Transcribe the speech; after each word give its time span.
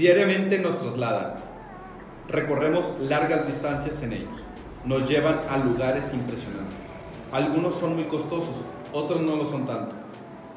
Diariamente 0.00 0.58
nos 0.58 0.80
trasladan. 0.80 1.34
Recorremos 2.26 2.86
largas 3.00 3.46
distancias 3.46 4.02
en 4.02 4.14
ellos. 4.14 4.38
Nos 4.86 5.06
llevan 5.06 5.42
a 5.46 5.58
lugares 5.58 6.14
impresionantes. 6.14 6.78
Algunos 7.30 7.74
son 7.74 7.96
muy 7.96 8.04
costosos, 8.04 8.56
otros 8.94 9.20
no 9.20 9.36
lo 9.36 9.44
son 9.44 9.66
tanto. 9.66 9.94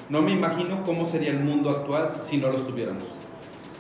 No 0.08 0.22
me 0.22 0.32
imagino 0.32 0.86
cómo 0.86 1.06
sería 1.06 1.32
el 1.32 1.42
mundo 1.42 1.72
actual 1.72 2.14
si 2.24 2.38
no 2.38 2.48
los 2.52 2.66
tuviéramos. 2.66 3.04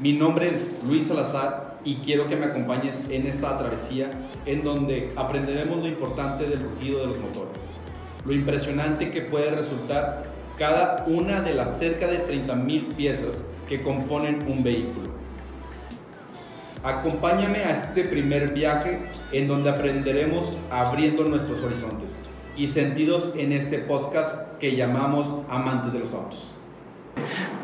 Mi 0.01 0.11
nombre 0.11 0.53
es 0.53 0.73
Luis 0.85 1.07
Salazar 1.07 1.79
y 1.85 1.99
quiero 1.99 2.27
que 2.27 2.35
me 2.35 2.47
acompañes 2.47 2.99
en 3.09 3.25
esta 3.25 3.57
travesía 3.57 4.11
en 4.45 4.65
donde 4.65 5.13
aprenderemos 5.15 5.77
lo 5.77 5.87
importante 5.87 6.45
del 6.45 6.61
rugido 6.61 6.99
de 6.99 7.07
los 7.07 7.19
motores, 7.19 7.61
lo 8.25 8.33
impresionante 8.33 9.11
que 9.11 9.21
puede 9.21 9.51
resultar 9.51 10.23
cada 10.57 11.05
una 11.07 11.39
de 11.39 11.53
las 11.53 11.79
cerca 11.79 12.07
de 12.07 12.27
30.000 12.27 12.95
piezas 12.95 13.45
que 13.69 13.81
componen 13.81 14.43
un 14.45 14.61
vehículo. 14.61 15.22
Acompáñame 16.83 17.59
a 17.59 17.71
este 17.71 18.03
primer 18.03 18.49
viaje 18.49 18.99
en 19.31 19.47
donde 19.47 19.69
aprenderemos 19.69 20.51
abriendo 20.69 21.23
nuestros 21.23 21.61
horizontes 21.61 22.17
y 22.57 22.67
sentidos 22.67 23.29
en 23.37 23.53
este 23.53 23.79
podcast 23.79 24.57
que 24.59 24.75
llamamos 24.75 25.33
Amantes 25.49 25.93
de 25.93 25.99
los 25.99 26.13
Autos. 26.13 26.51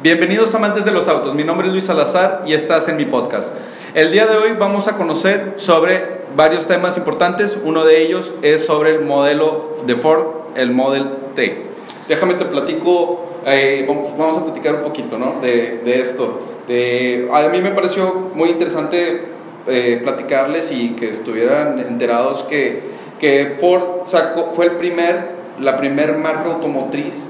Bienvenidos 0.01 0.55
amantes 0.55 0.85
de 0.85 0.91
los 0.91 1.09
autos, 1.09 1.35
mi 1.35 1.43
nombre 1.43 1.67
es 1.67 1.73
Luis 1.73 1.83
Salazar 1.83 2.43
y 2.45 2.53
estás 2.53 2.87
en 2.87 2.95
mi 2.95 3.03
podcast. 3.03 3.53
El 3.93 4.13
día 4.13 4.25
de 4.25 4.37
hoy 4.37 4.53
vamos 4.57 4.87
a 4.87 4.95
conocer 4.95 5.55
sobre 5.57 6.21
varios 6.37 6.65
temas 6.65 6.95
importantes, 6.95 7.57
uno 7.61 7.83
de 7.83 8.01
ellos 8.01 8.31
es 8.41 8.65
sobre 8.65 8.95
el 8.95 9.01
modelo 9.01 9.79
de 9.85 9.97
Ford, 9.97 10.27
el 10.55 10.71
Model 10.71 11.09
T. 11.35 11.65
Déjame 12.07 12.35
te 12.35 12.45
platico, 12.45 13.25
eh, 13.45 13.85
vamos 14.17 14.37
a 14.37 14.45
platicar 14.45 14.75
un 14.75 14.81
poquito 14.81 15.17
¿no? 15.17 15.41
de, 15.41 15.81
de, 15.83 15.99
esto. 15.99 16.39
De, 16.69 17.27
a 17.33 17.49
mí 17.49 17.61
me 17.61 17.71
pareció 17.71 18.29
muy 18.33 18.49
interesante 18.49 19.23
eh, 19.67 19.99
platicarles 20.03 20.71
y 20.71 20.91
que 20.91 21.09
estuvieran 21.09 21.79
enterados 21.79 22.43
que, 22.43 22.83
que 23.19 23.57
Ford 23.59 24.05
sacó, 24.05 24.51
fue 24.51 24.67
el 24.67 24.71
primer, 24.73 25.31
la 25.59 25.77
primer 25.77 26.17
marca 26.17 26.45
automotriz 26.45 27.25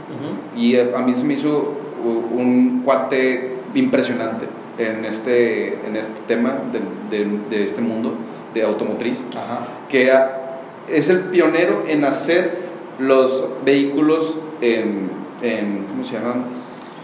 y 0.56 0.78
a 0.78 1.00
mí 1.00 1.16
se 1.16 1.24
me 1.24 1.36
hizo 1.36 1.74
un 2.04 2.82
cuate 2.84 3.56
impresionante 3.74 4.46
en 4.78 5.06
este, 5.06 5.80
en 5.86 5.96
este 5.96 6.20
tema 6.28 6.58
de, 6.72 7.18
de, 7.18 7.40
de 7.50 7.64
este 7.64 7.82
mundo 7.82 8.16
de 8.54 8.64
automotriz, 8.64 9.26
Ajá. 9.32 9.60
que 9.88 10.12
es 10.90 11.10
el 11.10 11.20
pionero 11.26 11.86
en 11.88 12.04
hacer 12.04 12.58
los 13.00 13.46
vehículos 13.66 14.38
en, 14.62 15.10
en 15.42 15.86
¿cómo 15.90 16.04
se 16.04 16.16
llaman? 16.16 16.46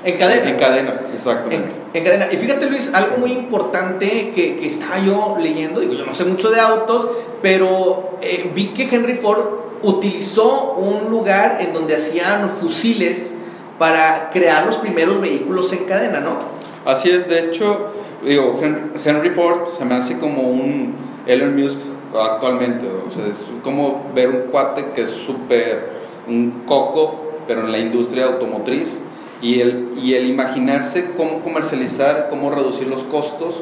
En 0.05 0.17
cadena. 0.17 0.49
En 0.49 0.57
cadena, 0.57 1.01
exactamente. 1.13 1.71
En, 1.93 1.97
en, 1.97 2.03
cadena. 2.03 2.27
Y 2.31 2.37
fíjate 2.37 2.67
Luis, 2.67 2.91
algo 2.93 3.17
muy 3.17 3.31
importante 3.31 4.31
que, 4.35 4.55
que 4.55 4.67
estaba 4.67 4.99
yo 4.99 5.35
leyendo, 5.39 5.79
digo, 5.81 5.93
yo 5.93 6.05
no 6.05 6.13
sé 6.13 6.25
mucho 6.25 6.51
de 6.51 6.59
autos, 6.59 7.07
pero 7.41 8.17
eh, 8.21 8.51
vi 8.53 8.67
que 8.67 8.83
Henry 8.83 9.15
Ford 9.15 9.65
utilizó 9.81 10.73
un 10.73 11.09
lugar 11.09 11.57
en 11.59 11.73
donde 11.73 11.95
hacían 11.95 12.49
fusiles 12.49 13.33
para 13.79 14.29
crear 14.31 14.65
los 14.65 14.77
primeros 14.77 15.19
vehículos 15.19 15.73
en 15.73 15.85
cadena, 15.85 16.19
¿no? 16.19 16.37
Así 16.85 17.09
es, 17.09 17.27
de 17.27 17.45
hecho, 17.45 17.87
digo, 18.23 18.59
Henry 19.03 19.31
Ford 19.31 19.69
se 19.75 19.85
me 19.85 19.95
hace 19.95 20.19
como 20.19 20.43
un 20.43 20.93
Elon 21.25 21.59
Musk 21.59 21.79
actualmente, 22.17 22.85
o 22.87 23.09
sea, 23.09 23.25
es 23.27 23.45
como 23.63 24.05
ver 24.13 24.29
un 24.29 24.41
cuate 24.51 24.91
que 24.93 25.01
es 25.01 25.09
súper 25.09 25.95
un 26.27 26.63
coco, 26.65 27.33
pero 27.47 27.61
en 27.61 27.71
la 27.71 27.79
industria 27.79 28.25
automotriz, 28.25 28.99
y 29.45 29.61
el, 29.61 29.89
y 30.01 30.15
el 30.15 30.25
imaginarse 30.25 31.11
cómo 31.15 31.41
comercializar, 31.41 32.27
cómo 32.31 32.49
reducir 32.49 32.87
los 32.87 33.03
costos, 33.03 33.61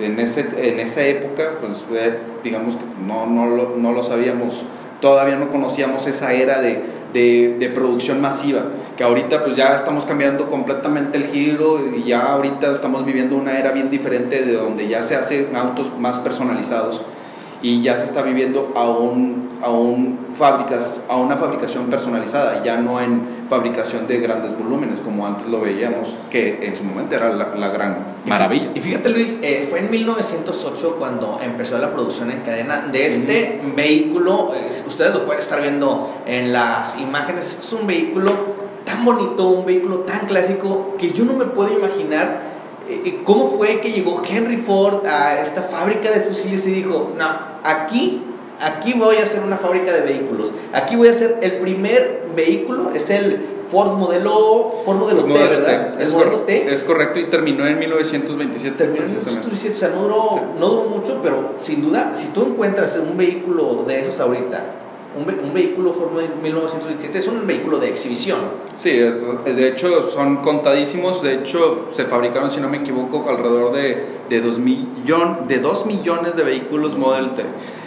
en, 0.00 0.18
ese, 0.20 0.48
en 0.56 0.80
esa 0.80 1.02
época, 1.02 1.58
pues 1.60 1.84
digamos 2.42 2.76
que 2.76 2.82
no, 3.06 3.26
no, 3.26 3.46
lo, 3.54 3.76
no 3.76 3.92
lo 3.92 4.02
sabíamos, 4.02 4.64
todavía 5.02 5.36
no 5.36 5.50
conocíamos 5.50 6.06
esa 6.06 6.32
era 6.32 6.62
de, 6.62 6.82
de, 7.12 7.56
de, 7.58 7.68
producción 7.68 8.22
masiva, 8.22 8.62
que 8.96 9.04
ahorita 9.04 9.44
pues 9.44 9.54
ya 9.54 9.76
estamos 9.76 10.06
cambiando 10.06 10.48
completamente 10.48 11.18
el 11.18 11.26
giro 11.26 11.78
y 11.94 12.04
ya 12.04 12.22
ahorita 12.32 12.72
estamos 12.72 13.04
viviendo 13.04 13.36
una 13.36 13.58
era 13.58 13.72
bien 13.72 13.90
diferente 13.90 14.42
de 14.42 14.54
donde 14.54 14.88
ya 14.88 15.02
se 15.02 15.14
hacen 15.14 15.54
autos 15.56 15.92
más 15.98 16.18
personalizados 16.20 17.02
y 17.60 17.82
ya 17.82 17.96
se 17.96 18.04
está 18.04 18.22
viviendo 18.22 18.72
a, 18.76 18.88
un, 18.88 19.48
a, 19.62 19.70
un 19.70 20.18
fábricas, 20.36 21.02
a 21.08 21.16
una 21.16 21.36
fabricación 21.36 21.86
personalizada, 21.86 22.62
ya 22.62 22.76
no 22.78 23.00
en 23.00 23.46
fabricación 23.48 24.06
de 24.06 24.18
grandes 24.18 24.56
volúmenes 24.56 25.00
como 25.00 25.26
antes 25.26 25.46
lo 25.46 25.60
veíamos, 25.60 26.14
que 26.30 26.60
en 26.62 26.76
su 26.76 26.84
momento 26.84 27.16
era 27.16 27.32
la, 27.32 27.54
la 27.56 27.68
gran 27.68 27.98
maravilla. 28.26 28.70
Y 28.74 28.80
fíjate 28.80 29.08
Luis, 29.10 29.38
eh, 29.42 29.66
fue 29.68 29.80
en 29.80 29.90
1908 29.90 30.96
cuando 30.98 31.40
empezó 31.42 31.78
la 31.78 31.92
producción 31.92 32.30
en 32.30 32.40
cadena 32.40 32.88
de 32.92 33.06
este 33.06 33.60
mm. 33.62 33.74
vehículo, 33.74 34.52
eh, 34.54 34.70
ustedes 34.86 35.14
lo 35.14 35.24
pueden 35.24 35.40
estar 35.40 35.60
viendo 35.60 36.22
en 36.26 36.52
las 36.52 36.98
imágenes, 36.98 37.46
esto 37.46 37.62
es 37.62 37.80
un 37.80 37.86
vehículo 37.86 38.58
tan 38.84 39.04
bonito, 39.04 39.48
un 39.48 39.66
vehículo 39.66 39.98
tan 40.00 40.26
clásico 40.26 40.94
que 40.98 41.10
yo 41.10 41.24
no 41.24 41.34
me 41.34 41.46
puedo 41.46 41.76
imaginar 41.76 42.58
¿Cómo 43.24 43.50
fue 43.50 43.80
que 43.80 43.90
llegó 43.90 44.22
Henry 44.26 44.56
Ford 44.56 45.06
a 45.06 45.42
esta 45.42 45.62
fábrica 45.62 46.10
de 46.10 46.22
fusiles 46.22 46.66
y 46.66 46.70
dijo, 46.70 47.12
no, 47.18 47.47
aquí, 47.64 48.22
aquí 48.60 48.94
voy 48.94 49.16
a 49.16 49.24
hacer 49.24 49.42
una 49.42 49.56
fábrica 49.56 49.92
de 49.92 50.00
vehículos, 50.02 50.50
aquí 50.72 50.96
voy 50.96 51.08
a 51.08 51.12
hacer 51.12 51.38
el 51.42 51.58
primer 51.58 52.28
vehículo, 52.34 52.90
es 52.94 53.10
el 53.10 53.58
Ford 53.68 53.98
modelo, 53.98 54.82
Ford 54.84 54.96
modelo 54.96 55.24
T, 55.24 55.32
¿verdad? 55.32 55.92
T. 55.92 56.04
Es, 56.04 56.12
modelo 56.12 56.38
T. 56.40 56.72
es 56.72 56.82
correcto 56.82 57.20
y 57.20 57.24
terminó 57.24 57.66
en 57.66 57.78
1927. 57.78 58.76
Terminó 58.76 59.04
en 59.04 59.10
1927, 59.10 59.76
o 59.76 59.78
sea, 59.78 59.88
no 59.90 60.02
duró, 60.02 60.30
sí. 60.32 60.40
no 60.58 60.68
duró 60.68 60.84
mucho, 60.84 61.20
pero 61.22 61.54
sin 61.62 61.82
duda, 61.82 62.14
si 62.18 62.28
tú 62.28 62.46
encuentras 62.46 62.96
un 62.96 63.16
vehículo 63.16 63.84
de 63.86 64.00
esos 64.00 64.18
ahorita, 64.20 64.87
un, 65.16 65.26
ve 65.26 65.38
un, 65.42 65.54
vehículo 65.54 65.92
Ford 65.92 66.12
1917 66.42 67.18
es 67.18 67.26
un 67.26 67.46
vehículo 67.46 67.78
de 67.78 67.88
exhibición. 67.88 68.38
Sí, 68.76 68.90
es, 68.90 69.22
de 69.44 69.68
hecho 69.68 70.10
son 70.10 70.38
contadísimos, 70.38 71.22
de 71.22 71.34
hecho 71.34 71.88
se 71.92 72.04
fabricaron, 72.04 72.50
si 72.50 72.60
no 72.60 72.68
me 72.68 72.78
equivoco, 72.78 73.24
alrededor 73.28 73.72
de, 73.72 74.04
de, 74.28 74.40
dos, 74.40 74.58
millón, 74.58 75.48
de 75.48 75.58
2 75.58 75.86
millones 75.86 76.36
de 76.36 76.42
vehículos 76.42 76.96
Model 76.96 77.34
T 77.34 77.42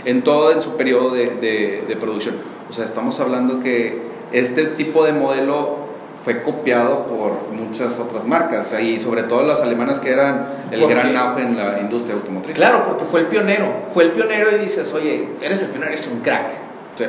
en 0.05 0.23
todo 0.23 0.51
en 0.51 0.61
su 0.61 0.77
periodo 0.77 1.11
de, 1.11 1.27
de, 1.27 1.83
de 1.87 1.95
producción. 1.95 2.35
O 2.69 2.73
sea, 2.73 2.85
estamos 2.85 3.19
hablando 3.19 3.59
que 3.59 4.01
este 4.31 4.65
tipo 4.65 5.03
de 5.03 5.13
modelo 5.13 5.81
fue 6.23 6.43
copiado 6.43 7.05
por 7.05 7.51
muchas 7.51 7.99
otras 7.99 8.25
marcas 8.27 8.73
y 8.79 8.99
sobre 8.99 9.23
todo 9.23 9.43
las 9.43 9.61
alemanas 9.61 9.99
que 9.99 10.11
eran 10.11 10.49
el 10.71 10.87
gran 10.87 11.15
auge 11.15 11.41
en 11.41 11.57
la 11.57 11.79
industria 11.81 12.15
automotriz. 12.15 12.55
Claro, 12.55 12.83
porque 12.85 13.05
fue 13.05 13.21
el 13.21 13.27
pionero, 13.27 13.85
fue 13.89 14.05
el 14.05 14.11
pionero 14.11 14.49
y 14.55 14.63
dices, 14.63 14.91
oye, 14.93 15.27
eres 15.41 15.61
el 15.61 15.69
pionero, 15.69 15.91
eres 15.91 16.07
un 16.07 16.19
crack. 16.19 16.70
Sí, 16.95 17.05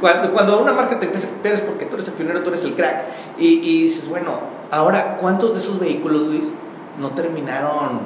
cuando, 0.00 0.32
cuando, 0.32 0.60
una 0.60 0.72
marca 0.72 0.98
te 0.98 1.06
empieza 1.06 1.26
a 1.26 1.30
copiar 1.30 1.54
es 1.54 1.60
porque 1.60 1.84
tú 1.84 1.96
eres 1.96 2.08
el 2.08 2.14
pionero, 2.14 2.42
tú 2.42 2.48
eres 2.48 2.64
el 2.64 2.74
crack. 2.74 3.04
Y, 3.38 3.46
y, 3.46 3.82
dices, 3.82 4.08
bueno, 4.08 4.40
ahora, 4.70 5.18
¿cuántos 5.20 5.54
de 5.54 5.60
esos 5.60 5.78
vehículos, 5.78 6.22
Luis, 6.22 6.46
no 6.98 7.10
terminaron 7.10 8.00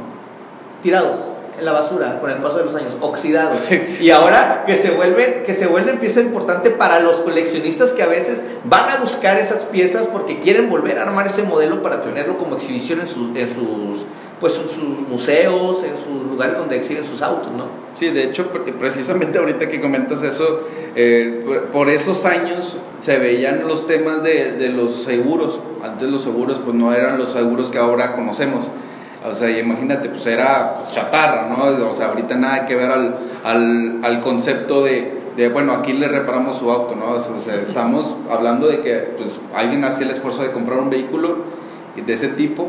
tirados 0.83 1.19
en 1.59 1.65
la 1.65 1.73
basura 1.73 2.21
con 2.21 2.31
el 2.31 2.39
paso 2.39 2.59
de 2.59 2.65
los 2.65 2.75
años, 2.75 2.97
oxidados? 3.01 3.61
y 4.01 4.11
ahora 4.11 4.65
que 4.67 4.77
se 4.77 4.91
vuelven, 4.91 5.43
que 5.45 5.55
se 5.55 5.67
vuelven 5.67 6.01
pieza 6.01 6.21
importante 6.21 6.71
para 6.71 7.01
los 7.01 7.21
coleccionistas 7.21 7.93
que 7.93 8.03
a 8.03 8.07
veces 8.07 8.43
van 8.65 8.91
a 8.91 8.97
buscar 8.97 9.39
esas 9.39 9.63
piezas 9.63 10.07
porque 10.07 10.41
quieren 10.41 10.69
volver 10.69 10.99
a 10.99 11.03
armar 11.03 11.27
ese 11.27 11.45
modelo 11.45 11.83
para 11.83 12.01
tenerlo 12.01 12.37
como 12.37 12.57
exhibición 12.57 13.01
en, 13.01 13.09
su, 13.09 13.33
en 13.35 13.49
sus 13.55 14.05
pues 14.45 14.59
en 14.59 14.69
sus 14.69 15.09
museos, 15.09 15.83
en 15.85 15.97
sus 15.97 16.31
lugares 16.31 16.59
donde 16.59 16.77
exhiben 16.77 17.03
sus 17.03 17.23
autos, 17.23 17.51
¿no? 17.51 17.65
Sí, 17.95 18.11
de 18.11 18.25
hecho, 18.25 18.51
precisamente 18.79 19.39
ahorita 19.39 19.71
que 19.71 19.81
comentas 19.81 20.23
eso, 20.23 20.69
eh, 20.95 21.67
por, 21.73 21.89
esos 21.89 22.27
años 22.27 22.77
se 22.99 23.19
veían 23.19 23.67
los 23.67 23.87
temas 23.87 24.23
de, 24.23 24.53
de, 24.53 24.69
los 24.69 24.97
seguros. 24.97 25.61
Antes 25.83 26.11
los 26.11 26.21
seguros 26.21 26.61
pues 26.63 26.77
no 26.77 26.93
eran 26.93 27.17
los 27.17 27.31
seguros 27.31 27.71
que 27.71 27.79
ahora 27.79 28.15
conocemos. 28.15 28.69
O 29.27 29.35
sea, 29.35 29.49
imagínate, 29.59 30.11
pues 30.11 30.27
era 30.27 30.75
pues, 30.81 30.93
chatarra, 30.93 31.49
¿no? 31.49 31.89
O 31.89 31.93
sea, 31.95 32.09
ahorita 32.09 32.37
nada 32.37 32.67
que 32.67 32.77
ver 32.77 32.91
al, 32.91 33.17
al, 33.45 34.01
al 34.03 34.21
concepto 34.21 34.85
de, 34.85 35.11
de, 35.39 35.49
bueno, 35.49 35.73
aquí 35.73 35.95
le 35.95 36.07
reparamos 36.07 36.59
su 36.59 36.71
auto, 36.71 36.95
¿no? 36.95 37.13
O 37.13 37.41
sea, 37.41 37.55
estamos 37.55 38.15
hablando 38.31 38.67
de 38.67 38.81
que 38.81 38.95
pues 39.17 39.41
alguien 39.55 39.83
hacía 39.85 40.05
el 40.05 40.13
esfuerzo 40.13 40.43
de 40.43 40.53
comprar 40.53 40.81
un 40.81 40.91
vehículo 40.91 41.39
de 41.97 42.13
ese 42.13 42.29
tipo 42.29 42.69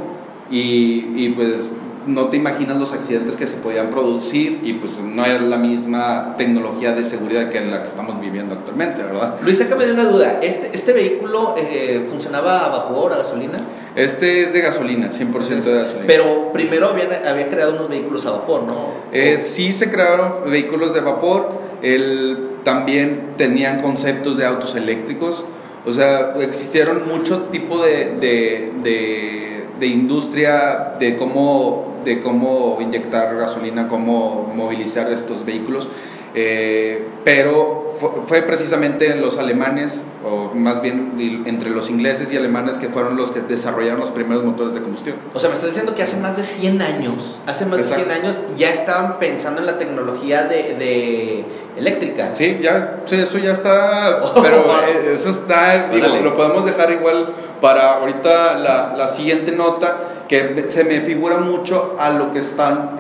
y, 0.50 1.12
y, 1.16 1.30
pues 1.36 1.70
no 2.08 2.30
te 2.30 2.38
imaginas 2.38 2.78
los 2.78 2.94
accidentes 2.94 3.36
que 3.36 3.48
se 3.48 3.56
podían 3.56 3.90
producir 3.90 4.60
y 4.64 4.74
pues 4.74 4.98
no 5.00 5.26
es 5.26 5.42
la 5.42 5.58
misma 5.58 6.36
tecnología 6.38 6.94
de 6.94 7.04
seguridad 7.04 7.50
que 7.50 7.62
la 7.62 7.82
que 7.82 7.88
estamos 7.88 8.20
viviendo 8.22 8.54
actualmente, 8.54 9.02
¿verdad? 9.02 9.36
Luis, 9.42 9.58
sácame 9.58 9.86
de 9.86 9.94
una 9.94 10.06
duda, 10.06 10.40
¿este, 10.42 10.70
este 10.74 10.94
vehículo 10.94 11.56
eh, 11.58 12.06
funcionaba 12.08 12.66
a 12.66 12.70
vapor, 12.70 13.14
a 13.14 13.18
gasolina? 13.18 13.58
Este 13.96 14.44
es 14.44 14.54
de 14.54 14.62
gasolina, 14.62 15.10
100% 15.10 15.64
de 15.64 15.76
gasolina. 15.78 16.06
Pero 16.08 16.52
primero 16.54 16.90
había, 16.90 17.24
había 17.28 17.50
creado 17.50 17.74
unos 17.74 17.90
vehículos 17.90 18.26
a 18.26 18.32
vapor, 18.32 18.64
¿no? 18.64 18.94
Eh, 19.12 19.38
sí 19.40 19.74
se 19.74 19.90
crearon 19.90 20.50
vehículos 20.50 20.94
de 20.94 21.00
vapor, 21.00 21.50
el, 21.82 22.58
también 22.64 23.34
tenían 23.38 23.80
conceptos 23.80 24.38
de 24.38 24.46
autos 24.46 24.76
eléctricos, 24.76 25.44
o 25.86 25.94
sea, 25.94 26.34
existieron 26.42 27.08
mucho 27.08 27.44
tipo 27.52 27.84
de, 27.84 28.16
de, 28.20 28.72
de 28.84 29.55
de 29.80 29.88
industria, 29.88 30.96
de 31.00 31.16
cómo, 31.16 31.96
de 32.04 32.22
cómo 32.22 32.78
inyectar 32.82 33.36
gasolina, 33.36 33.88
cómo 33.88 34.52
movilizar 34.56 35.12
estos 35.12 35.46
vehículos. 35.46 35.88
Eh, 36.34 37.06
pero 37.26 37.98
fue, 38.28 38.44
precisamente 38.44 39.16
los 39.16 39.40
alemanes, 39.40 40.00
o 40.24 40.52
más 40.54 40.80
bien 40.82 41.44
entre 41.48 41.72
los 41.72 41.90
ingleses 41.90 42.32
y 42.32 42.38
alemanes, 42.38 42.78
que 42.78 42.88
fueron 42.88 43.18
los 43.18 43.32
que 43.32 43.42
desarrollaron 43.42 44.00
los 44.00 44.12
primeros 44.12 44.44
motores 44.44 44.76
de 44.76 44.82
combustión. 44.82 45.16
O 45.34 45.40
sea, 45.40 45.50
me 45.50 45.56
estás 45.56 45.72
diciendo 45.72 45.96
que 45.96 46.04
hace 46.04 46.18
más 46.18 46.38
de 46.38 46.44
100 46.44 46.84
años, 46.84 47.40
hace 47.48 47.66
más 47.66 47.80
de 47.80 47.86
100 47.86 48.12
años 48.12 48.36
ya 48.56 48.70
estaban 48.70 49.18
pensando 49.18 49.60
en 49.60 49.66
la 49.66 49.80
tecnología 49.80 50.44
de, 50.44 50.76
de 50.76 51.46
eléctrica. 51.78 52.30
Sí, 52.34 52.60
ya, 52.62 53.02
sí, 53.06 53.16
eso 53.16 53.40
ya 53.40 53.54
está, 53.54 54.22
pero 54.42 54.66
eh, 54.88 55.14
eso 55.16 55.32
está, 55.32 55.90
digo, 55.92 56.08
lo 56.24 56.36
podemos 56.36 56.64
dejar 56.64 56.92
igual 56.92 57.34
para 57.60 57.96
ahorita 57.96 58.60
la, 58.60 58.94
la 58.96 59.08
siguiente 59.08 59.52
nota 59.52 59.98
que 60.28 60.66
se 60.70 60.84
me 60.84 61.02
figura 61.02 61.38
mucho 61.38 61.96
a 62.00 62.10
lo 62.10 62.32
que 62.32 62.40
están 62.40 62.98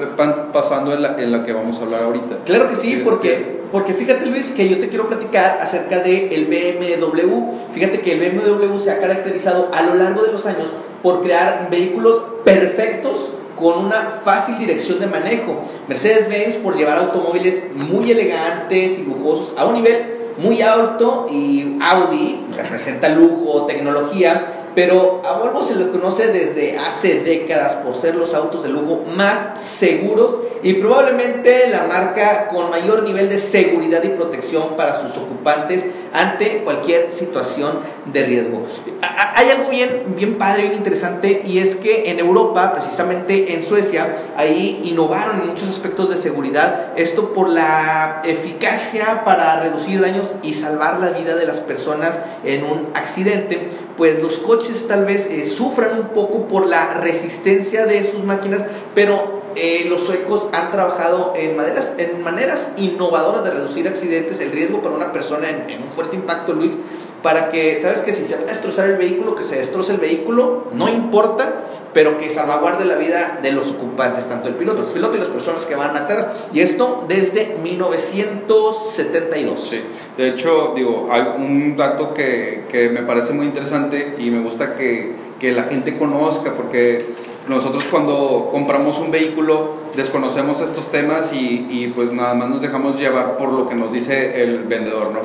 pasando 0.51 0.93
en 0.93 1.01
la, 1.01 1.15
en 1.17 1.31
la 1.31 1.43
que 1.43 1.53
vamos 1.53 1.79
a 1.79 1.83
hablar 1.83 2.03
ahorita. 2.03 2.37
Claro 2.45 2.69
que 2.69 2.75
sí, 2.75 3.01
porque, 3.03 3.61
porque 3.71 3.93
fíjate 3.93 4.25
Luis 4.25 4.47
que 4.49 4.67
yo 4.69 4.79
te 4.79 4.89
quiero 4.89 5.07
platicar 5.07 5.59
acerca 5.61 5.99
del 5.99 6.31
el 6.31 6.45
BMW. 6.45 7.73
Fíjate 7.73 8.01
que 8.01 8.13
el 8.13 8.31
BMW 8.31 8.79
se 8.79 8.91
ha 8.91 8.99
caracterizado 8.99 9.69
a 9.73 9.81
lo 9.81 9.95
largo 9.95 10.23
de 10.23 10.31
los 10.31 10.45
años 10.45 10.69
por 11.01 11.21
crear 11.23 11.67
vehículos 11.69 12.21
perfectos 12.43 13.31
con 13.55 13.85
una 13.85 14.19
fácil 14.23 14.57
dirección 14.57 14.99
de 14.99 15.07
manejo. 15.07 15.61
Mercedes-Benz 15.87 16.55
por 16.55 16.75
llevar 16.75 16.97
automóviles 16.97 17.63
muy 17.73 18.11
elegantes 18.11 18.99
y 18.99 19.03
lujosos 19.03 19.53
a 19.57 19.65
un 19.65 19.75
nivel 19.75 20.15
muy 20.37 20.61
alto 20.61 21.27
y 21.31 21.77
Audi 21.81 22.41
representa 22.55 23.09
lujo, 23.09 23.65
tecnología 23.65 24.54
pero 24.75 25.21
a 25.25 25.39
Volvo 25.39 25.63
se 25.63 25.75
le 25.75 25.89
conoce 25.89 26.27
desde 26.27 26.77
hace 26.77 27.21
décadas 27.21 27.75
por 27.75 27.95
ser 27.95 28.15
los 28.15 28.33
autos 28.33 28.61
de 28.61 28.69
lujo 28.69 29.03
más 29.15 29.61
seguros 29.61 30.37
y 30.61 30.73
probablemente 30.73 31.69
la 31.69 31.83
marca 31.83 32.49
con 32.49 32.69
mayor 32.69 33.03
nivel 33.03 33.29
de 33.29 33.39
seguridad 33.39 34.03
y 34.03 34.09
protección 34.09 34.75
para 34.75 35.01
sus 35.01 35.17
ocupantes 35.17 35.83
ante 36.15 36.63
cualquier 36.63 37.11
situación 37.11 37.79
de 38.05 38.23
riesgo. 38.23 38.63
Hay 39.01 39.49
algo 39.49 39.69
bien, 39.69 40.15
bien 40.15 40.35
padre, 40.35 40.63
bien 40.63 40.75
interesante, 40.75 41.43
y 41.45 41.59
es 41.59 41.75
que 41.75 42.09
en 42.09 42.19
Europa, 42.19 42.71
precisamente 42.73 43.53
en 43.53 43.61
Suecia, 43.61 44.15
ahí 44.37 44.79
innovaron 44.83 45.41
en 45.41 45.47
muchos 45.47 45.69
aspectos 45.69 46.09
de 46.09 46.17
seguridad, 46.17 46.93
esto 46.95 47.33
por 47.33 47.49
la 47.49 48.21
eficacia 48.23 49.23
para 49.25 49.59
reducir 49.59 49.99
daños 49.99 50.33
y 50.41 50.53
salvar 50.53 50.99
la 50.99 51.09
vida 51.09 51.35
de 51.35 51.45
las 51.45 51.59
personas 51.59 52.17
en 52.45 52.63
un 52.63 52.87
accidente, 52.93 53.69
pues 53.97 54.21
los 54.21 54.39
coches 54.39 54.87
tal 54.87 55.05
vez 55.05 55.27
eh, 55.27 55.45
sufran 55.45 55.99
un 55.99 56.07
poco 56.09 56.47
por 56.47 56.65
la 56.65 56.93
resistencia 56.93 57.85
de 57.85 58.09
sus 58.09 58.23
máquinas, 58.23 58.63
pero 58.93 59.34
eh, 59.55 59.85
los 59.89 60.01
suecos 60.01 60.47
han 60.51 60.71
trabajado 60.71 61.33
en, 61.35 61.55
maneras, 61.55 61.93
en 61.97 62.21
maneras 62.23 62.69
innovadoras 62.77 63.43
de 63.43 63.51
reducir 63.51 63.87
accidentes, 63.87 64.39
el 64.39 64.51
riesgo 64.51 64.81
para 64.81 64.95
una 64.95 65.11
persona 65.11 65.49
en, 65.49 65.81
un 65.81 65.89
fuerte 65.91 66.15
impacto, 66.15 66.53
Luis, 66.53 66.73
para 67.21 67.49
que, 67.49 67.79
¿sabes 67.81 68.01
que 68.01 68.13
Si 68.13 68.25
se 68.25 68.35
va 68.35 68.41
a 68.41 68.45
destrozar 68.45 68.89
el 68.89 68.97
vehículo, 68.97 69.35
que 69.35 69.43
se 69.43 69.57
destroce 69.57 69.93
el 69.93 69.99
vehículo, 69.99 70.65
no 70.73 70.89
importa, 70.89 71.63
pero 71.93 72.17
que 72.17 72.29
salvaguarde 72.29 72.83
la 72.85 72.97
vida 72.97 73.39
de 73.41 73.53
los 73.53 73.71
ocupantes, 73.71 74.27
tanto 74.27 74.49
el 74.49 74.55
piloto, 74.55 74.81
el 74.81 74.87
piloto 74.87 75.15
y 75.15 75.21
las 75.21 75.29
personas 75.29 75.63
que 75.63 75.75
van 75.75 75.95
atrás. 75.95 76.27
Y 76.53 76.59
esto 76.59 77.05
desde 77.07 77.55
1972. 77.63 79.61
Sí, 79.61 79.81
de 80.17 80.29
hecho, 80.29 80.73
digo, 80.75 81.07
hay 81.09 81.23
un 81.37 81.77
dato 81.77 82.13
que, 82.13 82.65
que 82.69 82.89
me 82.89 83.03
parece 83.03 83.31
muy 83.31 83.45
interesante 83.45 84.15
y 84.19 84.29
me 84.29 84.43
gusta 84.43 84.75
que, 84.75 85.15
que 85.39 85.53
la 85.53 85.63
gente 85.63 85.95
conozca, 85.95 86.53
porque 86.53 86.97
nosotros 87.47 87.83
cuando 87.89 88.49
compramos 88.51 88.99
un 88.99 89.11
vehículo 89.11 89.75
desconocemos 89.95 90.61
estos 90.61 90.89
temas 90.89 91.31
y, 91.33 91.91
pues 91.95 92.11
nada 92.11 92.33
más 92.33 92.49
nos 92.49 92.61
dejamos 92.61 92.97
llevar 92.97 93.37
por 93.37 93.53
lo 93.53 93.69
que 93.69 93.75
nos 93.75 93.91
dice 93.91 94.43
el 94.43 94.63
vendedor, 94.63 95.11
¿no? 95.11 95.19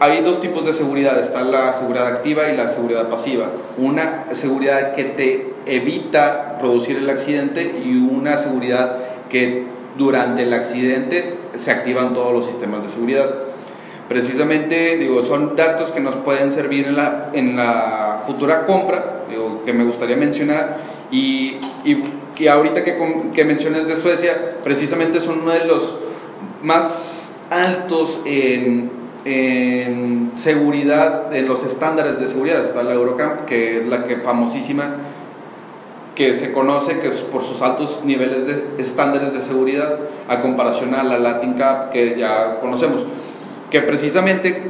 hay 0.00 0.20
dos 0.22 0.40
tipos 0.40 0.64
de 0.64 0.72
seguridad, 0.72 1.20
está 1.20 1.42
la 1.42 1.72
seguridad 1.72 2.08
activa 2.08 2.48
y 2.48 2.56
la 2.56 2.66
seguridad 2.68 3.08
pasiva. 3.08 3.50
Una 3.76 4.24
seguridad 4.32 4.94
que 4.94 5.04
te 5.04 5.54
evita 5.66 6.56
producir 6.58 6.96
el 6.96 7.08
accidente 7.08 7.80
y 7.84 7.96
una 7.96 8.36
seguridad 8.36 8.96
que 9.28 9.64
durante 9.96 10.42
el 10.42 10.54
accidente 10.54 11.36
se 11.54 11.70
activan 11.70 12.14
todos 12.14 12.32
los 12.32 12.46
sistemas 12.46 12.82
de 12.82 12.88
seguridad. 12.88 13.30
Precisamente, 14.08 14.96
digo, 14.98 15.22
son 15.22 15.56
datos 15.56 15.90
que 15.90 16.00
nos 16.00 16.16
pueden 16.16 16.50
servir 16.50 16.86
en 16.86 16.96
la, 16.96 17.30
en 17.32 17.56
la 17.56 18.22
futura 18.26 18.66
compra 18.66 19.22
que 19.64 19.72
me 19.72 19.84
gustaría 19.84 20.16
mencionar 20.16 20.78
y, 21.10 21.58
y, 21.84 22.46
ahorita 22.46 22.82
que, 22.82 22.96
que 23.32 23.44
mencionas 23.44 23.86
de 23.86 23.96
Suecia, 23.96 24.58
precisamente 24.64 25.20
son 25.20 25.42
uno 25.42 25.52
de 25.52 25.64
los 25.64 25.96
más 26.62 27.30
altos 27.50 28.20
en, 28.24 28.90
en 29.24 30.32
seguridad, 30.34 31.32
en 31.34 31.46
los 31.46 31.64
estándares 31.64 32.18
de 32.18 32.26
seguridad. 32.26 32.64
Está 32.64 32.82
la 32.82 32.94
Eurocamp, 32.94 33.44
que 33.44 33.80
es 33.80 33.88
la 33.88 34.04
que 34.04 34.16
famosísima, 34.16 34.96
que 36.16 36.34
se 36.34 36.52
conoce 36.52 36.98
que 36.98 37.10
por 37.10 37.44
sus 37.44 37.62
altos 37.62 38.02
niveles 38.04 38.46
de 38.46 38.82
estándares 38.82 39.32
de 39.32 39.40
seguridad 39.40 39.98
a 40.28 40.40
comparación 40.40 40.94
a 40.94 41.04
la 41.04 41.18
Latin 41.18 41.52
Cup 41.52 41.90
que 41.92 42.16
ya 42.18 42.58
conocemos. 42.60 43.04
Que 43.72 43.80
precisamente, 43.80 44.62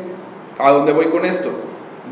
¿a 0.58 0.70
dónde 0.70 0.92
voy 0.92 1.06
con 1.06 1.24
esto? 1.24 1.50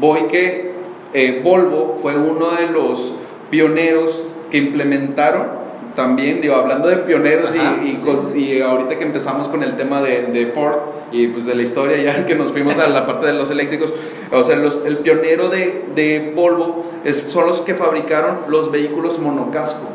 Voy 0.00 0.22
que 0.25 0.72
eh, 1.14 1.40
Volvo 1.42 1.96
fue 2.02 2.16
uno 2.16 2.50
de 2.50 2.66
los 2.66 3.14
pioneros 3.48 4.25
que 4.50 4.58
implementaron 4.58 5.60
también, 5.94 6.40
digo, 6.40 6.56
hablando 6.56 6.88
de 6.88 6.96
pioneros 6.96 7.52
y, 7.54 8.38
y, 8.38 8.60
ahorita 8.60 8.98
que 8.98 9.04
empezamos 9.04 9.46
con 9.46 9.62
el 9.62 9.76
tema 9.76 10.02
de, 10.02 10.22
de, 10.32 10.46
Ford 10.46 10.78
y 11.12 11.28
pues 11.28 11.46
de 11.46 11.54
la 11.54 11.62
historia 11.62 11.96
ya 11.98 12.26
que 12.26 12.34
nos 12.34 12.50
fuimos 12.50 12.76
a 12.78 12.88
la 12.88 13.06
parte 13.06 13.28
de 13.28 13.34
los 13.34 13.50
eléctricos, 13.50 13.92
o 14.32 14.42
sea, 14.42 14.56
el 14.56 14.98
pionero 14.98 15.48
de, 15.48 15.84
de 15.94 16.32
Volvo 16.34 16.84
es, 17.04 17.19
son 17.31 17.46
los 17.46 17.60
que 17.60 17.76
fabricaron 17.76 18.40
los 18.48 18.72
vehículos 18.72 19.20
monocasco. 19.20 19.87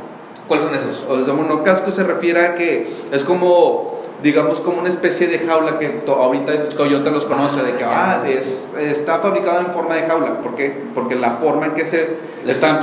¿Cuáles 0.48 0.66
son 0.66 0.76
esos? 0.76 1.06
O 1.10 1.24
sea, 1.26 1.34
monocasco 1.34 1.92
se 1.92 2.04
refiere 2.04 2.40
a 2.42 2.56
que 2.56 2.88
es 3.12 3.24
como 3.24 3.95
digamos, 4.24 4.62
como 4.62 4.80
una 4.80 4.90
especie 4.90 5.28
de 5.28 5.40
jaula 5.40 5.78
que 5.78 6.02
ahorita 6.08 6.70
Toyota 6.70 7.10
los 7.12 7.26
conoce, 7.26 7.62
de 7.62 7.74
que 7.76 7.84
ah, 7.84 8.24
es, 8.28 8.68
está 8.80 9.20
fabricado 9.20 9.60
en 9.60 9.74
forma 9.74 9.96
de 9.96 10.04
jaula. 10.04 10.42
¿Por 10.42 10.56
qué? 10.56 10.84
Porque 10.94 11.16
la 11.16 11.32
forma 11.32 11.68
en 11.68 11.74
que 11.74 11.86
se 11.86 12.18
están 12.46 12.80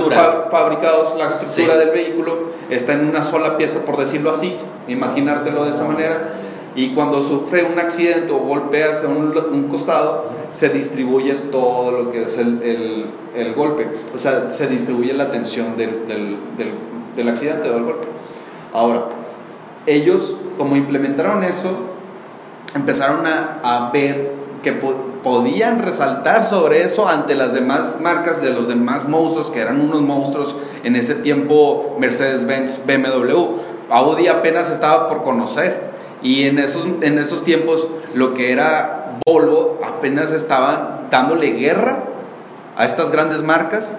fabricados, 0.51 1.15
la 1.19 1.29
estructura 1.29 1.77
del 1.77 1.91
vehículo, 1.91 2.51
está 2.71 2.93
en 2.93 3.09
una 3.09 3.23
sola 3.23 3.57
pieza, 3.57 3.81
por 3.85 3.97
decirlo 3.97 4.31
así, 4.31 4.57
imaginártelo 4.89 5.65
de 5.65 5.71
esa 5.71 5.85
manera. 5.85 6.35
Y 6.75 6.95
cuando 6.95 7.21
sufre 7.21 7.65
un 7.65 7.79
accidente 7.79 8.33
o 8.33 8.39
golpea 8.39 8.93
hacia 8.93 9.07
un, 9.07 9.37
un 9.53 9.69
costado, 9.69 10.25
se 10.53 10.71
distribuye 10.71 11.35
todo 11.51 11.91
lo 11.91 12.11
que 12.11 12.23
es 12.23 12.39
el, 12.39 12.63
el, 12.63 13.07
el 13.35 13.55
golpe. 13.55 13.89
O 14.15 14.19
sea, 14.19 14.51
se 14.51 14.69
distribuye 14.69 15.13
la 15.13 15.31
tensión 15.31 15.77
del, 15.77 16.07
del, 16.07 16.39
del, 16.57 16.73
del 17.15 17.29
accidente 17.29 17.69
o 17.69 17.75
del 17.75 17.83
golpe. 17.85 18.09
Ahora, 18.73 19.05
ellos, 19.85 20.35
como 20.63 20.77
implementaron 20.77 21.43
eso, 21.43 21.71
empezaron 22.73 23.27
a, 23.27 23.59
a 23.65 23.91
ver 23.91 24.31
que 24.63 24.73
podían 24.73 25.81
resaltar 25.81 26.45
sobre 26.45 26.85
eso 26.85 27.09
ante 27.09 27.35
las 27.35 27.53
demás 27.53 27.97
marcas 28.01 28.41
de 28.41 28.53
los 28.53 28.69
demás 28.69 29.09
monstruos, 29.09 29.51
que 29.51 29.61
eran 29.61 29.81
unos 29.81 30.03
monstruos 30.03 30.55
en 30.85 30.95
ese 30.95 31.17
tiempo 31.17 31.97
Mercedes-Benz, 31.99 32.83
BMW. 32.87 33.57
Audi 33.91 34.29
apenas 34.29 34.71
estaba 34.71 35.09
por 35.09 35.25
conocer. 35.25 35.91
Y 36.23 36.45
en 36.45 36.61
esos, 36.61 36.87
en 37.01 37.19
esos 37.19 37.43
tiempos 37.43 37.89
lo 38.15 38.35
que 38.35 38.53
era 38.53 39.19
Volvo 39.27 39.81
apenas 39.85 40.33
estaba 40.33 41.01
dándole 41.11 41.55
guerra 41.55 42.05
a 42.77 42.87
estas 42.87 43.11
grandes 43.11 43.43
marcas 43.43 43.93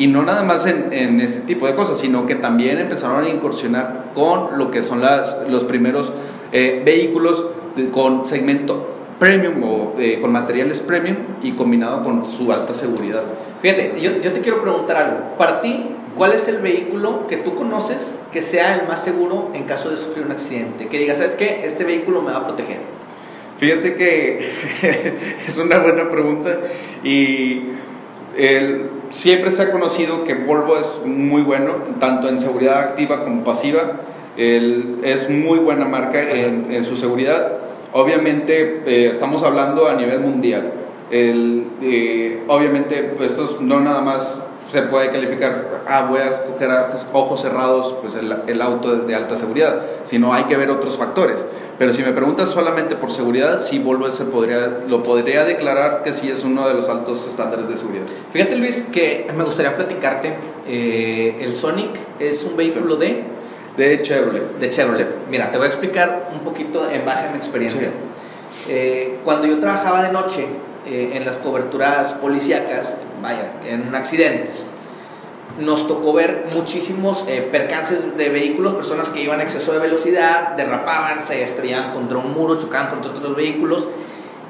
y 0.00 0.06
no 0.06 0.22
nada 0.22 0.44
más 0.44 0.64
en, 0.64 0.94
en, 0.94 1.20
ese 1.20 1.40
tipo 1.40 1.66
de 1.66 1.74
cosas, 1.74 1.98
sino 1.98 2.24
que 2.24 2.34
también 2.34 2.78
empezaron 2.78 3.22
a 3.22 3.28
incursionar 3.28 4.12
con 4.14 4.56
lo 4.56 4.70
que 4.70 4.82
son 4.82 5.02
las, 5.02 5.36
los 5.46 5.64
primeros 5.64 6.10
eh, 6.52 6.80
vehículos 6.82 7.44
con 7.92 8.24
segmento 8.24 8.94
premium 9.18 9.62
o 9.62 9.94
eh, 9.98 10.18
con 10.18 10.32
materiales 10.32 10.80
premium 10.80 11.18
y 11.42 11.52
combinado 11.52 12.02
con 12.02 12.26
su 12.26 12.50
alta 12.50 12.72
seguridad. 12.72 13.24
Fíjate, 13.60 13.92
yo, 14.00 14.22
yo 14.22 14.32
te 14.32 14.40
quiero 14.40 14.62
preguntar 14.62 14.96
algo. 14.96 15.36
Para 15.36 15.60
ti, 15.60 15.84
¿cuál 16.16 16.32
es 16.32 16.48
el 16.48 16.60
vehículo 16.60 17.26
que 17.26 17.36
tú 17.36 17.54
conoces 17.54 17.98
que 18.32 18.40
sea 18.40 18.76
el 18.76 18.88
más 18.88 19.04
seguro 19.04 19.50
en 19.52 19.64
caso 19.64 19.90
de 19.90 19.98
sufrir 19.98 20.24
un 20.24 20.32
accidente? 20.32 20.88
Que 20.88 20.98
digas, 20.98 21.18
¿sabes 21.18 21.36
qué? 21.36 21.60
Este 21.64 21.84
vehículo 21.84 22.22
me 22.22 22.32
va 22.32 22.38
a 22.38 22.46
proteger. 22.46 22.80
Fíjate 23.58 23.96
que 23.96 24.38
es 25.46 25.58
una 25.58 25.78
buena 25.78 26.08
pregunta 26.08 26.58
y 27.04 27.64
el, 28.38 28.99
siempre 29.10 29.50
se 29.50 29.62
ha 29.62 29.72
conocido 29.72 30.24
que 30.24 30.34
Volvo 30.34 30.78
es 30.78 31.00
muy 31.04 31.42
bueno, 31.42 31.74
tanto 31.98 32.28
en 32.28 32.40
seguridad 32.40 32.78
activa 32.80 33.24
como 33.24 33.44
pasiva. 33.44 34.00
es 34.36 35.28
muy 35.28 35.58
buena 35.58 35.84
marca 35.84 36.20
en, 36.30 36.72
en 36.72 36.84
su 36.84 36.96
seguridad. 36.96 37.58
Obviamente 37.92 38.82
eh, 38.86 39.08
estamos 39.08 39.42
hablando 39.42 39.88
a 39.88 39.94
nivel 39.94 40.20
mundial. 40.20 40.72
El, 41.10 41.66
eh, 41.82 42.42
obviamente 42.46 43.14
esto 43.20 43.58
no 43.60 43.80
nada 43.80 44.00
más 44.00 44.40
se 44.70 44.82
puede 44.82 45.10
calificar, 45.10 45.82
ah, 45.88 46.06
voy 46.08 46.20
a 46.20 46.28
escoger 46.28 46.70
a 46.70 46.94
ojos 47.12 47.42
cerrados 47.42 47.94
pues 48.00 48.14
el, 48.14 48.34
el 48.46 48.62
auto 48.62 48.96
de, 48.96 49.14
alta 49.14 49.34
seguridad, 49.34 49.80
sino 50.04 50.32
hay 50.32 50.44
que 50.44 50.56
ver 50.56 50.70
otros 50.70 50.96
factores. 50.96 51.44
Pero 51.78 51.94
si 51.94 52.02
me 52.02 52.12
preguntas 52.12 52.50
solamente 52.50 52.94
por 52.94 53.10
seguridad, 53.10 53.60
sí 53.60 53.78
Volvo 53.78 54.10
se 54.12 54.24
podría, 54.24 54.80
lo 54.86 55.02
podría 55.02 55.44
declarar 55.44 56.02
que 56.02 56.12
sí 56.12 56.30
es 56.30 56.44
uno 56.44 56.68
de 56.68 56.74
los 56.74 56.88
altos 56.88 57.26
estándares 57.26 57.68
de 57.68 57.76
seguridad. 57.76 58.04
Fíjate 58.32 58.56
Luis, 58.56 58.82
que 58.92 59.26
me 59.36 59.44
gustaría 59.44 59.74
platicarte, 59.76 60.34
eh, 60.66 61.38
el 61.40 61.54
Sonic 61.54 61.98
es 62.18 62.44
un 62.44 62.56
vehículo 62.56 62.96
de... 62.96 63.24
De 63.76 64.02
Chevrolet. 64.02 64.58
De 64.58 64.70
Chevrolet. 64.70 65.08
Mira, 65.30 65.50
te 65.50 65.56
voy 65.56 65.66
a 65.66 65.70
explicar 65.70 66.28
un 66.32 66.40
poquito 66.40 66.90
en 66.90 67.04
base 67.04 67.26
a 67.26 67.30
mi 67.30 67.38
experiencia. 67.38 67.90
Eh, 68.68 69.18
cuando 69.24 69.46
yo 69.46 69.58
trabajaba 69.58 70.02
de 70.02 70.12
noche 70.12 70.46
eh, 70.86 71.12
en 71.14 71.24
las 71.24 71.38
coberturas 71.38 72.12
policíacas, 72.12 72.94
vaya, 73.22 73.52
en 73.64 73.94
accidentes, 73.94 74.64
nos 75.58 75.86
tocó 75.86 76.12
ver 76.12 76.46
muchísimos 76.54 77.24
eh, 77.26 77.48
percances 77.50 78.16
de 78.16 78.28
vehículos, 78.28 78.74
personas 78.74 79.08
que 79.10 79.22
iban 79.22 79.40
a 79.40 79.42
exceso 79.42 79.72
de 79.72 79.78
velocidad, 79.78 80.56
derrapaban, 80.56 81.24
se 81.24 81.42
estrellaban 81.42 81.92
contra 81.92 82.18
un 82.18 82.32
muro, 82.32 82.56
chocaban 82.56 82.90
contra 82.90 83.10
otros 83.10 83.36
vehículos. 83.36 83.88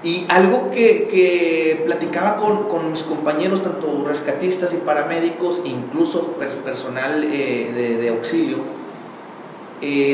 Y 0.03 0.25
algo 0.31 0.71
que, 0.71 1.09
que 1.09 1.83
platicaba 1.85 2.37
con, 2.37 2.69
con, 2.69 2.91
mis 2.91 3.03
compañeros, 3.03 3.63
tanto 3.63 4.03
rescatistas 4.07 4.73
y 4.73 4.77
paramédicos, 4.77 5.61
incluso 5.65 6.37
personal 6.65 7.21
de, 7.21 7.99
de, 8.01 8.09
auxilio, 8.09 8.59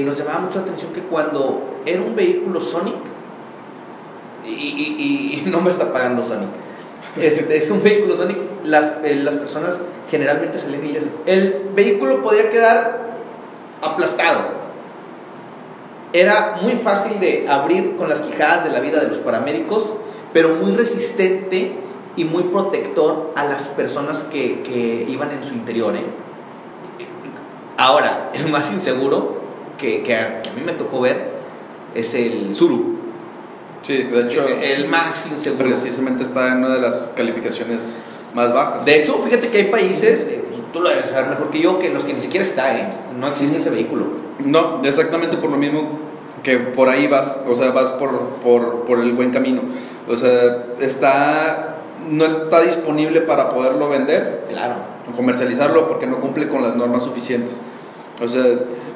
nos 0.05 0.19
llamaba 0.19 0.41
mucho 0.41 0.59
la 0.59 0.63
atención 0.63 0.93
que 0.93 1.03
cuando 1.03 1.83
era 1.87 2.03
un 2.03 2.17
vehículo 2.17 2.61
Sonic, 2.61 2.97
y, 4.45 5.45
no 5.47 5.61
me 5.61 5.71
está 5.71 5.93
pagando 5.93 6.21
Sonic. 6.21 6.66
Es, 7.21 7.71
un 7.71 7.83
vehículo 7.83 8.17
Sonic, 8.17 8.37
las, 8.65 8.93
eh, 9.05 9.15
las 9.17 9.35
personas 9.37 9.79
generalmente 10.11 10.59
salen 10.59 10.85
ilesas. 10.87 11.17
El 11.27 11.71
vehículo 11.75 12.23
podría 12.23 12.51
quedar 12.51 13.17
aplastado. 13.83 14.67
Era 16.13 16.59
muy 16.63 16.73
fácil 16.73 17.19
de 17.21 17.47
abrir 17.49 17.97
con 17.97 18.09
las 18.09 18.21
quijadas 18.21 18.65
de 18.65 18.71
la 18.71 18.81
vida 18.81 19.01
de 19.01 19.09
los 19.09 19.19
paramédicos, 19.19 19.93
pero 20.33 20.51
muy 20.51 20.73
resistente 20.73 21.73
y 22.17 22.25
muy 22.25 22.45
protector 22.45 23.33
a 23.37 23.45
las 23.45 23.65
personas 23.65 24.23
que, 24.31 24.63
que 24.63 25.07
iban 25.09 25.31
en 25.33 25.45
su 25.45 25.55
interior. 25.55 25.95
¿eh? 25.97 26.05
Ahora, 27.77 28.31
el 28.35 28.49
más 28.49 28.73
inseguro 28.73 29.41
que, 29.79 30.03
que, 30.03 30.17
a, 30.17 30.43
que 30.43 30.51
a 30.51 30.53
mí 30.53 30.63
me 30.65 30.73
tocó 30.73 31.01
ver 31.01 31.37
es 31.95 32.15
el 32.15 32.55
Zuru. 32.55 32.97
Sí, 33.87 34.03
de 34.03 34.23
hecho. 34.23 34.47
El 34.49 34.89
más 34.89 35.27
inseguro. 35.31 35.67
Precisamente 35.67 36.25
está 36.25 36.53
en 36.53 36.59
una 36.59 36.75
de 36.75 36.81
las 36.81 37.13
calificaciones 37.15 37.95
más 38.35 38.53
bajas. 38.53 38.85
De 38.85 39.01
hecho, 39.01 39.17
fíjate 39.19 39.49
que 39.49 39.59
hay 39.59 39.65
países, 39.71 40.27
tú 40.73 40.81
lo 40.81 40.89
debes 40.89 41.07
saber 41.07 41.31
mejor 41.31 41.51
que 41.51 41.61
yo, 41.61 41.79
que 41.79 41.91
los 41.91 42.05
que 42.05 42.13
ni 42.13 42.21
siquiera 42.21 42.45
está, 42.45 42.77
¿eh? 42.77 42.89
No 43.17 43.29
existe 43.29 43.59
ese 43.59 43.71
vehículo. 43.71 44.07
No, 44.41 44.83
exactamente 44.85 45.37
por 45.37 45.51
lo 45.51 45.57
mismo 45.57 46.01
que 46.43 46.59
por 46.59 46.89
ahí 46.89 47.07
vas, 47.07 47.39
o 47.47 47.55
sea, 47.55 47.71
vas 47.71 47.93
por, 47.93 48.37
por, 48.43 48.85
por 48.85 49.01
el 49.01 49.13
buen 49.13 49.31
camino. 49.31 49.63
O 50.09 50.17
sea, 50.17 50.65
está, 50.81 51.77
no 52.11 52.25
está 52.25 52.63
disponible 52.63 53.21
para 53.21 53.51
poderlo 53.51 53.89
vender. 53.89 54.47
Claro. 54.49 54.75
Comercializarlo 55.15 55.87
porque 55.87 56.07
no 56.07 56.21
cumple 56.21 56.49
con 56.49 56.63
las 56.63 56.75
normas 56.75 57.05
suficientes. 57.05 57.61
O 58.23 58.29
sea, 58.29 58.45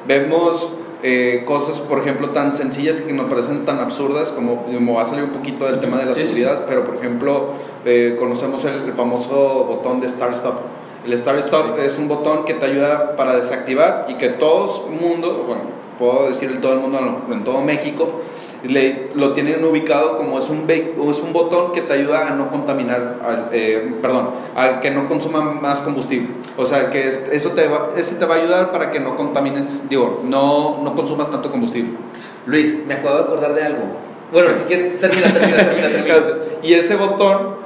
vemos 0.05 0.69
eh, 1.03 1.43
cosas, 1.45 1.79
por 1.79 1.99
ejemplo, 1.99 2.29
tan 2.29 2.55
sencillas 2.55 3.01
que 3.01 3.11
nos 3.13 3.27
parecen 3.27 3.65
tan 3.65 3.79
absurdas, 3.79 4.31
como, 4.31 4.65
va 4.93 5.01
a 5.01 5.05
salir 5.05 5.23
un 5.23 5.31
poquito 5.31 5.65
del 5.65 5.79
tema 5.79 5.97
de 5.97 6.05
la 6.05 6.15
seguridad, 6.15 6.65
pero 6.67 6.83
por 6.83 6.95
ejemplo, 6.95 7.53
eh, 7.85 8.15
conocemos 8.19 8.63
el, 8.65 8.93
famoso 8.93 9.65
botón 9.65 9.99
de 9.99 10.07
Start 10.07 10.33
Stop. 10.33 10.59
El 11.05 11.17
Start 11.17 11.39
Stop 11.39 11.79
es 11.79 11.97
un 11.97 12.07
botón 12.07 12.45
que 12.45 12.53
te 12.53 12.65
ayuda 12.67 13.15
para 13.15 13.35
desactivar 13.35 14.05
y 14.09 14.15
que 14.15 14.29
todo 14.29 14.87
el 14.89 15.01
mundo, 15.01 15.45
bueno, 15.47 15.63
puedo 15.97 16.29
decir 16.29 16.61
todo 16.61 16.73
el 16.73 16.79
mundo 16.79 17.25
en 17.31 17.43
todo 17.43 17.61
México, 17.61 18.21
le, 18.63 19.09
lo 19.15 19.33
tienen 19.33 19.63
ubicado 19.63 20.17
como 20.17 20.39
es 20.39 20.49
un, 20.49 20.69
es 20.69 21.19
un 21.19 21.33
botón 21.33 21.71
que 21.71 21.81
te 21.81 21.93
ayuda 21.93 22.27
a 22.27 22.35
no 22.35 22.49
contaminar, 22.49 23.49
eh, 23.51 23.95
perdón, 24.01 24.31
a 24.55 24.79
que 24.79 24.91
no 24.91 25.07
consuma 25.07 25.41
más 25.41 25.81
combustible. 25.81 26.29
O 26.57 26.65
sea, 26.65 26.89
que 26.89 27.07
eso 27.07 27.49
te 27.51 27.67
va, 27.67 27.89
ese 27.97 28.15
te 28.15 28.25
va 28.25 28.35
a 28.35 28.37
ayudar 28.39 28.71
para 28.71 28.91
que 28.91 28.99
no 28.99 29.15
contamines, 29.15 29.89
digo, 29.89 30.21
no, 30.23 30.81
no 30.83 30.95
consumas 30.95 31.31
tanto 31.31 31.51
combustible. 31.51 31.97
Luis, 32.45 32.75
me 32.85 32.95
acabo 32.95 33.15
de 33.15 33.23
acordar 33.23 33.53
de 33.53 33.63
algo. 33.63 33.83
Bueno, 34.31 34.49
si 34.57 34.63
quieres, 34.65 34.99
termina, 34.99 35.33
termina, 35.33 35.57
termina, 35.57 35.89
termina. 35.89 36.15
y 36.63 36.73
ese 36.73 36.95
botón 36.95 37.61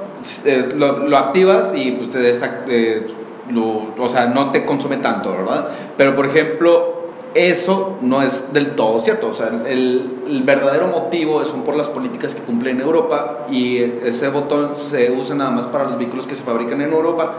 lo, 0.74 1.08
lo, 1.08 1.16
activas 1.16 1.72
y 1.76 1.92
pues 1.92 2.10
te 2.10 2.32
eh, 2.68 3.06
lo, 3.50 3.94
o 3.98 4.08
sea, 4.08 4.26
no 4.26 4.50
te 4.50 4.64
consume 4.64 4.96
tanto, 4.96 5.30
¿verdad? 5.30 5.68
Pero 5.96 6.14
por 6.14 6.26
ejemplo, 6.26 7.05
eso 7.36 7.98
no 8.02 8.22
es 8.22 8.52
del 8.52 8.74
todo 8.74 9.00
cierto. 9.00 9.28
O 9.28 9.32
sea, 9.34 9.50
el, 9.66 10.42
verdadero 10.44 10.88
motivo 10.88 11.44
son 11.44 11.62
por 11.62 11.76
las 11.76 11.88
políticas 11.88 12.34
que 12.34 12.42
cumple 12.42 12.70
en 12.70 12.80
Europa 12.80 13.46
y 13.50 13.78
ese 13.78 14.28
botón 14.28 14.74
se 14.74 15.10
usa 15.10 15.34
nada 15.34 15.50
más 15.50 15.66
para 15.66 15.84
los 15.84 15.98
vehículos 15.98 16.26
que 16.26 16.34
se 16.34 16.42
fabrican 16.42 16.80
en 16.80 16.92
Europa 16.92 17.34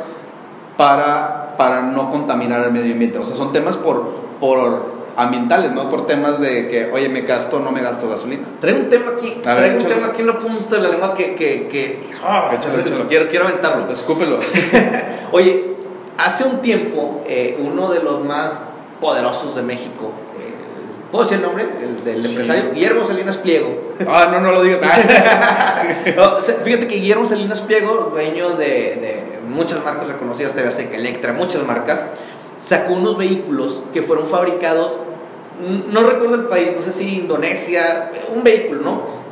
para, 0.77 1.56
para 1.58 1.82
no 1.82 2.10
contaminar 2.10 2.63
el 2.63 2.72
medio 2.72 2.94
ambiente. 2.94 3.18
O 3.18 3.25
sea, 3.25 3.36
son 3.36 3.51
temas 3.51 3.77
por, 3.77 4.04
por 4.39 4.98
ambientales, 5.18 5.72
no 5.72 5.89
por 5.89 6.06
temas 6.06 6.39
de 6.39 6.68
que, 6.68 6.92
oye, 6.92 7.10
me 7.10 7.22
gasto 7.22 7.58
o 7.58 7.60
no 7.60 7.72
me 7.72 7.82
gasto 7.82 8.08
gasolina. 8.08 8.44
Traigo 8.60 8.82
un 8.82 8.89
tema 8.89 9.12
aquí, 9.12 9.39
traigo 9.42 9.77
un 9.80 9.86
tema 9.86 10.08
aquí 10.08 10.22
en 10.22 10.27
la 10.27 10.39
punta 10.39 10.75
de 10.75 10.82
la 10.84 10.89
lengua 10.89 11.16
que, 11.16 11.34
que, 11.34 11.68
que 11.68 12.00
ah, 12.24 12.51
échalo, 12.54 12.80
échalo. 12.86 13.08
Quiero, 13.08 13.27
quiero 13.27 13.48
aventarlo. 13.48 13.92
Escúpelo. 13.92 14.39
oye, 15.32 15.75
hace 16.18 16.44
un 16.44 16.62
tiempo, 16.62 17.24
eh, 17.27 17.58
uno 17.60 17.89
de 17.92 18.04
los 18.04 18.24
más 18.24 18.60
poderosos 19.00 19.56
de 19.56 19.62
México. 19.62 20.12
Eh, 20.39 20.54
¿Puedo 21.12 21.24
decir 21.25 21.38
el 21.38 21.44
nombre? 21.44 21.66
El 21.82 22.04
del 22.04 22.25
empresario. 22.25 22.72
Guillermo 22.74 23.06
Salinas 23.06 23.38
Pliego. 23.38 23.94
Ah, 24.08 24.30
no, 24.32 24.39
no 24.39 24.51
lo 24.51 24.63
digas. 24.63 24.80
fíjate 26.63 26.88
que 26.88 26.96
Guillermo 26.96 27.30
Salinas 27.30 27.62
Pliego, 27.62 28.10
dueño 28.12 28.50
de, 28.51 28.66
de 28.66 29.39
muchas 29.48 29.84
marcas 29.84 30.08
reconocidas, 30.08 30.54
TV 30.54 30.68
Azteca, 30.68 30.98
Electra, 30.98 31.34
muchas 31.34 31.66
marcas, 31.66 32.06
sacó 32.60 32.94
unos 32.94 33.18
vehículos 33.18 33.84
que 33.94 34.01
fueron 34.01 34.27
fabricados, 34.27 35.00
no 35.92 36.01
recuerdo 36.01 36.36
el 36.36 36.48
país, 36.48 36.70
no 36.75 36.82
sé 36.82 36.94
si 36.94 37.18
Indonesia, 37.18 38.12
un 38.34 38.44
vehículo, 38.44 38.82
¿no? 38.82 39.26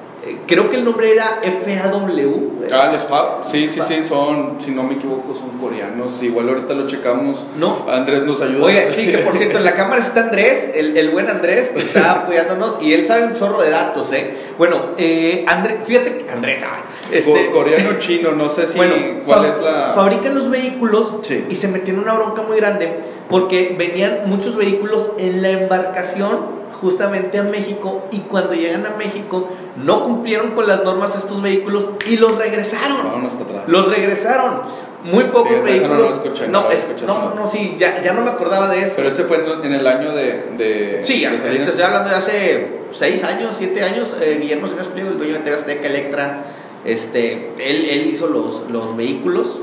Creo 0.48 0.70
que 0.70 0.78
el 0.78 0.86
nombre 0.86 1.12
era 1.12 1.42
FAW. 1.42 2.66
Ah, 2.72 2.90
los 2.92 3.04
FAW, 3.04 3.50
sí, 3.52 3.70
sí, 3.70 3.80
sí, 3.88 4.04
son, 4.04 4.56
si 4.60 4.72
no 4.72 4.84
me 4.84 4.96
equivoco, 4.96 5.36
son 5.36 5.50
coreanos. 5.60 6.22
Igual 6.22 6.50
ahorita 6.50 6.74
lo 6.74 6.88
checamos. 6.88 7.46
No. 7.58 7.86
Andrés 7.90 8.24
nos 8.24 8.42
ayuda. 8.42 8.66
Oye, 8.66 8.92
sí, 8.96 9.12
que 9.12 9.20
por 9.20 9.38
cierto, 9.38 9.58
en 9.58 9.64
la 9.64 9.76
cámara 9.76 10.02
está 10.02 10.22
Andrés, 10.22 10.72
el, 10.74 10.98
el 10.98 11.10
buen 11.12 11.30
Andrés, 11.30 11.70
que 11.70 11.82
está 11.82 12.12
apoyándonos 12.24 12.82
y 12.82 12.94
él 12.94 13.06
sabe 13.06 13.26
un 13.26 13.34
chorro 13.34 13.62
de 13.62 13.70
datos, 13.70 14.12
¿eh? 14.14 14.36
Bueno, 14.58 14.92
eh, 14.98 15.46
Andrés, 15.48 15.78
fíjate 15.86 16.18
que 16.18 16.32
Andrés, 16.32 16.64
ah, 16.64 16.78
este, 17.12 17.52
coreano 17.52 18.00
chino, 18.00 18.32
no 18.32 18.50
sé 18.50 18.68
si 18.68 18.78
bueno, 18.78 18.96
cuál 19.26 19.46
es 19.46 19.60
la. 19.60 19.94
Fabrican 19.94 20.34
los 20.34 20.50
vehículos 20.50 21.14
y 21.50 21.56
se 21.56 21.68
metió 21.68 21.94
en 21.94 22.00
una 22.00 22.14
bronca 22.14 22.42
muy 22.42 22.58
grande 22.58 23.00
porque 23.30 23.76
venían 23.78 24.22
muchos 24.26 24.56
vehículos 24.56 25.12
en 25.18 25.42
la 25.42 25.50
embarcación 25.50 26.65
justamente 26.82 27.40
a 27.40 27.44
México 27.44 28.08
y 28.12 28.20
cuando 28.20 28.54
llegan 28.54 28.86
a 28.86 28.92
México 28.92 29.50
no 29.84 30.04
cumplieron 30.04 30.52
con 30.52 30.68
las 30.68 30.84
normas 30.84 31.16
estos 31.16 31.42
vehículos 31.42 31.90
y 32.10 32.18
los 32.18 32.38
regresaron. 32.38 33.30
Los 33.68 33.90
regresaron. 33.90 34.62
Muy 35.04 35.26
pocos 35.26 35.64
vehículos. 35.64 36.20
No, 36.50 36.68
no, 37.08 37.36
no, 37.36 37.48
sí, 37.48 37.76
ya, 37.80 38.02
ya, 38.02 38.12
no 38.12 38.22
me 38.22 38.32
acordaba 38.32 38.70
de 38.70 38.84
eso. 38.84 38.94
Pero 38.96 39.10
ese 39.10 39.26
fue 39.26 39.38
en 39.64 39.72
el 39.72 39.86
año 39.86 40.14
de. 40.14 40.56
de 40.58 41.00
sí, 41.04 41.24
hace, 41.24 41.62
estoy 41.62 41.84
hablando 41.84 42.10
de 42.10 42.16
hace 42.16 42.70
6 42.92 43.24
años, 43.24 43.56
7 43.56 43.84
años. 43.84 44.10
Eh, 44.20 44.40
Guillermo 44.42 44.68
Señor 44.68 44.86
Pliego, 44.88 45.12
el 45.12 45.18
dueño 45.18 45.34
de 45.34 45.40
Tegasteca 45.40 45.88
Electra, 45.88 46.46
este, 46.86 47.52
él, 47.60 47.88
él 47.88 48.08
hizo 48.08 48.26
los, 48.26 48.64
los 48.72 48.98
vehículos 48.98 49.62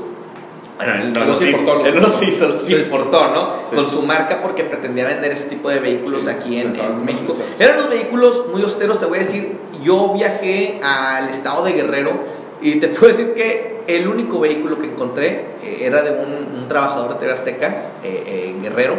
bueno, 0.83 1.01
él 1.01 1.13
no, 1.13 1.25
los 1.25 1.41
importó, 1.41 1.85
él 1.85 1.95
los 2.01 2.23
hizo, 2.23 2.47
los 2.47 2.69
importó, 2.69 3.27
¿no? 3.33 3.75
Con 3.75 3.87
su 3.87 4.01
marca 4.01 4.41
porque 4.41 4.63
pretendía 4.63 5.05
vender 5.05 5.31
ese 5.31 5.45
tipo 5.45 5.69
de 5.69 5.79
vehículos 5.79 6.27
aquí 6.27 6.59
en, 6.59 6.73
México. 7.05 7.35
Eran 7.59 7.77
los 7.77 7.89
vehículos 7.89 8.45
muy 8.51 8.61
austeros, 8.61 8.99
te 8.99 9.05
voy 9.05 9.17
a 9.17 9.21
decir, 9.21 9.57
yo 9.81 10.13
viajé 10.13 10.79
al 10.83 11.29
estado 11.29 11.63
de 11.63 11.73
Guerrero 11.73 12.19
y 12.61 12.79
te 12.79 12.87
puedo 12.89 13.11
decir 13.11 13.33
que 13.33 13.83
el 13.87 14.07
único 14.07 14.39
vehículo 14.39 14.79
que 14.79 14.87
encontré 14.87 15.45
eh, 15.63 15.79
era 15.81 16.01
de 16.03 16.11
un, 16.11 16.67
trabajador 16.67 17.13
de 17.13 17.19
TV 17.19 17.33
Azteca 17.33 17.75
eh, 18.03 18.45
en 18.49 18.63
Guerrero. 18.63 18.97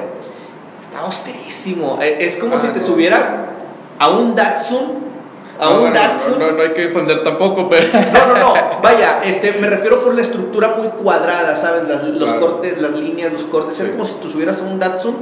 Estaba 0.80 1.06
austerísimo. 1.06 1.98
Eh, 2.02 2.18
es 2.20 2.36
como 2.36 2.58
si 2.58 2.68
te 2.68 2.80
subieras 2.80 3.34
a 3.98 4.10
un 4.10 4.34
Datsun 4.34 5.13
a 5.58 5.70
un 5.70 5.92
Datsun. 5.92 6.38
No, 6.38 6.52
no, 6.52 6.62
hay 6.62 6.72
que 6.72 6.88
defender 6.88 7.22
tampoco, 7.22 7.68
pero. 7.68 7.86
No, 8.12 8.34
no, 8.34 8.38
no. 8.38 8.54
Vaya, 8.82 9.22
este, 9.24 9.52
me 9.52 9.68
refiero 9.68 10.02
por 10.02 10.14
la 10.14 10.22
estructura 10.22 10.74
muy 10.76 10.88
cuadrada, 10.88 11.56
¿sabes? 11.56 11.84
Las, 11.88 12.06
los 12.06 12.32
cortes, 12.34 12.80
las 12.80 12.92
líneas, 12.92 13.32
los 13.32 13.44
cortes. 13.44 13.78
Es 13.80 13.90
como 13.90 14.04
si 14.04 14.14
tú 14.14 14.28
subieras 14.30 14.60
a 14.60 14.64
un 14.64 14.78
Datsun. 14.78 15.16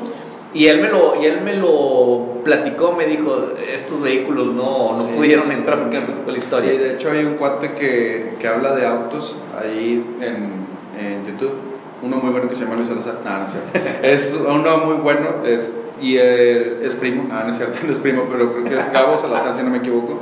Y 0.54 0.66
él 0.66 0.82
me 0.82 0.88
lo, 0.88 1.14
y 1.20 1.24
él 1.24 1.40
me 1.40 1.56
lo 1.56 2.42
platicó, 2.44 2.92
me 2.92 3.06
dijo, 3.06 3.52
estos 3.72 4.02
vehículos 4.02 4.48
no, 4.48 4.98
no 4.98 5.06
pudieron 5.06 5.50
entrar 5.50 5.78
porque 5.78 6.00
me 6.00 6.04
platicó 6.04 6.30
la 6.30 6.36
historia. 6.36 6.72
Sí, 6.72 6.76
de 6.76 6.92
hecho 6.92 7.10
hay 7.10 7.24
un 7.24 7.36
cuate 7.36 7.72
que, 7.72 8.36
que 8.38 8.48
habla 8.48 8.74
de 8.74 8.86
autos 8.86 9.34
ahí 9.58 10.16
en, 10.20 10.66
en 11.00 11.26
YouTube 11.26 11.72
uno 12.02 12.16
muy 12.16 12.30
bueno 12.30 12.48
que 12.48 12.56
se 12.56 12.64
llama 12.64 12.76
Luis 12.76 12.88
Salazar, 12.88 13.20
no, 13.24 13.38
no 13.38 13.44
es 13.44 13.52
cierto, 13.52 13.80
es 14.02 14.36
uno 14.46 14.78
muy 14.78 14.96
bueno 14.96 15.36
es, 15.46 15.72
y 16.02 16.16
eh, 16.18 16.80
es 16.82 16.96
primo, 16.96 17.24
no, 17.28 17.44
no 17.44 17.50
es 17.50 17.56
cierto, 17.56 17.78
no 17.86 17.92
es 17.92 17.98
primo, 17.98 18.24
pero 18.30 18.52
creo 18.52 18.64
que 18.64 18.76
es 18.76 18.92
Gabo 18.92 19.16
Salazar, 19.16 19.54
si 19.54 19.62
no 19.62 19.70
me 19.70 19.78
equivoco, 19.78 20.20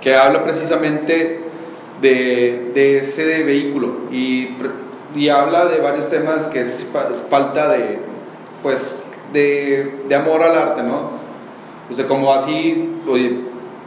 que 0.00 0.16
habla 0.16 0.42
precisamente 0.42 1.40
de, 2.00 2.70
de 2.74 2.98
ese 2.98 3.42
vehículo 3.44 4.08
y, 4.10 4.56
y 5.14 5.28
habla 5.28 5.66
de 5.66 5.80
varios 5.80 6.08
temas 6.08 6.46
que 6.46 6.60
es 6.60 6.84
falta 7.28 7.68
de, 7.68 7.98
pues, 8.62 8.94
de, 9.32 10.02
de 10.08 10.14
amor 10.14 10.42
al 10.42 10.56
arte, 10.56 10.82
¿no? 10.82 11.10
O 11.90 11.94
sea, 11.94 12.06
como 12.06 12.32
así, 12.32 13.00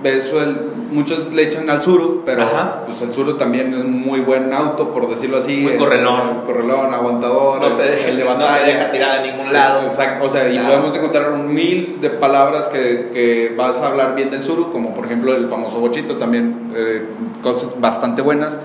eso 0.03 0.41
el, 0.41 0.55
muchos 0.91 1.33
le 1.33 1.43
echan 1.43 1.69
al 1.69 1.81
Suru, 1.81 2.23
pero 2.25 2.45
pues 2.85 3.01
el 3.01 3.13
Suru 3.13 3.37
también 3.37 3.73
es 3.73 3.79
un 3.79 4.01
muy 4.01 4.19
buen 4.19 4.51
auto, 4.53 4.93
por 4.93 5.09
decirlo 5.09 5.37
así. 5.37 5.57
Muy 5.57 5.75
correlón. 5.75 6.41
correlón, 6.45 6.93
aguantador. 6.93 7.61
No 7.61 7.75
te, 7.75 7.83
deja, 7.83 8.09
el 8.09 8.19
no 8.19 8.37
te 8.37 8.71
deja 8.71 8.91
tirada 8.91 9.23
en 9.23 9.31
ningún 9.31 9.53
lado. 9.53 9.87
Exacto, 9.87 10.25
o 10.25 10.29
sea, 10.29 10.49
y 10.49 10.57
podemos 10.59 10.95
encontrar 10.95 11.31
un 11.31 11.53
mil 11.53 11.99
de 12.01 12.09
palabras 12.09 12.67
que, 12.67 13.09
que, 13.13 13.53
vas 13.55 13.79
a 13.79 13.87
hablar 13.87 14.15
bien 14.15 14.29
del 14.29 14.43
Suru, 14.43 14.71
como 14.71 14.93
por 14.93 15.05
ejemplo 15.05 15.35
el 15.35 15.47
famoso 15.47 15.79
bochito, 15.79 16.17
también 16.17 16.71
eh, 16.75 17.05
cosas 17.41 17.79
bastante 17.79 18.21
buenas. 18.21 18.59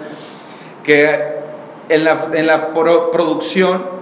Que 0.84 1.36
en 1.88 2.04
la, 2.04 2.28
en 2.32 2.46
la 2.46 2.72
producción 2.72 3.96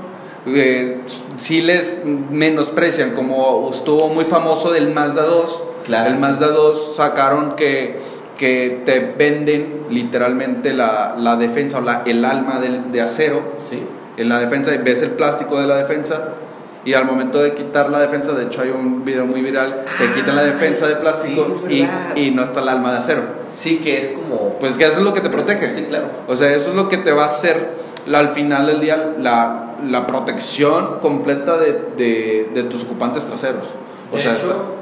eh, 0.47 1.01
sí 1.37 1.63
les 1.63 2.03
menosprecian, 2.05 3.13
como 3.13 3.71
estuvo 3.73 4.09
muy 4.09 4.25
famoso 4.25 4.71
del 4.71 4.93
Mazda 4.93 5.25
2. 5.25 5.63
Claro, 5.85 6.11
el 6.11 6.19
Mazda 6.19 6.49
2 6.49 6.97
sacaron 6.97 7.57
que, 7.57 7.99
que 8.39 8.83
te 8.85 9.01
venden 9.01 9.87
literalmente 9.91 10.73
la, 10.73 11.15
la 11.19 11.37
defensa 11.37 11.79
o 11.79 11.81
la, 11.81 12.03
el 12.07 12.25
alma 12.25 12.59
de, 12.59 12.81
de 12.91 13.01
acero. 13.01 13.43
Sí. 13.59 13.83
En 14.17 14.29
la 14.29 14.39
defensa, 14.39 14.71
ves 14.83 15.03
el 15.03 15.11
plástico 15.11 15.61
de 15.61 15.67
la 15.67 15.77
defensa 15.77 16.35
y 16.85 16.93
al 16.95 17.07
momento 17.07 17.43
de 17.43 17.55
quitar 17.55 17.89
la 17.89 17.99
defensa, 17.99 18.33
de 18.33 18.45
hecho 18.45 18.61
hay 18.61 18.69
un 18.69 19.05
video 19.05 19.25
muy 19.25 19.41
viral, 19.41 19.85
que 19.99 20.13
quitan 20.13 20.37
la 20.37 20.43
ah, 20.43 20.47
defensa 20.47 20.87
de 20.87 20.97
plástico 20.97 21.63
y, 21.69 21.87
y, 22.15 22.31
no 22.31 22.45
está 22.45 22.61
el 22.61 22.69
alma 22.69 22.93
de 22.93 22.99
acero. 22.99 23.23
Sí, 23.49 23.79
que 23.79 23.99
es 23.99 24.09
como... 24.09 24.51
Pues 24.61 24.77
que 24.77 24.85
eso 24.85 24.99
es 24.99 25.03
lo 25.03 25.15
que 25.15 25.23
te 25.23 25.31
protege. 25.31 25.75
Sí, 25.75 25.85
claro. 25.85 26.09
O 26.29 26.37
sea, 26.37 26.55
eso 26.55 26.71
es 26.71 26.77
lo 26.77 26.89
que 26.89 26.99
te 26.99 27.13
va 27.13 27.25
a 27.25 27.27
hacer 27.27 27.85
al 28.13 28.29
final 28.31 28.67
del 28.67 28.81
día 28.81 29.15
la, 29.19 29.77
la 29.89 30.07
protección 30.07 30.99
completa 31.01 31.57
de, 31.57 31.73
de, 31.97 32.51
de, 32.53 32.63
tus 32.65 32.83
ocupantes 32.85 33.27
traseros. 33.27 33.67
O 34.15 34.19
sea, 34.19 34.37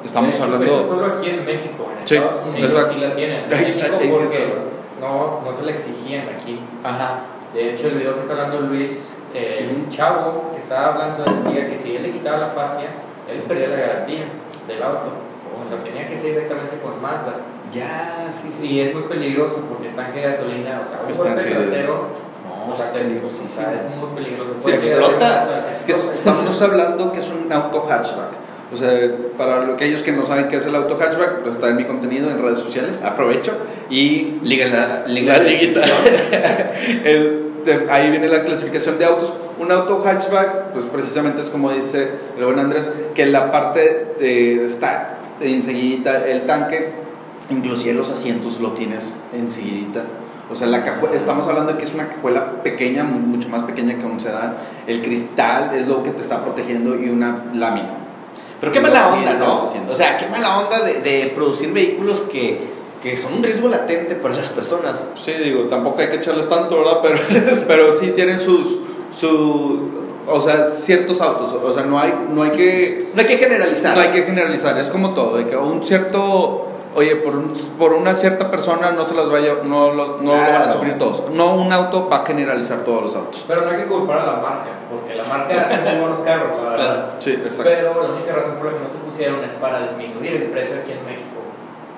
estamos 0.04 0.40
hablando. 0.40 0.64
Eso 0.64 0.82
solo 0.82 1.06
aquí 1.14 1.30
en 1.30 1.44
México, 1.44 1.88
en 1.92 2.04
Estados 2.04 2.46
Unidos 2.46 2.88
sí 2.92 3.00
la 3.00 3.14
tienen. 3.14 3.44
En 3.44 3.50
México 3.50 3.98
porque 4.10 4.54
no, 5.00 5.40
no 5.44 5.52
se 5.52 5.64
la 5.64 5.72
exigían 5.72 6.28
aquí. 6.28 6.60
Ajá. 6.84 7.20
De 7.54 7.74
hecho, 7.74 7.88
el 7.88 7.94
video 7.94 8.14
que 8.14 8.20
está 8.20 8.34
hablando 8.34 8.60
Luis, 8.62 9.14
eh, 9.34 9.70
un 9.74 9.90
chavo 9.90 10.52
que 10.54 10.60
estaba 10.60 10.94
hablando 10.94 11.24
decía 11.24 11.68
que 11.68 11.76
si 11.76 11.96
él 11.96 12.02
le 12.02 12.10
quitaba 12.12 12.38
la 12.38 12.48
fascia, 12.48 12.88
él 13.30 13.38
perdía 13.40 13.68
la 13.68 13.76
garantía 13.76 14.24
del 14.66 14.82
auto. 14.82 15.10
O 15.54 15.68
sea, 15.68 15.82
tenía 15.82 16.06
que 16.08 16.16
ser 16.16 16.34
directamente 16.34 16.78
con 16.78 17.00
Mazda. 17.00 17.34
Ya, 17.72 18.30
sí, 18.32 18.50
sí. 18.58 18.66
Y 18.66 18.80
es 18.80 18.94
muy 18.94 19.04
peligroso 19.04 19.64
porque 19.68 19.88
el 19.88 19.94
tanque 19.94 20.20
de 20.20 20.28
gasolina, 20.28 20.82
o 20.82 20.88
sea, 20.88 21.00
un 21.06 21.12
golpe 21.12 21.44
trasero 21.44 22.32
o 22.70 22.74
sea, 22.74 23.74
es 23.74 23.96
muy 23.96 24.08
peligroso. 24.14 24.54
Sí, 24.60 24.70
Es 24.70 25.84
que 25.84 25.92
estamos 25.92 26.62
hablando 26.62 27.12
que 27.12 27.20
es 27.20 27.28
un 27.28 27.50
auto 27.52 27.84
hatchback. 27.88 28.30
O 28.72 28.76
sea, 28.76 28.98
para 29.36 29.72
aquellos 29.72 30.02
que 30.02 30.12
no 30.12 30.24
saben 30.24 30.48
qué 30.48 30.56
es 30.56 30.66
el 30.66 30.74
auto 30.74 30.96
hatchback, 30.96 31.46
está 31.46 31.68
en 31.68 31.76
mi 31.76 31.84
contenido 31.84 32.30
en 32.30 32.42
redes 32.42 32.60
sociales. 32.60 33.02
Aprovecho 33.02 33.52
y. 33.90 34.38
Liga 34.42 34.68
la, 34.68 35.04
liga 35.06 35.38
la 35.38 35.44
liguita. 35.44 35.80
ahí 37.90 38.10
viene 38.10 38.28
la 38.28 38.44
clasificación 38.44 38.98
de 38.98 39.04
autos. 39.04 39.32
Un 39.58 39.70
auto 39.70 40.02
hatchback, 40.04 40.72
pues 40.72 40.86
precisamente 40.86 41.42
es 41.42 41.48
como 41.48 41.70
dice 41.70 42.08
el 42.36 42.44
buen 42.44 42.58
Andrés, 42.58 42.88
que 43.14 43.26
la 43.26 43.52
parte 43.52 44.14
de, 44.18 44.64
está 44.64 45.18
enseguida 45.40 46.26
el 46.26 46.46
tanque, 46.46 46.90
inclusive 47.50 47.94
los 47.94 48.10
asientos 48.10 48.60
lo 48.60 48.72
tienes 48.72 49.18
enseguida 49.32 50.04
o 50.52 50.54
sea, 50.54 50.66
la 50.66 50.84
estamos 51.14 51.46
hablando 51.46 51.72
de 51.72 51.78
que 51.78 51.86
es 51.86 51.94
una 51.94 52.10
cajuela 52.10 52.62
pequeña, 52.62 53.04
mucho 53.04 53.48
más 53.48 53.62
pequeña 53.62 53.98
que 53.98 54.04
un 54.04 54.20
sedán. 54.20 54.56
El 54.86 55.00
cristal 55.00 55.74
es 55.74 55.88
lo 55.88 56.02
que 56.02 56.10
te 56.10 56.20
está 56.20 56.44
protegiendo 56.44 57.00
y 57.00 57.08
una 57.08 57.46
lámina. 57.54 58.01
Pero 58.62 58.70
qué 58.70 58.80
mala 58.80 59.12
onda, 59.12 59.34
¿no? 59.34 59.54
O 59.54 59.96
sea, 59.96 60.16
qué 60.16 60.28
mala 60.28 60.60
onda 60.60 60.82
de, 60.82 61.00
de 61.00 61.32
producir 61.34 61.72
vehículos 61.72 62.20
que, 62.30 62.60
que, 63.02 63.16
son 63.16 63.34
un 63.34 63.42
riesgo 63.42 63.66
latente 63.66 64.14
para 64.14 64.36
las 64.36 64.50
personas. 64.50 65.02
Sí, 65.20 65.32
digo, 65.32 65.64
tampoco 65.64 66.00
hay 66.00 66.06
que 66.06 66.16
echarles 66.18 66.48
tanto, 66.48 66.78
¿verdad? 66.78 67.00
Pero, 67.02 67.18
pero 67.66 67.92
sí 67.96 68.12
tienen 68.14 68.38
sus, 68.38 68.78
su, 69.16 69.90
o 70.28 70.40
sea, 70.40 70.66
ciertos 70.66 71.20
autos, 71.20 71.52
o 71.52 71.72
sea, 71.72 71.82
no 71.82 71.98
hay, 71.98 72.14
no 72.30 72.44
hay 72.44 72.52
que... 72.52 73.08
No 73.12 73.22
hay 73.22 73.26
que 73.26 73.36
generalizar. 73.36 73.96
No 73.96 74.00
hay 74.00 74.10
que 74.12 74.22
generalizar, 74.22 74.78
es 74.78 74.86
como 74.86 75.12
todo, 75.12 75.38
de 75.38 75.48
que 75.48 75.56
un 75.56 75.84
cierto 75.84 76.68
oye, 76.94 77.16
por, 77.16 77.34
por 77.78 77.92
una 77.92 78.14
cierta 78.14 78.50
persona 78.50 78.92
no 78.92 79.04
se 79.04 79.14
las 79.14 79.28
vaya, 79.28 79.56
no, 79.64 79.92
lo, 79.92 80.18
no 80.18 80.32
lo 80.32 80.38
van 80.38 80.62
a 80.62 80.72
sufrir 80.72 80.98
todos. 80.98 81.30
No 81.30 81.54
un 81.54 81.72
auto 81.72 82.08
va 82.08 82.18
a 82.18 82.26
generalizar 82.26 82.80
todos 82.80 83.02
los 83.02 83.16
autos. 83.16 83.44
Pero 83.46 83.62
no 83.62 83.70
hay 83.70 83.76
que 83.78 83.86
culpar 83.86 84.18
a 84.18 84.26
la 84.26 84.36
marca, 84.36 84.70
porque 84.90 85.14
la 85.14 85.24
marca 85.24 85.54
hace 85.60 85.90
muy 85.90 86.00
buenos 86.00 86.20
carros, 86.20 86.56
la 86.62 86.70
verdad. 86.70 87.14
Sí, 87.18 87.32
exacto. 87.32 87.64
Pero 87.64 88.02
la 88.02 88.14
única 88.14 88.32
razón 88.32 88.56
por 88.56 88.66
la 88.66 88.72
que 88.74 88.80
no 88.80 88.88
se 88.88 88.98
pusieron 88.98 89.44
es 89.44 89.52
para 89.52 89.82
disminuir 89.82 90.34
el 90.34 90.50
precio 90.50 90.76
aquí 90.80 90.92
en 90.92 91.04
México, 91.04 91.40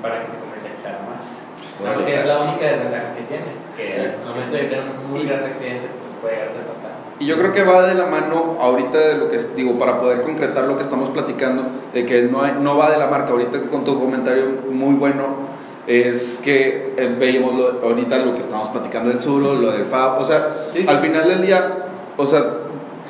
para 0.01 0.23
que 0.23 0.31
se 0.31 0.39
comercializara 0.39 1.01
más. 1.11 1.47
Porque 1.79 2.15
es 2.15 2.27
la 2.27 2.39
única 2.39 2.67
desventaja 2.67 3.15
que 3.15 3.23
tiene, 3.23 3.47
que 3.77 4.15
al 4.23 4.29
momento 4.29 4.57
de 4.57 4.65
tener 4.65 4.85
un 4.85 5.11
muy 5.11 5.27
gran 5.27 5.45
accidente, 5.45 5.89
pues 6.01 6.15
puede 6.21 6.35
llegar 6.35 6.49
a 6.49 6.53
ser 6.53 6.63
fatal. 6.63 6.94
Y 7.21 7.27
yo 7.27 7.39
creo 7.39 7.53
que 7.53 7.63
va 7.63 7.87
de 7.87 7.95
la 7.95 8.07
mano 8.07 8.57
ahorita 8.61 8.99
de 8.99 9.19
lo 9.19 9.29
que 9.29 9.39
digo, 9.57 9.79
para 9.79 10.01
poder 10.01 10.23
concretar 10.23 10.65
lo 10.65 10.77
que 10.77 10.83
estamos 10.83 11.11
platicando, 11.11 11.67
de 11.93 12.05
que 12.05 12.23
no, 12.23 12.43
hay, 12.43 12.57
no 12.61 12.77
va 12.77 12.91
de 12.91 12.99
la 12.99 13.07
marca. 13.07 13.33
Ahorita 13.33 13.63
con 13.71 13.85
tu 13.85 13.99
comentario 13.99 14.47
muy 14.71 14.95
bueno, 14.95 15.55
es 15.87 16.41
que 16.43 16.95
eh, 16.97 17.17
veíamos 17.19 17.55
ahorita 17.83 18.19
lo 18.19 18.35
que 18.35 18.41
estamos 18.41 18.69
platicando 18.69 19.11
del 19.11 19.21
sur, 19.21 19.41
lo 19.41 19.71
del 19.71 19.85
FAB. 19.85 20.21
O 20.21 20.25
sea, 20.25 20.49
al 20.87 20.99
final 20.99 21.29
del 21.29 21.43
día, 21.43 21.87
o 22.17 22.27
sea, 22.27 22.45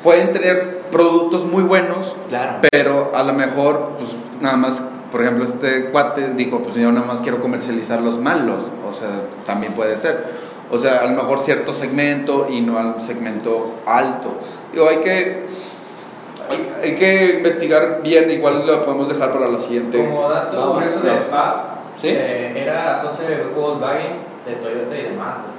pueden 0.03 0.31
tener 0.31 0.81
productos 0.91 1.45
muy 1.45 1.63
buenos, 1.63 2.15
claro. 2.29 2.59
pero 2.71 3.11
a 3.15 3.23
lo 3.23 3.33
mejor, 3.33 3.93
pues 3.97 4.15
nada 4.39 4.55
más 4.55 4.83
por 5.15 5.21
ejemplo, 5.21 5.45
este 5.45 5.91
cuate 5.91 6.33
dijo, 6.33 6.59
pues 6.59 6.75
yo 6.75 6.91
nada 6.91 7.07
más 7.07 7.21
quiero 7.21 7.39
comercializar 7.39 8.01
los 8.01 8.17
malos, 8.17 8.69
o 8.85 8.91
sea, 8.91 9.21
también 9.45 9.71
puede 9.71 9.95
ser. 9.95 10.25
O 10.71 10.77
sea, 10.77 10.99
a 10.99 11.05
lo 11.05 11.11
mejor 11.11 11.39
cierto 11.39 11.73
segmento 11.73 12.47
y 12.49 12.61
no 12.61 12.77
al 12.77 13.01
segmento 13.01 13.75
alto. 13.85 14.39
Digo, 14.71 14.89
hay 14.89 14.97
que, 14.97 15.45
hay, 16.81 16.95
que 16.95 17.35
investigar 17.37 18.01
bien, 18.03 18.31
igual 18.31 18.65
lo 18.65 18.83
podemos 18.83 19.07
dejar 19.07 19.31
para 19.31 19.47
la 19.47 19.59
siguiente. 19.59 19.97
Como 19.97 20.29
dato, 20.29 20.73
por 20.73 20.83
eso 20.83 20.99
de 21.01 21.11
FAB, 21.11 21.55
¿Sí? 21.95 22.09
Eh, 22.09 22.61
era 22.61 22.93
socio 22.93 23.27
de 23.27 23.35
grupo 23.35 23.61
Volkswagen, 23.61 24.17
de 24.45 24.53
Toyota 24.55 24.97
y 24.97 25.03
de 25.03 25.11
Mazda. 25.11 25.54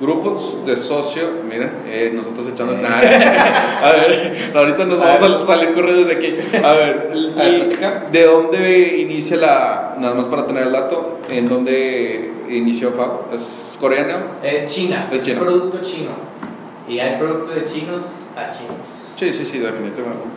Grupos 0.00 0.66
de 0.66 0.76
socio, 0.76 1.22
mira, 1.48 1.70
eh, 1.86 2.10
nosotros 2.12 2.48
echando 2.48 2.72
nada. 2.82 2.98
a 2.98 3.92
ver, 3.92 4.50
ahorita 4.52 4.84
nos 4.86 4.98
vamos 4.98 5.42
a 5.42 5.46
salir 5.46 5.72
corriendo 5.72 6.04
desde 6.04 6.16
aquí. 6.16 6.34
A 6.64 6.72
ver, 6.72 7.12
¿de 8.10 8.24
dónde 8.24 8.98
inicia 8.98 9.36
la, 9.36 9.96
nada 10.00 10.14
más 10.14 10.26
para 10.26 10.46
tener 10.46 10.64
el 10.64 10.72
dato, 10.72 11.20
en 11.30 11.48
dónde 11.48 12.32
inició 12.50 12.90
Fab? 12.92 13.32
¿Es 13.32 13.76
coreano? 13.80 14.16
Es 14.42 14.66
China, 14.66 15.08
es, 15.12 15.22
China. 15.22 15.40
producto 15.40 15.80
chino. 15.80 16.10
Y 16.88 16.98
hay 16.98 17.16
productos 17.16 17.54
de 17.54 17.64
chinos 17.64 18.02
a 18.36 18.50
chinos. 18.50 18.86
Sí, 19.16 19.32
sí, 19.32 19.44
sí, 19.44 19.58
definitivamente. 19.58 20.28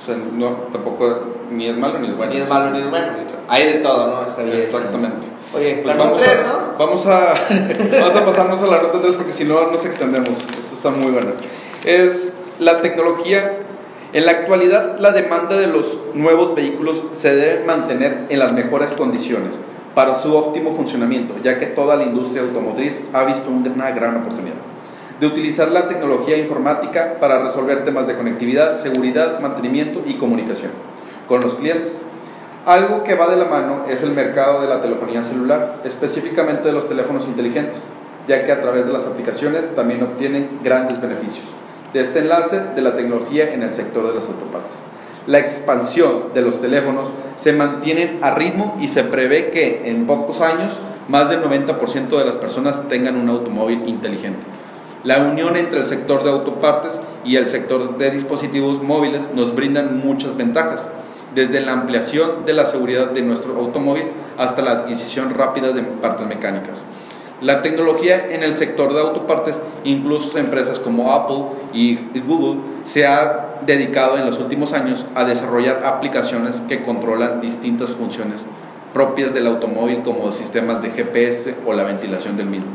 O 0.00 0.04
sea, 0.04 0.16
no, 0.16 0.50
tampoco, 0.72 1.34
ni 1.50 1.68
es 1.68 1.76
malo 1.76 1.98
ni 1.98 2.08
es 2.08 2.16
bueno. 2.16 2.32
Ni 2.32 2.40
es 2.40 2.48
malo 2.48 2.70
ni 2.70 2.78
es 2.78 2.88
bueno. 2.90 3.06
Hay 3.48 3.66
de 3.66 3.74
todo, 3.74 4.06
¿no? 4.06 4.52
Exactamente. 4.52 5.31
Oye, 5.54 5.80
pues 5.82 5.96
vamos, 5.96 6.22
a, 6.22 6.42
¿no? 6.42 6.78
vamos, 6.78 7.06
a, 7.06 7.34
vamos 8.00 8.16
a 8.16 8.24
pasarnos 8.24 8.62
a 8.62 8.66
la 8.66 8.78
ruta 8.78 8.98
3 9.02 9.14
porque 9.14 9.32
si 9.32 9.44
no 9.44 9.70
nos 9.70 9.84
extendemos. 9.84 10.30
Esto 10.30 10.74
está 10.74 10.90
muy 10.90 11.10
bueno. 11.12 11.32
Es 11.84 12.34
la 12.58 12.80
tecnología. 12.80 13.58
En 14.14 14.26
la 14.26 14.32
actualidad, 14.32 14.98
la 14.98 15.10
demanda 15.10 15.56
de 15.56 15.68
los 15.68 15.98
nuevos 16.12 16.54
vehículos 16.54 17.02
se 17.14 17.34
debe 17.34 17.64
mantener 17.64 18.26
en 18.28 18.38
las 18.38 18.52
mejores 18.52 18.90
condiciones 18.92 19.58
para 19.94 20.14
su 20.14 20.36
óptimo 20.36 20.74
funcionamiento, 20.74 21.34
ya 21.42 21.58
que 21.58 21.66
toda 21.66 21.96
la 21.96 22.04
industria 22.04 22.42
automotriz 22.42 23.06
ha 23.14 23.24
visto 23.24 23.50
una 23.50 23.90
gran 23.92 24.18
oportunidad 24.18 24.56
de 25.22 25.28
utilizar 25.28 25.70
la 25.70 25.86
tecnología 25.86 26.36
informática 26.36 27.14
para 27.20 27.44
resolver 27.44 27.84
temas 27.84 28.08
de 28.08 28.16
conectividad, 28.16 28.76
seguridad, 28.76 29.38
mantenimiento 29.38 30.02
y 30.04 30.14
comunicación 30.14 30.72
con 31.28 31.40
los 31.40 31.54
clientes. 31.54 32.00
Algo 32.64 33.02
que 33.02 33.16
va 33.16 33.28
de 33.28 33.36
la 33.36 33.46
mano 33.46 33.86
es 33.88 34.04
el 34.04 34.12
mercado 34.12 34.60
de 34.60 34.68
la 34.68 34.80
telefonía 34.80 35.24
celular, 35.24 35.80
específicamente 35.84 36.68
de 36.68 36.72
los 36.72 36.88
teléfonos 36.88 37.26
inteligentes, 37.26 37.84
ya 38.28 38.44
que 38.44 38.52
a 38.52 38.62
través 38.62 38.86
de 38.86 38.92
las 38.92 39.06
aplicaciones 39.06 39.74
también 39.74 40.02
obtienen 40.04 40.60
grandes 40.62 41.00
beneficios 41.00 41.44
de 41.92 42.00
este 42.00 42.20
enlace 42.20 42.60
de 42.74 42.82
la 42.82 42.96
tecnología 42.96 43.52
en 43.52 43.62
el 43.62 43.72
sector 43.72 44.06
de 44.06 44.14
las 44.14 44.26
autopartes. 44.26 44.76
La 45.26 45.38
expansión 45.38 46.32
de 46.34 46.42
los 46.42 46.60
teléfonos 46.60 47.08
se 47.36 47.52
mantiene 47.52 48.18
a 48.22 48.34
ritmo 48.34 48.76
y 48.80 48.88
se 48.88 49.04
prevé 49.04 49.50
que 49.50 49.88
en 49.88 50.06
pocos 50.06 50.40
años 50.40 50.78
más 51.08 51.28
del 51.28 51.42
90% 51.42 52.16
de 52.16 52.24
las 52.24 52.36
personas 52.36 52.88
tengan 52.88 53.16
un 53.16 53.28
automóvil 53.28 53.88
inteligente. 53.88 54.46
La 55.04 55.18
unión 55.18 55.56
entre 55.56 55.80
el 55.80 55.86
sector 55.86 56.22
de 56.22 56.30
autopartes 56.30 57.02
y 57.24 57.36
el 57.36 57.46
sector 57.46 57.98
de 57.98 58.10
dispositivos 58.10 58.82
móviles 58.82 59.30
nos 59.34 59.54
brindan 59.54 59.98
muchas 59.98 60.36
ventajas, 60.36 60.88
desde 61.34 61.60
la 61.60 61.72
ampliación 61.72 62.44
de 62.44 62.52
la 62.52 62.66
seguridad 62.66 63.10
de 63.10 63.22
nuestro 63.22 63.56
automóvil 63.58 64.04
hasta 64.38 64.62
la 64.62 64.72
adquisición 64.72 65.34
rápida 65.34 65.72
de 65.72 65.82
partes 65.82 66.26
mecánicas. 66.26 66.84
La 67.40 67.60
tecnología 67.60 68.28
en 68.30 68.44
el 68.44 68.54
sector 68.54 68.94
de 68.94 69.00
autopartes, 69.00 69.60
incluso 69.82 70.38
empresas 70.38 70.78
como 70.78 71.12
Apple 71.12 71.44
y 71.72 71.98
Google, 72.20 72.60
se 72.84 73.04
ha 73.04 73.58
dedicado 73.66 74.16
en 74.16 74.26
los 74.26 74.38
últimos 74.38 74.72
años 74.72 75.04
a 75.16 75.24
desarrollar 75.24 75.84
aplicaciones 75.84 76.62
que 76.68 76.82
controlan 76.82 77.40
distintas 77.40 77.90
funciones 77.90 78.46
propias 78.94 79.34
del 79.34 79.48
automóvil 79.48 80.02
como 80.02 80.30
sistemas 80.30 80.82
de 80.82 80.90
GPS 80.90 81.56
o 81.66 81.72
la 81.72 81.82
ventilación 81.82 82.36
del 82.36 82.46
mismo. 82.46 82.70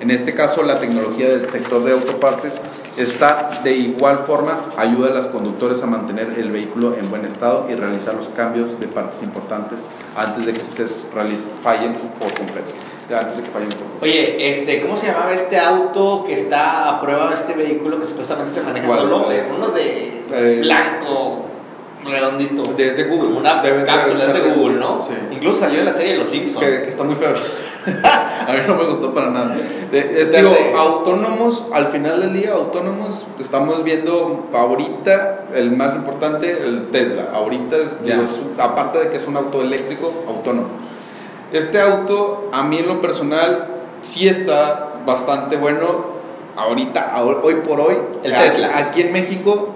En 0.00 0.10
este 0.10 0.34
caso, 0.34 0.62
la 0.62 0.78
tecnología 0.78 1.28
del 1.28 1.46
sector 1.46 1.84
de 1.84 1.92
autopartes 1.92 2.52
está 2.96 3.50
de 3.62 3.72
igual 3.72 4.24
forma, 4.26 4.58
ayuda 4.76 5.08
a 5.08 5.14
los 5.14 5.26
conductores 5.26 5.82
a 5.82 5.86
mantener 5.86 6.34
el 6.38 6.50
vehículo 6.50 6.96
en 6.96 7.08
buen 7.10 7.24
estado 7.24 7.66
y 7.70 7.74
realizar 7.74 8.14
los 8.14 8.28
cambios 8.28 8.78
de 8.80 8.88
partes 8.88 9.22
importantes 9.22 9.86
antes 10.16 10.46
de 10.46 10.52
que 10.52 10.62
estés 10.62 10.92
fallen 11.62 11.94
por 12.18 12.32
completo. 12.34 12.72
Antes 13.14 13.36
de 13.36 13.42
que 13.42 13.50
fallen 13.50 13.68
por 13.68 13.78
completo. 13.78 14.02
Oye, 14.02 14.50
este, 14.50 14.80
¿cómo 14.82 14.96
se 14.96 15.06
llamaba 15.06 15.32
este 15.32 15.58
auto 15.58 16.24
que 16.26 16.34
está 16.34 16.88
a 16.88 17.00
prueba 17.00 17.28
de 17.28 17.34
este 17.36 17.54
vehículo 17.54 18.00
que 18.00 18.06
supuestamente 18.06 18.52
se 18.52 18.62
maneja 18.62 18.86
solo? 18.86 19.28
Uno 19.56 19.68
de 19.70 20.24
Eh, 20.32 20.60
blanco, 20.60 21.45
redondito. 22.10 22.62
Desde 22.76 23.04
Google. 23.04 23.26
Como 23.28 23.38
una 23.40 23.62
Debe 23.62 23.80
de 23.80 23.84
cápsula 23.86 24.26
de 24.26 24.40
Google, 24.52 24.78
¿no? 24.78 25.02
Sí. 25.02 25.12
Incluso 25.32 25.60
salió 25.60 25.80
en 25.80 25.84
la 25.86 25.92
serie 25.92 26.12
de 26.12 26.18
Los 26.18 26.28
Simpsons. 26.28 26.64
que, 26.64 26.82
que 26.82 26.88
está 26.88 27.02
muy 27.04 27.14
feo. 27.14 27.30
a 28.04 28.52
mí 28.52 28.58
no 28.66 28.74
me 28.74 28.84
gustó 28.88 29.14
para 29.14 29.30
nada. 29.30 29.56
De- 29.92 30.20
es, 30.22 30.32
digo, 30.32 30.50
sé. 30.54 30.72
autónomos, 30.76 31.66
al 31.72 31.86
final 31.88 32.20
del 32.20 32.32
día, 32.32 32.52
autónomos, 32.52 33.26
estamos 33.38 33.84
viendo 33.84 34.48
ahorita 34.52 35.44
el 35.54 35.70
más 35.70 35.94
importante, 35.94 36.50
el 36.50 36.90
Tesla. 36.90 37.30
Ahorita 37.32 37.76
es, 37.76 38.02
digo, 38.04 38.22
es 38.22 38.40
aparte 38.58 38.98
de 38.98 39.10
que 39.10 39.16
es 39.16 39.26
un 39.26 39.36
auto 39.36 39.62
eléctrico, 39.62 40.12
autónomo. 40.26 40.68
Este 41.52 41.80
auto, 41.80 42.50
a 42.52 42.62
mí 42.64 42.78
en 42.78 42.88
lo 42.88 43.00
personal, 43.00 43.68
sí 44.02 44.26
está 44.28 44.94
bastante 45.06 45.56
bueno. 45.56 46.16
Ahorita, 46.56 47.14
ahor- 47.14 47.40
hoy 47.44 47.56
por 47.56 47.80
hoy, 47.80 47.96
El 48.24 48.34
aquí- 48.34 48.48
Tesla. 48.48 48.78
aquí 48.78 49.00
en 49.02 49.12
México, 49.12 49.74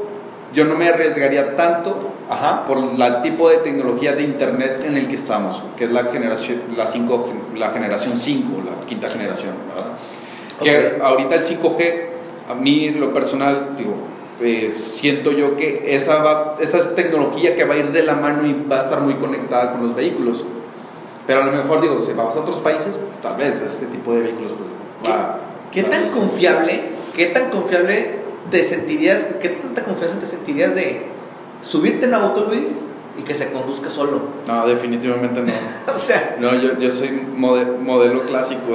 yo 0.54 0.64
no 0.64 0.74
me 0.76 0.88
arriesgaría 0.88 1.54
tanto 1.54 1.94
Ajá. 2.30 2.64
por 2.64 2.78
el 2.78 3.22
tipo 3.22 3.48
de 3.48 3.58
tecnología 3.58 4.12
de 4.12 4.22
internet 4.22 4.84
en 4.86 4.96
el 4.96 5.08
que 5.08 5.16
estamos, 5.16 5.62
que 5.76 5.84
es 5.84 5.90
la 5.90 6.04
generación 6.04 6.62
la 6.76 6.86
5 6.86 7.28
la 7.56 7.70
generación 7.70 8.16
5, 8.16 8.62
la 8.64 8.86
quinta 8.86 9.08
generación, 9.08 9.54
¿verdad? 9.68 9.92
Que 10.62 10.96
Ok. 10.96 11.02
ahorita 11.02 11.34
el 11.34 11.42
5G 11.42 12.04
a 12.48 12.54
mí 12.54 12.86
en 12.86 13.00
lo 13.00 13.12
personal 13.12 13.74
digo 13.76 13.94
eh, 14.40 14.72
siento 14.72 15.32
yo 15.32 15.56
que 15.56 15.94
esa 15.94 16.22
va, 16.22 16.56
esa 16.60 16.78
es 16.78 16.94
tecnología 16.94 17.54
que 17.54 17.64
va 17.64 17.74
a 17.74 17.76
ir 17.76 17.92
de 17.92 18.02
la 18.02 18.14
mano 18.14 18.46
y 18.46 18.54
va 18.70 18.76
a 18.76 18.78
estar 18.78 19.00
muy 19.00 19.14
conectada 19.14 19.72
con 19.72 19.82
los 19.82 19.94
vehículos. 19.94 20.46
Pero 21.26 21.42
a 21.42 21.46
lo 21.46 21.52
mejor 21.52 21.82
digo, 21.82 22.00
si 22.00 22.12
vamos 22.12 22.34
a 22.36 22.40
otros 22.40 22.58
países, 22.60 22.96
pues, 22.96 23.20
tal 23.20 23.36
vez 23.36 23.60
este 23.60 23.86
tipo 23.86 24.14
de 24.14 24.22
vehículos 24.22 24.52
pues, 24.52 25.14
va 25.14 25.38
¿Qué 25.70 25.82
va 25.82 25.90
tan 25.90 26.08
confiable, 26.08 26.84
qué 27.14 27.26
tan 27.26 27.50
confiable 27.50 28.20
te 28.50 28.64
sentirías, 28.64 29.26
qué 29.42 29.50
tanta 29.50 29.84
confianza 29.84 30.18
te 30.18 30.26
sentirías 30.26 30.74
de 30.74 31.02
subirte 31.62 32.06
en 32.06 32.14
auto, 32.14 32.46
Luis, 32.48 32.70
y 33.18 33.22
que 33.22 33.34
se 33.34 33.50
conduzca 33.52 33.90
solo? 33.90 34.22
No, 34.46 34.66
definitivamente 34.66 35.40
no. 35.42 35.52
o 35.94 35.98
sea, 35.98 36.36
No, 36.38 36.54
yo, 36.54 36.78
yo 36.78 36.90
soy 36.90 37.08
mode- 37.36 37.78
modelo 37.78 38.22
clásico. 38.22 38.72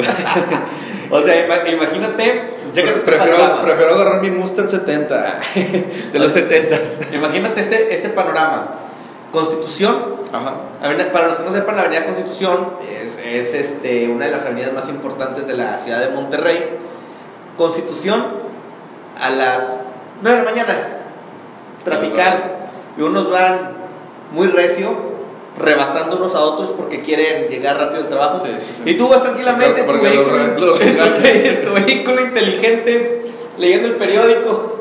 o 1.11 1.21
sea, 1.21 1.47
ima- 1.47 1.67
imagínate, 1.71 2.43
llega 2.73 2.91
este 2.91 3.11
prefiero, 3.11 3.61
prefiero 3.63 3.93
agarrar 3.95 4.21
mi 4.21 4.29
Mustang 4.31 4.67
70 4.69 5.39
de 6.13 6.19
los 6.19 6.35
70s. 6.35 7.13
Imagínate 7.13 7.61
este, 7.61 7.93
este 7.93 8.09
panorama. 8.09 8.67
Constitución, 9.31 10.15
Ajá. 10.31 10.55
avenida- 10.81 11.11
para 11.11 11.27
los 11.27 11.37
que 11.39 11.45
no 11.45 11.51
sepan, 11.53 11.75
la 11.75 11.81
Avenida 11.83 12.05
Constitución 12.05 12.69
es, 12.89 13.17
es, 13.23 13.53
este, 13.53 14.07
una 14.07 14.25
de 14.25 14.31
las 14.31 14.45
avenidas 14.45 14.71
más 14.73 14.87
importantes 14.87 15.45
de 15.47 15.57
la 15.57 15.77
ciudad 15.77 15.99
de 15.99 16.09
Monterrey. 16.09 16.77
Constitución 17.57 18.25
a 19.19 19.29
las 19.29 19.75
9 20.21 20.37
de 20.39 20.43
la 20.45 20.51
mañana, 20.51 20.75
trafical, 21.83 22.64
y 22.97 23.01
unos 23.01 23.29
van 23.29 23.71
muy 24.31 24.47
recio, 24.47 25.15
rebasando 25.57 26.17
unos 26.17 26.35
a 26.35 26.41
otros 26.41 26.71
porque 26.71 27.01
quieren 27.01 27.47
llegar 27.49 27.77
rápido 27.77 28.01
al 28.01 28.09
trabajo. 28.09 28.45
Sí, 28.45 28.51
sí, 28.59 28.71
sí. 28.77 28.83
Y 28.85 28.97
tú 28.97 29.07
vas 29.07 29.23
tranquilamente 29.23 29.81
en 29.81 29.87
tu, 29.87 30.01
vehículo, 31.73 32.17
tu 32.17 32.25
inteligente, 32.27 33.21
leyendo 33.57 33.87
el 33.87 33.95
periódico. 33.95 34.75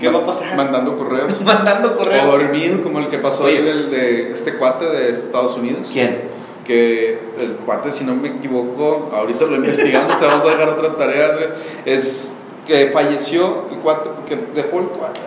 ¿Qué 0.00 0.08
va 0.10 0.18
a 0.18 0.24
pasar? 0.24 0.56
Mandando 0.56 0.96
correos. 0.96 1.40
Mandando 1.44 1.92
O 1.92 1.96
correos. 1.96 2.26
dormido, 2.26 2.82
como 2.82 2.98
el 2.98 3.08
que 3.08 3.18
pasó 3.18 3.44
Oye. 3.44 3.58
ayer, 3.58 3.68
el 3.68 3.90
de 3.90 4.30
este 4.30 4.54
cuate 4.54 4.84
de 4.86 5.10
Estados 5.10 5.56
Unidos. 5.56 5.88
¿Quién? 5.90 6.36
Que 6.66 7.18
el 7.40 7.56
cuate, 7.64 7.90
si 7.90 8.04
no 8.04 8.14
me 8.14 8.28
equivoco, 8.28 9.10
ahorita 9.14 9.46
lo 9.46 9.56
investigamos, 9.56 10.18
te 10.18 10.26
vamos 10.26 10.44
a 10.46 10.50
dejar 10.50 10.68
otra 10.68 10.96
tarea, 10.96 11.28
Andrés. 11.28 11.54
Es 11.86 12.34
que 12.66 12.88
falleció 12.88 13.66
el 13.70 13.78
cuate 13.78 14.10
porque 14.10 14.36
dejó 14.54 14.80
el 14.80 14.86
cuate, 14.88 15.20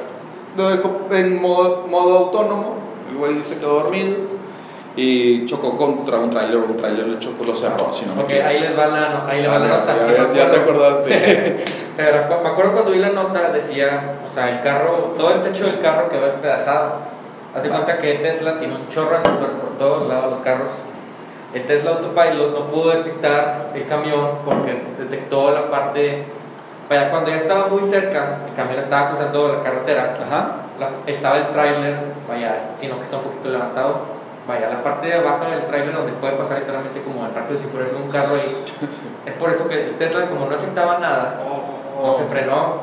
lo 0.59 0.69
dejó 0.69 0.91
en 1.11 1.41
modo, 1.41 1.85
modo 1.87 2.17
autónomo. 2.17 2.75
El 3.09 3.17
güey 3.17 3.41
se 3.41 3.57
quedó 3.57 3.81
dormido 3.83 4.15
y 4.95 5.45
chocó 5.45 5.75
contra 5.77 6.17
un 6.17 6.29
tráiler. 6.29 6.57
Un 6.57 6.75
tráiler 6.77 7.07
le 7.07 7.19
chocó, 7.19 7.43
lo 7.45 7.55
cerró, 7.55 7.91
si 7.93 8.05
no 8.05 8.21
Ok, 8.21 8.31
ahí 8.31 8.59
les 8.59 8.77
va 8.77 8.87
la, 8.87 9.25
ahí 9.27 9.41
les 9.41 9.49
va 9.51 9.59
la 9.59 9.65
Ah, 9.65 9.77
nota. 9.79 9.95
ya, 9.95 10.05
me 10.05 10.17
ya- 10.17 10.33
ya 10.45 10.51
te 10.51 10.57
acordaste. 10.59 11.65
Pero 11.97 12.41
me 12.43 12.49
acuerdo 12.49 12.73
cuando 12.73 12.91
vi 12.91 12.99
la 12.99 13.09
nota, 13.09 13.51
decía, 13.51 14.19
o 14.23 14.27
sea, 14.27 14.49
el 14.49 14.61
carro, 14.61 15.13
todo 15.17 15.31
el 15.33 15.41
techo 15.43 15.65
del 15.65 15.79
carro 15.81 16.09
quedó 16.09 16.25
despedazado. 16.25 16.93
Haz 17.55 17.63
de 17.63 17.69
cuenta 17.69 17.97
que 17.97 18.13
Tesla 18.15 18.59
tiene 18.59 18.75
un 18.75 18.87
chorro 18.89 19.15
de 19.15 19.21
sensores 19.21 19.55
por 19.55 19.77
todos 19.77 20.07
lados 20.07 20.25
de 20.25 20.29
los 20.31 20.39
carros. 20.39 20.71
El 21.53 21.65
Tesla 21.65 21.91
Autopilot 21.91 22.51
no 22.53 22.65
pudo 22.65 22.91
detectar 22.91 23.71
el 23.73 23.85
camión 23.87 24.29
porque 24.45 24.81
detectó 24.99 25.51
la 25.51 25.69
parte. 25.71 26.25
Vaya, 26.89 27.11
cuando 27.11 27.29
ya 27.29 27.35
estaba 27.37 27.67
muy 27.67 27.83
cerca, 27.83 28.39
el 28.47 28.53
camión 28.55 28.79
estaba 28.79 29.09
cruzando 29.09 29.47
la 29.53 29.61
carretera, 29.63 30.13
Ajá. 30.25 30.51
la- 30.79 30.89
estaba 31.05 31.37
el 31.37 31.47
tráiler, 31.49 31.97
vaya, 32.27 32.57
sino 32.79 32.95
que 32.97 33.03
está 33.03 33.17
un 33.17 33.23
poquito 33.23 33.49
levantado. 33.49 34.17
Vaya, 34.47 34.69
la 34.69 34.81
parte 34.81 35.05
de 35.07 35.13
abajo 35.13 35.45
del 35.51 35.65
tráiler 35.67 35.93
donde 35.93 36.13
puede 36.13 36.33
pasar 36.33 36.59
literalmente 36.59 37.03
como 37.03 37.23
el 37.27 37.35
rápido 37.35 37.59
si 37.59 37.67
fuera 37.67 37.85
un 37.95 38.09
carro 38.09 38.33
ahí. 38.35 38.63
Es 39.27 39.33
por 39.35 39.51
eso 39.51 39.67
que 39.67 39.89
el 39.89 39.97
Tesla, 39.99 40.25
como 40.25 40.45
no 40.45 40.51
detectaba 40.57 40.97
nada, 40.97 41.35
no 42.01 42.11
se 42.13 42.23
frenó, 42.25 42.77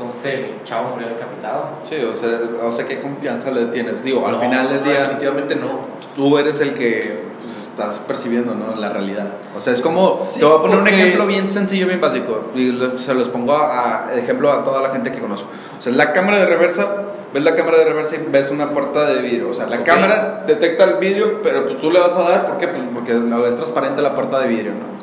entonces 0.00 0.24
el 0.34 0.64
chavo 0.64 0.90
murió 0.90 1.08
decapitado. 1.08 1.70
Sí, 1.82 1.96
o 2.04 2.14
sea, 2.14 2.38
o 2.62 2.72
sea, 2.72 2.86
¿qué 2.86 3.00
confianza 3.00 3.50
le 3.50 3.66
tienes? 3.66 4.02
Digo, 4.04 4.24
al 4.26 4.34
No, 4.34 4.40
final 4.40 4.68
del 4.68 4.84
día, 4.84 5.00
Definitivamente 5.02 5.56
no. 5.56 5.80
tú 6.14 6.38
eres 6.38 6.60
el 6.60 6.74
que 6.74 7.26
pues, 7.42 7.56
estás 7.62 7.98
percibiendo, 8.00 8.54
¿no? 8.54 8.76
La 8.76 8.90
realidad. 8.90 9.34
O 9.56 9.60
sea, 9.60 9.72
es 9.72 9.80
como, 9.80 10.20
Sí, 10.22 10.38
te 10.40 10.44
voy 10.44 10.58
a 10.58 10.60
poner 10.60 10.78
porque- 10.78 10.92
un 10.94 10.98
ejemplo 11.00 11.26
bien 11.26 11.50
sencillo, 11.50 11.86
bien 11.86 12.00
básico, 12.00 12.44
y 12.54 12.72
lo- 12.72 12.98
se 12.98 13.14
los 13.14 13.28
pongo 13.28 13.54
a, 13.54 14.08
a 14.08 14.14
ejemplo 14.14 14.52
a 14.52 14.64
toda 14.64 14.80
la 14.82 14.90
gente 14.90 15.10
que 15.10 15.18
conozco. 15.20 15.48
O 15.78 15.82
sea, 15.82 15.92
la 15.92 16.12
cámara 16.12 16.38
de 16.38 16.46
reversa, 16.46 17.04
ves 17.32 17.42
la 17.42 17.54
cámara 17.54 17.78
de 17.78 17.84
reversa 17.84 18.16
y 18.16 18.26
ves 18.30 18.50
una 18.50 18.70
puerta 18.72 19.04
de 19.06 19.20
vidrio. 19.22 19.50
O 19.50 19.54
sea, 19.54 19.66
la 19.66 19.78
Ok. 19.78 19.82
cámara 19.84 20.44
detecta 20.46 20.84
el 20.84 20.94
vidrio, 20.96 21.40
pero 21.42 21.64
pues 21.64 21.80
tú 21.80 21.90
le 21.90 22.00
vas 22.00 22.14
a 22.16 22.22
dar, 22.22 22.46
¿por 22.46 22.58
qué? 22.58 22.68
Pues 22.68 22.82
porque 22.94 23.12
es 23.48 23.56
transparente 23.56 24.02
la 24.02 24.14
puerta 24.14 24.40
de 24.40 24.48
vidrio, 24.48 24.72
¿no? 24.72 24.98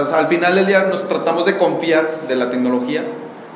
O 0.00 0.06
sea, 0.06 0.18
al 0.18 0.26
final 0.28 0.54
del 0.56 0.66
día 0.66 0.84
nos 0.84 1.06
tratamos 1.06 1.46
de 1.46 1.56
confiar 1.56 2.22
de 2.26 2.34
la 2.34 2.50
tecnología, 2.50 3.04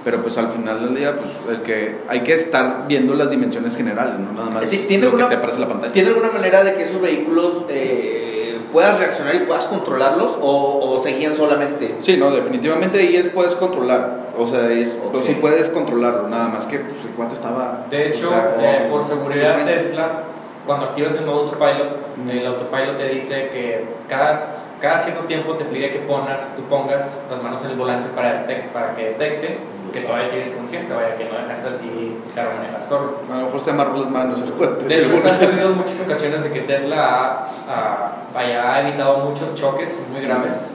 pero 0.04 0.18
pues 0.22 0.36
al 0.38 0.48
final 0.48 0.84
del 0.84 0.94
día 0.96 1.16
pues 1.16 1.30
el 1.56 1.62
que 1.62 1.96
hay 2.08 2.20
que 2.22 2.34
estar 2.34 2.84
viendo 2.86 3.14
las 3.14 3.30
dimensiones 3.30 3.76
generales, 3.76 4.18
no 4.18 4.32
nada 4.32 4.50
más 4.50 4.68
¿tiene 4.68 4.86
lo 5.04 5.10
que 5.16 5.22
alguna- 5.22 5.28
te 5.30 5.34
aparece 5.36 5.56
en 5.56 5.62
la 5.62 5.68
pantalla. 5.68 5.92
¿Tiene 5.92 6.08
alguna 6.08 6.30
manera 6.30 6.62
de 6.62 6.74
que 6.74 6.82
esos 6.84 7.00
vehículos 7.00 7.64
eh, 7.70 8.58
puedas 8.70 8.98
reaccionar 8.98 9.34
y 9.36 9.40
puedas 9.40 9.64
controlarlos 9.66 10.36
o, 10.40 10.78
o 10.92 11.02
seguían 11.02 11.34
solamente? 11.36 11.94
Sí, 12.00 12.16
no, 12.16 12.30
definitivamente 12.34 12.98
ahí 12.98 13.16
es 13.16 13.28
puedes 13.28 13.54
controlar, 13.54 14.28
o 14.36 14.46
sea, 14.46 14.70
es, 14.70 14.98
Ok. 15.02 15.12
pues, 15.12 15.24
sí 15.26 15.36
puedes 15.40 15.68
controlarlo, 15.70 16.28
nada 16.28 16.48
más 16.48 16.66
que 16.66 16.78
pues, 16.80 16.96
el 17.04 17.10
cuate 17.12 17.34
estaba... 17.34 17.86
De 17.90 18.08
hecho, 18.08 18.26
o 18.28 18.30
sea, 18.30 18.56
eh, 18.60 18.88
por 18.90 19.04
seguridad 19.04 19.64
Tesla, 19.64 20.24
cuando 20.66 20.86
activas 20.86 21.14
el 21.14 21.26
modo 21.26 21.40
autopilot, 21.42 21.98
Ujú. 22.18 22.30
el 22.30 22.46
autopilot 22.46 22.96
te 22.96 23.08
dice 23.08 23.48
que 23.50 23.84
cada, 24.08 24.38
cada 24.80 24.98
cierto 24.98 25.24
tiempo 25.24 25.54
te 25.54 25.64
pide 25.64 25.90
que 25.90 25.98
pongas, 26.00 26.48
tú 26.56 26.62
pongas 26.64 27.20
las 27.30 27.42
manos 27.42 27.64
en 27.64 27.70
el 27.72 27.76
volante 27.76 28.08
para, 28.14 28.46
detec- 28.46 28.68
para 28.68 28.94
que 28.94 29.04
detecte 29.10 29.58
que 29.92 30.00
todavía 30.00 30.26
sigues 30.26 30.50
consciente, 30.52 30.92
vaya, 30.92 31.14
que 31.16 31.24
no 31.26 31.36
dejaste 31.38 31.68
así 31.68 32.16
el 32.26 32.32
carro 32.34 32.50
manejar 32.58 32.84
solo. 32.84 33.18
A 33.32 33.38
lo 33.38 33.44
mejor 33.44 33.60
se 33.60 33.70
amarró 33.70 33.96
las 33.98 34.10
manos 34.10 34.40
el 34.42 34.50
cuate. 34.54 34.86
De 34.86 35.02
hecho, 35.02 35.18
se 35.18 35.46
han 35.46 35.76
muchas 35.76 36.00
ocasiones 36.00 36.42
de 36.42 36.50
que 36.50 36.60
Tesla 36.62 36.96
ha, 36.98 37.44
ha- 37.68 38.12
vaya, 38.34 38.74
ha 38.74 38.80
evitado 38.80 39.18
muchos 39.18 39.54
choques 39.54 40.04
muy 40.10 40.22
graves. 40.22 40.74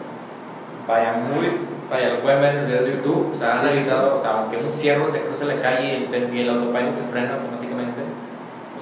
Vaya, 0.88 1.14
muy, 1.14 1.46
vaya, 1.92 2.10
lo 2.14 2.22
pueden 2.22 2.42
ver 2.42 2.56
en 2.56 2.68
videos 2.68 2.86
de 2.90 2.96
YouTube. 2.96 3.32
O 3.32 3.36
sea, 3.36 3.54
han 3.54 3.68
evitado, 3.68 4.16
o 4.16 4.22
sea, 4.22 4.32
aunque 4.40 4.58
un 4.58 4.72
ciervo 4.72 5.08
se 5.08 5.20
cruce 5.22 5.46
la 5.46 5.60
calle 5.60 6.08
y 6.10 6.14
el, 6.16 6.34
y 6.34 6.42
el 6.42 6.50
autopilot 6.50 6.94
se 6.94 7.04
frena 7.12 7.34
automáticamente. 7.36 8.02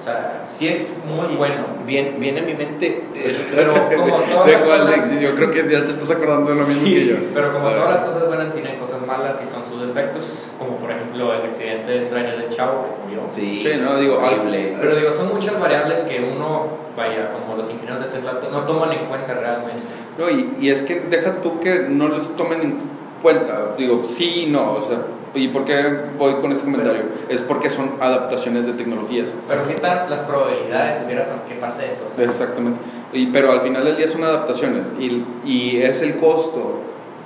O 0.00 0.04
sea, 0.04 0.44
sí 0.46 0.68
es 0.68 0.92
muy 1.06 1.34
bueno. 1.36 1.66
Bien, 1.84 2.16
viene 2.18 2.40
a 2.40 2.42
mi 2.44 2.54
mente. 2.54 3.04
eh, 3.14 3.46
Pero 3.54 3.72
como 3.96 4.16
todas 4.16 4.46
¿De 4.46 4.52
las 4.52 4.62
cosas, 4.62 5.20
Yo 5.20 5.34
creo 5.34 5.50
que 5.50 5.68
ya 5.68 5.84
te 5.84 5.90
estás 5.90 6.10
acordando 6.10 6.50
de 6.50 6.56
lo 6.60 6.66
mismo 6.66 6.86
Sí, 6.86 6.94
que 6.94 7.06
yo. 7.06 7.16
pero 7.34 7.52
como 7.52 7.68
todas 7.70 7.90
las 7.90 8.00
cosas 8.02 8.26
buenas 8.26 8.52
tienen 8.52 8.78
cosas 8.78 9.04
malas 9.06 9.40
y 9.44 9.46
son 9.50 9.64
sus 9.64 9.80
defectos, 9.88 10.50
como 10.58 10.76
por 10.76 10.90
ejemplo 10.90 11.34
el 11.34 11.42
accidente 11.48 11.90
del 11.90 12.08
trailer 12.08 12.38
de 12.48 12.54
Chavo 12.54 12.84
que 12.84 13.04
murió. 13.04 13.28
sí, 13.28 13.60
Sí, 13.62 13.78
no, 13.80 13.98
digo, 13.98 14.18
horrible. 14.18 14.76
Pero 14.80 14.94
digo, 14.94 15.12
son 15.12 15.28
muchas 15.34 15.58
variables 15.60 15.98
que 16.00 16.20
uno, 16.20 16.66
vaya, 16.96 17.32
como 17.32 17.56
los 17.56 17.68
ingenieros 17.70 18.00
de 18.00 18.06
Tesla, 18.06 18.34
no 18.52 18.60
toman 18.60 18.92
en 18.92 19.06
cuenta 19.06 19.34
realmente. 19.34 19.82
No, 20.16 20.30
y, 20.30 20.54
y 20.60 20.70
es 20.70 20.82
que 20.82 21.00
deja 21.00 21.42
tú 21.42 21.58
que 21.60 21.86
no 21.88 22.08
les 22.08 22.28
tomen 22.36 22.62
en 22.62 22.78
cuenta. 23.22 23.74
Digo, 23.76 24.02
sí 24.04 24.44
y 24.44 24.46
no. 24.46 24.74
O 24.74 24.80
sea, 24.82 24.98
¿y 25.34 25.48
por 25.48 25.64
qué 25.64 25.82
voy 26.18 26.34
con 26.34 26.52
este 26.52 26.64
comentario? 26.64 27.02
Es 27.28 27.42
porque 27.42 27.70
son 27.70 27.94
adaptaciones 28.00 28.66
de 28.66 28.72
tecnologías. 28.72 29.32
Pero 29.48 29.66
qué 29.66 29.74
tal 29.74 30.08
las 30.10 30.20
probabilidades 30.20 31.02
hubiera 31.04 31.26
que 31.48 31.54
pase 31.54 31.86
eso. 31.86 32.06
O 32.10 32.14
sea, 32.14 32.24
Exactamente. 32.24 32.80
Y, 33.12 33.26
pero 33.26 33.52
al 33.52 33.60
final 33.60 33.84
del 33.84 33.96
día 33.96 34.08
son 34.08 34.24
adaptaciones. 34.24 34.92
Y, 34.98 35.24
y 35.44 35.82
es 35.82 36.02
el 36.02 36.16
costo. 36.16 36.80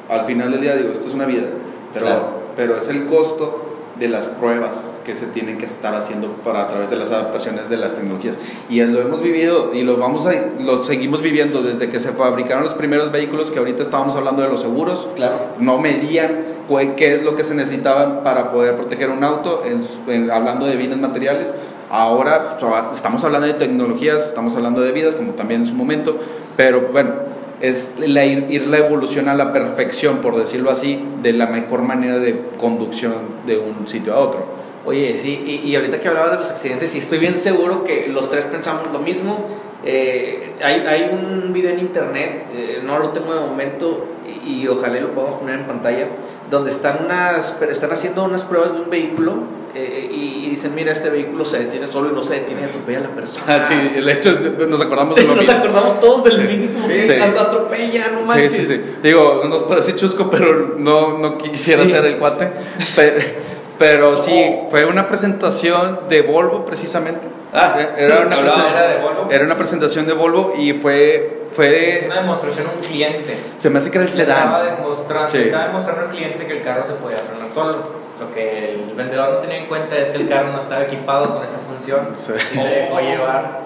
Al 0.08 0.24
final 0.24 0.50
del 0.52 0.60
día, 0.60 0.76
digo, 0.76 0.90
esto 0.92 1.06
es 1.08 1.14
una 1.14 1.26
vida. 1.26 1.46
Pero, 1.92 2.06
Claro. 2.06 2.28
pero 2.56 2.76
es 2.76 2.88
el 2.88 3.06
costo 3.06 3.61
de 4.02 4.08
las 4.08 4.26
pruebas 4.26 4.84
que 5.04 5.14
se 5.14 5.26
tienen 5.26 5.58
que 5.58 5.66
estar 5.66 5.94
haciendo 5.94 6.28
para 6.44 6.62
a 6.62 6.68
través 6.68 6.90
de 6.90 6.96
las 6.96 7.12
adaptaciones 7.12 7.68
de 7.68 7.76
las 7.76 7.94
tecnologías 7.94 8.36
y 8.68 8.80
lo 8.82 9.00
hemos 9.00 9.22
vivido 9.22 9.72
y 9.74 9.82
lo 9.82 9.96
vamos 9.96 10.26
a 10.26 10.32
lo 10.60 10.82
seguimos 10.82 11.22
viviendo 11.22 11.62
desde 11.62 11.88
que 11.88 12.00
se 12.00 12.10
fabricaron 12.10 12.64
los 12.64 12.74
primeros 12.74 13.12
vehículos 13.12 13.50
que 13.52 13.60
ahorita 13.60 13.82
estábamos 13.82 14.16
hablando 14.16 14.42
de 14.42 14.48
los 14.48 14.60
seguros 14.60 15.06
Claro. 15.14 15.34
no 15.60 15.78
medían 15.78 16.52
qué 16.96 17.14
es 17.14 17.22
lo 17.22 17.36
que 17.36 17.44
se 17.44 17.54
necesitaba 17.54 18.24
para 18.24 18.50
poder 18.50 18.76
proteger 18.76 19.10
un 19.10 19.22
auto, 19.22 19.62
en 19.66 19.82
en- 20.10 20.30
hablando 20.30 20.64
de 20.64 20.74
bienes 20.76 20.96
materiales. 20.98 21.52
Ahora 21.90 22.58
estamos 22.94 23.22
hablando 23.24 23.46
de 23.46 23.52
tecnologías, 23.54 24.26
estamos 24.26 24.56
hablando 24.56 24.80
de 24.80 24.90
vidas, 24.92 25.14
como 25.14 25.32
también 25.34 25.60
en 25.62 25.66
su 25.66 25.74
momento, 25.74 26.18
pero 26.56 26.88
bueno, 26.90 27.10
es 27.62 27.92
la 27.98 28.24
ir, 28.24 28.66
la 28.66 28.78
evolución 28.78 29.28
a 29.28 29.34
la 29.34 29.52
perfección, 29.52 30.18
por 30.18 30.36
decirlo 30.36 30.70
así, 30.70 31.00
de 31.22 31.32
la 31.32 31.46
mejor 31.46 31.82
manera 31.82 32.18
de 32.18 32.48
conducción 32.58 33.14
de 33.46 33.56
un 33.58 33.86
sitio 33.86 34.14
a 34.14 34.18
otro. 34.18 34.44
Oye, 34.84 35.16
sí, 35.16 35.62
y, 35.64 35.76
ahorita 35.76 36.00
que 36.00 36.08
hablabas 36.08 36.32
de 36.32 36.38
los 36.38 36.50
accidentes, 36.50 36.90
sí 36.90 36.98
estoy 36.98 37.18
bien 37.18 37.38
seguro 37.38 37.84
que 37.84 38.08
los 38.08 38.28
tres 38.28 38.46
pensamos 38.46 38.92
lo 38.92 38.98
mismo. 38.98 39.46
Eh, 39.84 40.54
hay, 40.60 40.80
hay 40.80 41.10
un 41.12 41.52
video 41.52 41.70
en 41.70 41.78
internet, 41.78 42.46
eh, 42.52 42.80
no 42.84 42.98
lo 42.98 43.10
tengo 43.10 43.32
de 43.32 43.40
momento 43.40 44.06
y, 44.44 44.62
y 44.62 44.68
ojalá 44.68 45.00
lo 45.00 45.14
podamos 45.14 45.38
poner 45.38 45.60
en 45.60 45.66
pantalla, 45.66 46.08
donde 46.50 46.72
están, 46.72 47.04
unas, 47.04 47.54
están 47.70 47.92
haciendo 47.92 48.24
unas 48.24 48.42
pruebas 48.42 48.72
de 48.72 48.80
un 48.80 48.90
vehículo 48.90 49.61
eh, 49.74 50.08
y, 50.10 50.44
y 50.46 50.50
dicen, 50.50 50.74
mira, 50.74 50.92
este 50.92 51.08
vehículo 51.10 51.44
se 51.44 51.58
detiene 51.60 51.86
solo 51.90 52.10
y 52.10 52.12
no 52.12 52.22
se 52.22 52.34
detiene 52.34 52.62
y 52.62 52.64
atropella 52.66 52.98
a 52.98 53.02
la 53.02 53.08
persona. 53.10 53.44
Ah, 53.48 53.64
sí, 53.66 53.74
el 53.96 54.08
hecho, 54.08 54.32
nos 54.68 54.80
acordamos 54.80 55.16
de 55.16 55.22
lo 55.24 55.28
Nos 55.34 55.46
mismo. 55.46 55.58
acordamos 55.64 56.00
todos 56.00 56.24
del 56.24 56.40
mismo, 56.48 56.86
sí, 56.88 57.02
Sí. 57.02 57.12
atropella, 57.12 58.08
no 58.12 58.20
Sí, 58.22 58.28
manches. 58.28 58.52
sí, 58.52 58.66
sí. 58.66 58.80
Digo, 59.02 59.44
nos 59.48 59.62
parece 59.64 59.96
chusco, 59.96 60.28
pero 60.30 60.74
no, 60.76 61.18
no 61.18 61.38
quisiera 61.38 61.84
Sí. 61.84 61.90
ser 61.90 62.04
el 62.04 62.18
cuate. 62.18 62.50
Pero, 62.96 63.20
pero 63.78 64.16
sí, 64.16 64.54
fue 64.70 64.84
una 64.84 65.06
presentación 65.08 66.00
de 66.08 66.22
Volvo 66.22 66.64
precisamente. 66.64 67.26
Ah, 67.52 67.76
era 67.96 68.20
una, 68.26 68.38
¿Era 68.40 68.88
de 68.88 69.02
Volvo? 69.02 69.28
era 69.30 69.44
una 69.44 69.56
presentación 69.56 70.06
de 70.06 70.12
Volvo 70.14 70.54
y 70.56 70.72
fue, 70.74 71.42
fue 71.54 72.04
Una 72.06 72.20
demostración 72.22 72.66
a 72.68 72.70
un 72.76 72.80
cliente. 72.80 73.36
se 73.58 73.68
me 73.70 73.78
hace 73.80 73.90
que 73.90 73.98
era 73.98 74.06
el 74.08 74.16
Le 74.16 74.22
estaba 74.22 74.62
sedán. 74.62 74.76
demostrando, 74.76 75.28
Sí. 75.28 75.38
estaba 75.38 75.66
demostrando 75.66 76.02
al 76.02 76.10
cliente 76.10 76.46
que 76.46 76.52
el 76.58 76.62
carro 76.62 76.82
se 76.82 76.92
podía 76.94 77.18
frenar 77.18 77.50
solo. 77.50 78.01
Lo 78.22 78.32
que 78.32 78.74
el 78.74 78.94
vendedor 78.94 79.32
no 79.32 79.38
tenía 79.38 79.58
en 79.58 79.66
cuenta 79.66 79.96
es 79.98 80.10
que 80.10 80.18
el 80.18 80.28
carro 80.28 80.52
no 80.52 80.60
estaba 80.60 80.82
equipado 80.84 81.34
con 81.34 81.42
esa 81.44 81.58
función 81.58 82.00
Sí. 82.18 82.32
y 82.54 82.56
se 82.58 82.68
dejó 82.68 83.00
llevar. 83.00 83.60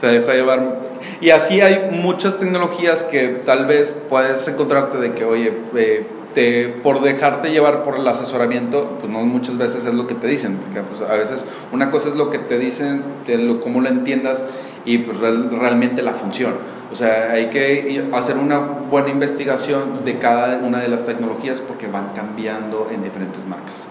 Se 0.00 0.06
dejó 0.06 0.32
llevar. 0.32 0.76
Y 1.20 1.30
así 1.30 1.60
hay 1.60 1.88
muchas 1.90 2.38
tecnologías 2.38 3.02
que 3.02 3.28
tal 3.44 3.66
vez 3.66 3.94
puedes 4.08 4.46
encontrarte 4.48 4.96
de 4.98 5.12
que, 5.12 5.24
oye, 5.26 5.52
eh, 5.76 6.06
te, 6.34 6.68
por 6.68 7.02
dejarte 7.02 7.50
llevar 7.50 7.82
por 7.82 7.96
el 7.98 8.08
asesoramiento, 8.08 8.96
pues 9.00 9.12
no 9.12 9.18
muchas 9.20 9.58
veces 9.58 9.84
es 9.84 9.92
lo 9.92 10.06
que 10.06 10.14
te 10.14 10.26
dicen, 10.28 10.56
porque 10.56 10.80
pues, 10.80 11.10
a 11.10 11.14
veces 11.14 11.44
una 11.72 11.90
cosa 11.90 12.08
es 12.08 12.14
lo 12.16 12.30
que 12.30 12.38
te 12.38 12.56
dicen, 12.58 13.02
de 13.26 13.36
lo, 13.36 13.60
cómo 13.60 13.80
lo 13.82 13.88
entiendas 13.90 14.42
y 14.86 14.98
pues 14.98 15.18
real- 15.18 15.50
realmente 15.50 16.00
la 16.02 16.12
función. 16.12 16.54
O 16.92 16.96
sea, 16.96 17.30
hay 17.32 17.50
que 17.50 18.04
hacer 18.12 18.36
una 18.36 18.58
buena 18.58 19.10
investigación 19.10 20.04
de 20.04 20.18
cada 20.18 20.58
una 20.58 20.80
de 20.80 20.88
las 20.88 21.06
tecnologías 21.06 21.60
porque 21.60 21.86
van 21.86 22.10
cambiando 22.14 22.88
en 22.92 23.02
diferentes 23.02 23.46
marcas. 23.46 23.84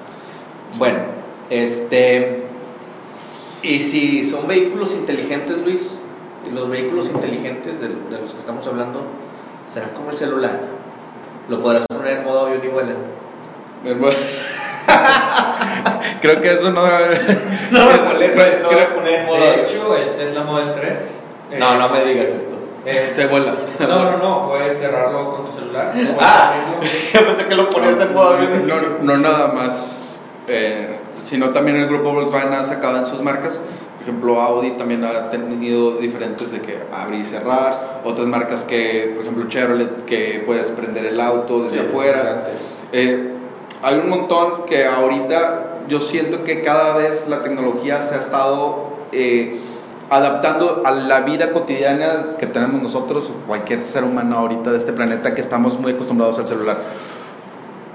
Bueno, 0.77 0.99
este. 1.49 2.43
Y 3.63 3.79
si 3.79 4.29
son 4.29 4.47
vehículos 4.47 4.93
inteligentes, 4.93 5.57
Luis, 5.63 5.95
los 6.53 6.69
vehículos 6.69 7.07
inteligentes 7.09 7.79
de, 7.79 7.87
de 7.87 8.21
los 8.21 8.33
que 8.33 8.39
estamos 8.39 8.65
hablando 8.67 9.01
serán 9.71 9.91
como 9.91 10.11
el 10.11 10.17
celular. 10.17 10.59
Lo 11.47 11.61
podrás 11.61 11.85
poner 11.87 12.17
en 12.17 12.23
modo 12.25 12.47
avión 12.47 12.61
y 12.63 12.67
vuela. 12.67 12.93
Creo 16.21 16.41
que 16.41 16.53
eso 16.53 16.71
no... 16.71 16.81
No 17.71 17.85
me 17.91 17.97
molestes, 18.01 18.61
no 18.61 18.69
voy 18.69 18.79
a 18.79 18.93
poner 18.95 19.13
en 19.21 19.25
modo 19.25 19.39
De 19.39 19.61
hecho, 19.61 19.95
el 19.95 20.15
Tesla 20.15 20.43
Model 20.43 20.73
3. 20.73 21.21
eh, 21.51 21.57
No, 21.59 21.77
no 21.77 21.89
me 21.89 22.03
digas 22.05 22.27
esto. 22.27 22.57
Eh, 22.85 23.13
Te 23.15 23.27
vuela. 23.27 23.53
no, 23.79 24.11
no, 24.11 24.17
no, 24.17 24.49
puedes 24.49 24.77
cerrarlo 24.79 25.31
con 25.31 25.45
tu 25.45 25.51
celular. 25.51 25.91
Ah. 26.19 26.53
pensé 27.13 27.47
que 27.47 27.55
lo 27.55 27.69
ponías 27.69 27.99
en 27.99 28.13
modo 28.13 28.35
avión. 28.35 28.67
No, 28.67 28.75
no 29.01 29.17
nada 29.17 29.49
más, 29.53 30.21
eh, 30.47 30.97
sino 31.23 31.49
también 31.49 31.77
el 31.77 31.87
grupo 31.87 32.13
Volkswagen 32.13 32.53
ha 32.53 32.63
sacado 32.63 32.97
en 32.97 33.05
sus 33.05 33.21
marcas. 33.21 33.61
Por 33.95 34.03
ejemplo, 34.03 34.39
Audi 34.39 34.71
también 34.71 35.03
ha 35.03 35.29
tenido 35.29 35.97
diferentes 35.97 36.51
de 36.51 36.61
que 36.61 36.79
abrir 36.91 37.19
y 37.21 37.25
cerrar. 37.25 38.01
Otras 38.05 38.27
marcas 38.27 38.63
que, 38.63 39.11
por 39.13 39.23
ejemplo, 39.23 39.47
Chevrolet, 39.49 40.05
que 40.05 40.41
puedes 40.45 40.71
prender 40.71 41.05
el 41.05 41.19
auto 41.19 41.63
desde 41.63 41.79
Sí, 41.79 41.85
afuera. 41.85 42.45
Eh, 42.93 43.33
hay 43.83 43.95
un 43.95 44.09
montón 44.09 44.65
que 44.65 44.85
ahorita 44.85 45.79
yo 45.89 45.99
siento 46.01 46.43
que 46.43 46.61
cada 46.61 46.95
vez 46.95 47.27
la 47.27 47.43
tecnología 47.43 48.01
se 48.01 48.15
ha 48.15 48.17
estado 48.19 48.89
eh, 49.11 49.59
adaptando 50.09 50.81
a 50.85 50.91
la 50.91 51.21
vida 51.21 51.51
cotidiana 51.51 52.35
que 52.39 52.45
tenemos 52.47 52.81
nosotros, 52.81 53.29
o 53.29 53.47
cualquier 53.47 53.83
ser 53.83 54.03
humano 54.03 54.37
ahorita 54.37 54.71
de 54.71 54.77
este 54.77 54.93
planeta, 54.93 55.35
que 55.35 55.41
estamos 55.41 55.79
muy 55.79 55.93
acostumbrados 55.93 56.39
al 56.39 56.47
celular. 56.47 56.77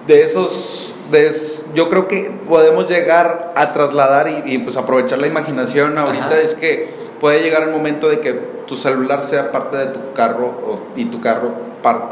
De 0.07 0.23
esos, 0.23 0.93
de 1.11 1.27
es- 1.29 1.67
yo 1.75 1.89
creo 1.89 2.07
que 2.09 2.31
podemos 2.49 2.89
llegar 2.89 3.53
a 3.57 3.73
trasladar 3.73 4.29
y, 4.29 4.55
y, 4.55 4.59
pues 4.59 4.77
aprovechar 4.77 5.19
la 5.19 5.27
imaginación 5.27 5.97
ahorita 5.99 6.27
Ajá. 6.27 6.41
es 6.41 6.55
que 6.55 6.91
puede 7.21 7.43
llegar 7.43 7.63
el 7.63 7.71
momento 7.71 8.09
de 8.09 8.21
que 8.21 8.33
tu 8.67 8.77
celular 8.77 9.23
sea 9.25 9.51
parte 9.51 9.77
de 9.79 9.87
tu 9.87 10.13
carro 10.13 10.47
o- 10.47 10.81
y 10.97 11.07
tu 11.07 11.21
carro 11.21 11.53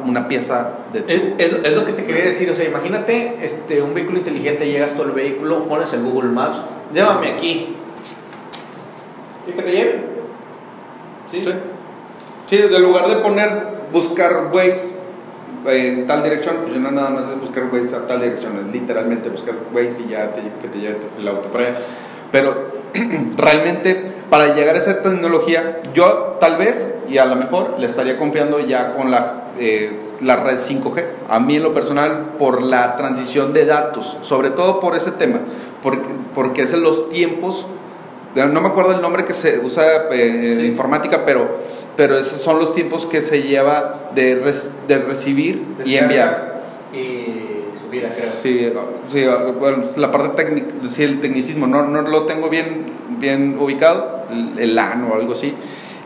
una 0.04 0.28
pieza 0.28 0.68
de 0.92 1.00
tu... 1.00 1.10
Es, 1.12 1.22
es- 1.38 1.64
es 1.64 1.74
lo 1.76 1.86
que 1.86 1.92
te 1.94 2.04
quería 2.04 2.24
decir, 2.24 2.50
o 2.50 2.54
sea, 2.54 2.66
imagínate 2.66 3.36
este, 3.40 3.80
un 3.80 3.94
vehículo 3.94 4.18
inteligente, 4.18 4.66
llegas 4.70 4.90
tú 4.94 5.00
al 5.02 5.12
vehículo, 5.12 5.64
pones 5.66 5.90
el 5.94 6.02
Google 6.02 6.28
Maps, 6.30 6.58
llévame 6.92 7.28
aquí. 7.32 7.76
¿Y 9.46 9.52
que 9.52 9.62
te 9.62 9.72
lleve? 9.72 10.00
Sí. 11.30 11.42
Sí, 12.46 12.56
desde 12.58 12.76
el 12.76 12.82
lugar 12.82 13.08
de 13.08 13.16
poner, 13.16 13.50
buscar 13.92 14.50
Waze 14.52 14.92
en 15.66 16.06
tal 16.06 16.22
dirección, 16.24 16.56
pues 16.62 16.74
ya 16.74 16.80
no 16.80 16.90
nada 16.90 17.10
más 17.10 17.28
es 17.28 17.40
buscar 17.40 17.64
Waze 17.72 17.94
a 17.96 18.06
tal 18.06 18.20
dirección, 18.20 18.58
es 18.58 18.72
literalmente 18.72 19.28
buscar 19.28 19.54
Waze 19.72 20.02
y 20.06 20.08
ya 20.10 20.32
te- 20.32 20.42
que 20.60 20.68
te 20.68 20.78
lleve 20.78 20.98
el 21.18 21.28
auto 21.28 21.48
para 21.48 21.64
allá. 21.68 21.76
Pero 22.30 22.72
realmente 23.36 24.12
para 24.28 24.54
llegar 24.54 24.74
a 24.74 24.78
esa 24.78 25.02
tecnología, 25.02 25.80
yo 25.94 26.36
tal 26.40 26.56
vez 26.58 26.88
y 27.08 27.18
a 27.18 27.24
lo 27.26 27.36
mejor 27.36 27.76
le 27.78 27.86
estaría 27.86 28.16
confiando 28.16 28.58
ya 28.60 28.94
con 28.94 29.10
la, 29.10 29.44
eh, 29.58 29.92
la 30.20 30.36
red 30.36 30.58
5G. 30.58 31.04
A 31.28 31.38
mí 31.38 31.56
en 31.56 31.62
lo 31.62 31.74
personal, 31.74 32.32
por 32.38 32.62
la 32.62 32.96
transición 32.96 33.52
de 33.52 33.66
datos, 33.66 34.16
sobre 34.22 34.50
todo 34.50 34.80
por 34.80 34.96
ese 34.96 35.12
tema, 35.12 35.40
porque, 35.82 36.08
porque 36.34 36.62
es 36.62 36.72
en 36.72 36.82
los 36.82 37.08
tiempos 37.10 37.66
no 38.34 38.60
me 38.60 38.68
acuerdo 38.68 38.94
el 38.94 39.02
nombre 39.02 39.24
que 39.24 39.34
se 39.34 39.58
usa 39.58 39.84
eh, 40.10 40.40
en 40.44 40.56
Sí. 40.60 40.66
informática, 40.66 41.24
pero, 41.26 41.48
pero 41.96 42.18
esos 42.18 42.40
son 42.40 42.58
los 42.58 42.74
tiempos 42.74 43.06
que 43.06 43.20
se 43.22 43.42
lleva 43.42 44.10
de, 44.14 44.36
res- 44.36 44.72
de 44.88 44.98
recibir 44.98 45.62
y 45.84 45.96
enviar. 45.96 46.62
Y 46.92 47.64
subida, 47.84 48.08
creo. 48.08 48.30
Sí, 48.42 48.72
sí, 49.10 49.24
bueno, 49.58 49.84
la 49.96 50.10
parte 50.10 50.42
técnica, 50.44 50.68
sí, 50.88 51.02
el 51.04 51.20
tecnicismo, 51.20 51.66
no, 51.66 51.84
no 51.86 52.02
lo 52.02 52.24
tengo 52.24 52.48
bien, 52.48 52.84
bien 53.18 53.56
ubicado, 53.58 54.24
el, 54.30 54.58
el 54.58 54.74
LAN 54.74 55.04
o 55.10 55.14
algo 55.14 55.32
así, 55.34 55.54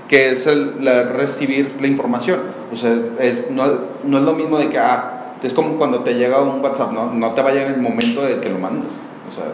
que 0.09 0.31
es 0.31 0.47
el 0.47 0.85
la 0.85 1.05
recibir 1.05 1.77
la 1.81 1.87
información. 1.87 2.41
O 2.73 2.77
sea, 2.77 2.97
es, 3.21 3.51
no, 3.51 3.67
no 4.05 4.19
es 4.19 4.25
lo 4.25 4.33
mismo 4.35 4.59
de 4.59 4.69
que, 4.69 4.79
ah, 4.79 5.33
es 5.43 5.55
como 5.55 5.77
cuando 5.77 6.01
te 6.01 6.15
llega 6.15 6.43
un 6.43 6.61
WhatsApp, 6.61 6.91
¿no? 6.93 7.13
No 7.13 7.33
te 7.35 7.43
va 7.43 7.51
a 7.51 7.53
llegar 7.53 7.69
en 7.69 7.75
el 7.75 7.81
momento 7.83 8.23
de 8.25 8.41
que 8.41 8.49
lo 8.49 8.59
mandas. 8.59 9.01
O 9.29 9.31
sea, 9.31 9.45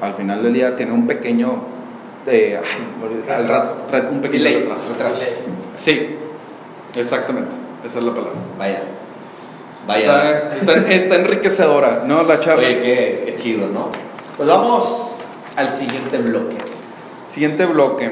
al 0.00 0.14
final 0.14 0.42
del 0.44 0.52
día 0.52 0.76
tiene 0.76 0.92
un 0.92 1.06
pequeño... 1.08 1.74
eh, 2.26 2.60
ay, 2.62 3.32
al 3.34 3.48
ras- 3.48 3.70
un 4.10 4.20
pequeño 4.20 4.44
Delay, 4.44 4.60
retraso. 4.62 4.88
retraso. 4.92 5.18
Sí, 5.74 6.16
exactamente, 6.96 7.54
esa 7.84 7.98
es 7.98 8.04
la 8.04 8.12
palabra. 8.14 8.38
Vaya. 8.58 8.82
Vaya. 9.86 10.48
Está, 10.48 10.72
está- 10.74 10.92
está 10.92 11.14
enriquecedora, 11.16 12.02
¿no? 12.06 12.22
La 12.24 12.40
charla. 12.40 12.66
Oye, 12.66 12.82
qué, 12.82 13.22
qué 13.26 13.42
chido, 13.42 13.68
¿no? 13.68 13.90
Pues 14.36 14.48
vamos 14.48 15.12
al 15.56 15.68
siguiente 15.68 16.18
bloque. 16.18 16.56
Siguiente 17.30 17.64
bloque. 17.66 18.10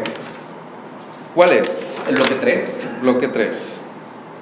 ¿Cuál 1.35 1.53
es? 1.53 1.99
El 2.09 2.15
bloque 2.17 2.35
3. 2.41 2.65
Bloque 3.03 3.29
3. 3.29 3.81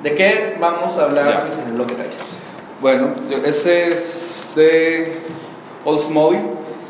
¿De 0.03 0.15
qué 0.15 0.57
vamos 0.61 0.99
a 0.99 1.05
hablar 1.05 1.47
Ya. 1.49 1.63
En 1.63 1.69
el 1.69 1.73
bloque 1.75 1.95
3? 1.95 2.09
Bueno, 2.81 3.15
ese 3.47 3.93
es 3.93 4.51
de 4.57 5.17
Oldsmobile. 5.85 6.43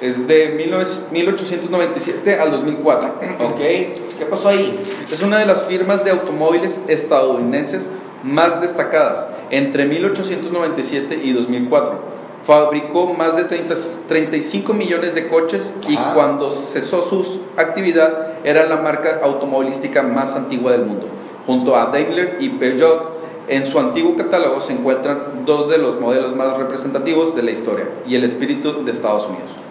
Es 0.02 0.26
de 0.26 0.56
19 0.56 0.84
1897 1.12 2.34
al 2.34 2.50
2004. 2.50 3.08
Ok, 3.38 3.58
¿qué 3.58 4.26
pasó 4.28 4.48
ahí? 4.48 4.76
Es 5.12 5.22
una 5.22 5.38
de 5.38 5.46
las 5.46 5.62
firmas 5.62 6.04
de 6.04 6.10
automóviles 6.10 6.80
estadounidenses 6.88 7.88
más 8.24 8.60
destacadas 8.60 9.24
entre 9.50 9.84
1897 9.84 11.20
y 11.22 11.32
2004. 11.32 12.00
Fabricó 12.44 13.14
más 13.14 13.36
de 13.36 13.44
30 13.44 13.76
35 14.08 14.74
millones 14.74 15.14
de 15.14 15.28
coches 15.28 15.72
y 15.88 15.96
cuando 16.14 16.50
cesó 16.50 17.02
su 17.02 17.42
actividad 17.56 18.32
era 18.42 18.66
la 18.66 18.78
marca 18.78 19.20
automovilística 19.22 20.02
más 20.02 20.34
antigua 20.34 20.72
del 20.72 20.84
mundo. 20.84 21.06
Junto 21.46 21.76
a 21.76 21.86
Daimler 21.86 22.38
y 22.40 22.48
Peugeot, 22.48 23.22
en 23.46 23.68
su 23.68 23.78
antiguo 23.78 24.16
catálogo 24.16 24.60
se 24.60 24.72
encuentran 24.72 25.44
dos 25.46 25.68
de 25.68 25.78
los 25.78 26.00
modelos 26.00 26.34
más 26.34 26.56
representativos 26.56 27.36
de 27.36 27.44
la 27.44 27.52
historia 27.52 27.86
y 28.04 28.16
el 28.16 28.24
espíritu 28.24 28.84
de 28.84 28.90
Estados 28.90 29.28
Unidos. 29.28 29.61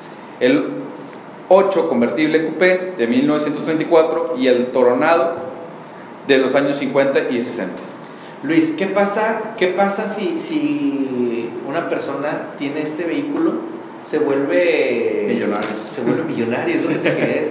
El 0.42 0.66
8 1.48 1.88
convertible 1.88 2.48
coupé 2.48 2.94
de 2.98 3.08
1934 3.08 4.36
y 4.38 4.48
el 4.48 4.68
Toronado 4.68 5.36
de 6.28 6.38
los 6.38 6.56
años 6.56 6.78
50 6.78 7.30
y 7.30 7.42
60. 7.42 7.74
Luis, 8.44 8.74
¿qué 8.78 8.88
pasa, 8.88 9.54
qué 9.58 9.68
pasa 9.68 10.10
si, 10.10 10.40
si 10.40 11.50
una 11.68 11.88
persona 11.90 12.54
tiene 12.58 12.82
este 12.82 13.06
vehículo, 13.06 13.54
se 14.04 14.18
vuelve 14.18 15.28
Millonario. 15.30 15.70
Se 15.94 16.02
vuelve 16.02 16.24
millonario, 16.24 16.76
es 16.76 16.84
lo 16.84 16.90
que. 17.04 17.48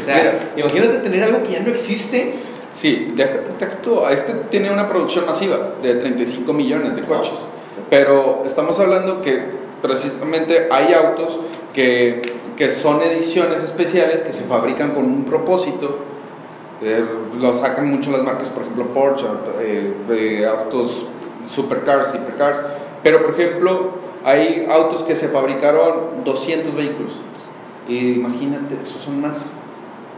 O 0.00 0.04
sea, 0.04 0.16
Mira. 0.18 0.34
imagínate 0.56 0.98
tener 0.98 1.22
algo 1.22 1.42
que 1.42 1.52
ya 1.52 1.60
no 1.60 1.70
existe. 1.70 2.34
Sí, 2.70 3.12
déjate 3.16 3.52
te 3.58 3.64
actúo. 3.64 4.08
Este 4.10 4.32
tiene 4.50 4.70
una 4.70 4.88
producción 4.88 5.24
masiva 5.26 5.74
de 5.82 5.94
35 5.94 6.52
millones 6.52 6.94
de 6.94 7.02
coches. 7.02 7.46
Pero 7.88 8.42
estamos 8.44 8.78
hablando 8.80 9.22
que 9.22 9.42
precisamente 9.80 10.68
hay 10.70 10.92
autos 10.92 11.38
que, 11.72 12.20
que 12.56 12.70
son 12.70 13.02
ediciones 13.02 13.62
especiales 13.62 14.22
que 14.22 14.32
se 14.32 14.42
fabrican 14.42 14.92
con 14.92 15.04
un 15.04 15.24
propósito. 15.24 15.98
Eh, 16.82 17.04
lo 17.40 17.52
sacan 17.52 17.90
mucho 17.90 18.10
las 18.10 18.22
marcas, 18.22 18.50
por 18.50 18.62
ejemplo, 18.62 18.86
Porsche, 18.88 19.26
eh, 19.60 20.46
autos 20.46 21.06
supercars, 21.46 22.14
hipercars. 22.14 22.60
Pero, 23.02 23.22
por 23.22 23.34
ejemplo, 23.34 23.90
hay 24.24 24.66
autos 24.70 25.02
que 25.02 25.16
se 25.16 25.28
fabricaron 25.28 26.24
200 26.24 26.74
vehículos. 26.74 27.12
Y 27.88 28.14
imagínate, 28.14 28.76
eso 28.82 28.98
son 28.98 29.20
más. 29.20 29.44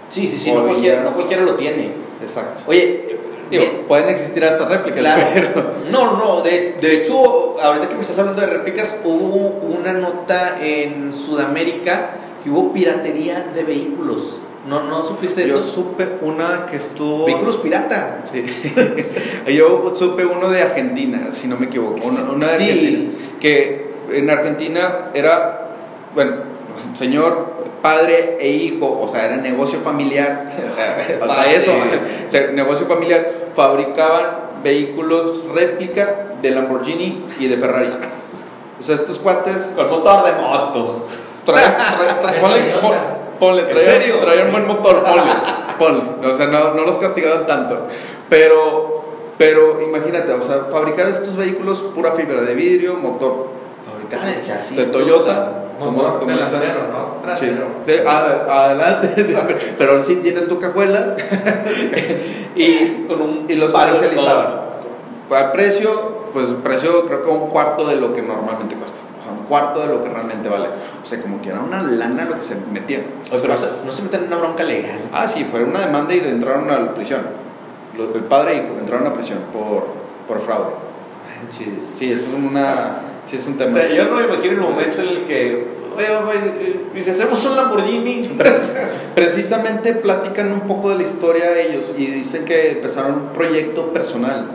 Sí, 0.09 0.27
sí, 0.27 0.38
sí, 0.38 0.53
no 0.53 0.64
cualquiera, 0.64 1.03
no 1.03 1.11
cualquiera 1.11 1.42
lo 1.42 1.55
tiene. 1.55 1.90
Exacto. 2.22 2.62
Oye, 2.66 3.18
Digo, 3.50 3.62
bien, 3.64 3.85
pueden 3.87 4.09
existir 4.09 4.44
hasta 4.44 4.66
réplicas, 4.66 5.00
Claro. 5.00 5.22
pero... 5.35 5.72
No, 5.90 6.16
no, 6.16 6.42
de, 6.42 6.76
de 6.80 6.94
hecho, 7.02 7.61
ahorita 7.61 7.88
que 7.88 7.94
me 7.94 8.00
estás 8.02 8.18
hablando 8.18 8.40
de 8.40 8.48
réplicas, 8.48 8.96
hubo 9.04 9.48
una 9.66 9.92
nota 9.92 10.59
en 10.61 11.12
Sudamérica 11.14 12.11
que 12.42 12.50
hubo 12.50 12.72
piratería 12.72 13.50
de 13.54 13.62
vehículos. 13.64 14.38
¿No, 14.68 14.82
no 14.82 15.04
supiste 15.04 15.46
Yo 15.46 15.61
eso? 15.61 15.72
supe 15.72 16.09
una 16.22 16.66
que 16.66 16.76
estuvo... 16.78 17.24
Vehículos 17.26 17.59
pirata. 17.59 18.22
Sí. 18.24 18.44
Yo 19.56 19.92
supe 19.94 20.24
uno 20.26 20.50
de 20.50 20.62
Argentina, 20.62 21.28
si 21.30 21.46
no 21.46 21.56
me 21.56 21.66
equivoco. 21.66 22.04
Una, 22.04 22.22
una 22.32 22.46
de 22.48 22.59
Sí. 22.59 22.64
Argentina. 22.64 23.11
Que 23.40 23.87
en 24.11 24.28
Argentina 24.30 25.11
era, 25.14 25.68
bueno, 26.14 26.37
señor, 26.94 27.46
padre 27.82 28.36
e 28.40 28.48
hijo, 28.48 28.98
o 29.00 29.06
sea, 29.08 29.26
era 29.26 29.36
negocio 29.36 29.80
familiar. 29.80 30.50
o 31.22 31.26
sea, 31.26 31.42
Ah, 31.42 31.46
eso, 31.52 31.70
sí. 31.72 32.24
o 32.28 32.30
sea, 32.30 32.46
negocio 32.48 32.86
familiar. 32.86 33.26
Fabricaban 33.54 34.46
vehículos 34.62 35.44
réplica 35.54 36.26
de 36.42 36.50
Lamborghini 36.50 37.24
y 37.38 37.46
de 37.46 37.56
Ferrari. 37.56 37.90
O 38.78 38.82
sea, 38.82 38.94
estos 38.94 39.18
cuates 39.18 39.72
Con 39.74 39.88
motor 39.90 40.24
de 40.24 40.32
moto. 40.32 41.06
Trae, 41.44 41.64
trae- 41.64 42.20
trae- 42.22 42.40
ponle, 42.40 42.60
ponle, 43.38 43.62
¿En 43.62 43.68
trae, 43.68 43.80
serio? 43.80 44.16
trae 44.20 44.44
un 44.44 44.52
buen 44.52 44.66
motor, 44.66 45.02
ponle, 45.04 45.22
ponle. 45.78 46.26
O 46.28 46.34
sea, 46.34 46.46
no, 46.46 46.74
no 46.74 46.82
los 46.84 46.96
castigaron 46.98 47.46
tanto. 47.46 47.86
Pero, 48.28 49.04
pero 49.38 49.80
imagínate, 49.80 50.32
o 50.32 50.42
sea, 50.42 50.66
fabricar 50.70 51.06
estos 51.08 51.36
vehículos 51.36 51.80
pura 51.94 52.12
fibra 52.12 52.42
de 52.42 52.54
vidrio, 52.54 52.94
motor 52.94 53.48
Fabricaban 53.88 54.28
el 54.28 54.42
chasis. 54.42 54.76
de 54.76 54.86
Toyota. 54.86 55.62
Como- 55.78 56.18
como 56.18 56.30
esa- 56.36 56.58
¿no? 56.58 57.04
Sí. 57.06 57.22
Trasero. 57.22 57.66
De- 57.86 58.06
a- 58.06 58.64
adelante, 58.66 59.08
pero 59.78 60.02
sí 60.02 60.16
tienes 60.16 60.46
tu 60.48 60.58
cajuela 60.58 61.14
y, 62.56 63.04
Con 63.08 63.20
un 63.22 63.44
y 63.48 63.54
los 63.54 63.72
comercializaban. 63.72 64.66
Al 65.30 65.52
precio, 65.52 66.28
pues 66.32 66.48
precio 66.62 67.04
creo 67.06 67.22
que 67.24 67.30
un 67.30 67.48
cuarto 67.48 67.86
de 67.86 67.96
lo 67.96 68.12
que 68.12 68.22
normalmente 68.22 68.76
cuesta. 68.76 68.98
O 69.20 69.22
sea, 69.24 69.32
un 69.32 69.44
cuarto 69.46 69.80
de 69.80 69.86
lo 69.88 70.00
que 70.00 70.08
realmente 70.08 70.48
vale. 70.48 70.68
O 71.02 71.06
sea, 71.06 71.20
como 71.20 71.42
que 71.42 71.48
era 71.50 71.58
una 71.60 71.82
lana 71.82 72.24
lo 72.26 72.34
que 72.36 72.42
se 72.44 72.54
metían. 72.72 73.02
Oye, 73.32 73.40
pero 73.42 73.54
no 73.54 73.66
se- 73.66 73.84
no 73.86 73.92
se 73.92 74.02
meten 74.02 74.20
en 74.22 74.26
una 74.28 74.36
bronca 74.36 74.62
legal. 74.62 74.98
Ah, 75.12 75.26
sí, 75.26 75.44
fue 75.50 75.64
una 75.64 75.80
demanda 75.80 76.14
y 76.14 76.18
entraron 76.20 76.70
a 76.70 76.78
la 76.78 76.94
prisión. 76.94 77.22
El 77.98 78.24
padre 78.24 78.52
e 78.52 78.56
hijo 78.58 78.76
entraron 78.78 79.06
a 79.06 79.12
prisión 79.14 79.38
por, 79.52 79.86
por 80.28 80.40
fraude. 80.40 80.70
Manches. 81.42 81.84
Sí, 81.94 82.12
eso 82.12 82.26
es 82.28 82.34
una. 82.34 82.98
Sí, 83.26 83.36
es 83.36 83.46
un 83.46 83.54
O 83.54 83.56
tema. 83.56 83.72
sea, 83.72 83.88
yo 83.92 84.04
no 84.06 84.16
me 84.16 84.24
imagino 84.24 84.52
el 84.52 84.60
momento 84.60 85.02
en 85.02 85.08
el 85.08 85.24
que, 85.24 85.66
oye, 85.96 86.06
papá, 86.06 86.32
y 86.94 87.02
si 87.02 87.10
hacemos 87.10 87.44
un 87.44 87.56
Lamborghini, 87.56 88.20
Pre- 88.38 88.50
Precisamente 89.14 89.92
platican 89.94 90.52
un 90.52 90.60
poco 90.60 90.90
de 90.90 90.96
la 90.96 91.02
historia 91.02 91.58
ellos 91.58 91.92
y 91.96 92.06
dicen 92.06 92.44
que 92.44 92.72
empezaron 92.72 93.12
un 93.14 93.28
proyecto 93.32 93.92
personal. 93.92 94.52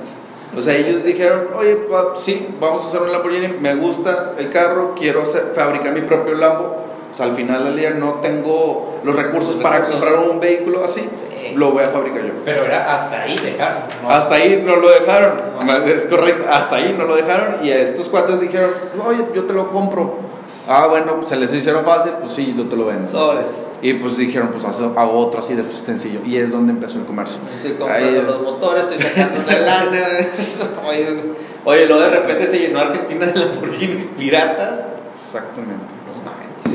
O 0.56 0.62
sea, 0.62 0.76
ellos 0.76 1.04
dijeron, 1.04 1.48
oye, 1.58 1.78
sí, 2.20 2.48
vamos 2.60 2.86
a 2.86 2.88
hacer 2.90 3.02
un 3.02 3.12
Lamborghini, 3.12 3.48
me 3.60 3.76
gusta 3.76 4.34
el 4.38 4.50
carro, 4.50 4.96
quiero 4.98 5.24
hacer- 5.24 5.52
fabricar 5.54 5.94
mi 5.94 6.02
propio 6.02 6.34
Lambo. 6.36 6.78
O 7.12 7.14
sea, 7.16 7.26
al 7.26 7.34
final 7.36 7.66
del 7.66 7.76
día 7.76 7.90
no 7.92 8.16
tengo 8.22 9.02
los 9.04 9.16
recursos 9.16 9.56
Los 9.56 9.64
para 9.64 9.80
recursos. 9.80 10.02
comprar 10.02 10.30
un 10.30 10.40
vehículo 10.40 10.84
así, 10.86 11.02
Sí. 11.02 11.08
Lo 11.56 11.72
voy 11.72 11.84
a 11.84 11.88
fabricar 11.90 12.24
yo. 12.26 12.34
Pero 12.46 12.66
era 12.66 12.94
hasta 12.96 13.22
ahí 13.22 13.38
dejarlo. 13.38 13.82
¿no? 14.04 14.10
Hasta 14.10 14.36
ahí 14.36 14.62
no 14.66 14.76
lo 14.78 14.90
dejaron, 14.90 15.34
es 15.88 16.06
correcto, 16.06 16.46
hasta 16.50 16.76
ahí 16.78 16.96
no 16.98 17.06
lo 17.06 17.16
dejaron 17.16 17.64
y 17.66 17.72
a 17.72 17.80
estos 17.80 18.10
cuates 18.10 18.40
dijeron, 18.40 18.72
oye, 19.06 19.26
yo 19.34 19.46
te 19.46 19.54
lo 19.54 19.70
compro. 19.70 20.32
Ah, 20.68 20.88
bueno, 20.88 21.22
se 21.26 21.36
les 21.38 21.52
hicieron 21.54 21.84
fácil, 21.84 22.14
pues 22.20 22.34
sí, 22.34 22.54
yo 22.56 22.68
te 22.68 22.76
lo 22.76 22.86
vendo. 22.86 23.10
sobres. 23.10 23.48
Y 23.82 23.94
pues 23.96 24.16
dijeron, 24.16 24.50
pues 24.52 24.64
haz- 24.64 24.82
hago 24.96 25.18
otro 25.18 25.40
así 25.40 25.56
de 25.56 25.64
sencillo. 25.64 26.20
Y 26.24 26.38
es 26.38 26.52
donde 26.52 26.72
empezó 26.72 27.00
el 27.00 27.06
comercio. 27.06 27.38
Estoy 27.58 27.74
comprando 27.74 28.08
Ahí- 28.20 28.24
los 28.26 28.42
motores, 28.44 28.84
estoy 28.84 29.00
sacando 29.00 29.40
una 29.48 29.60
lana. 29.60 30.08
oye, 30.88 31.08
oye, 31.66 31.86
luego 31.88 32.02
de 32.04 32.10
repente 32.10 32.48
se 32.48 32.60
llenó 32.60 32.80
Argentina 32.80 33.26
de 33.26 33.40
Lamborghinis 33.40 34.06
piratas. 34.18 34.86
Exactamente. 35.16 35.94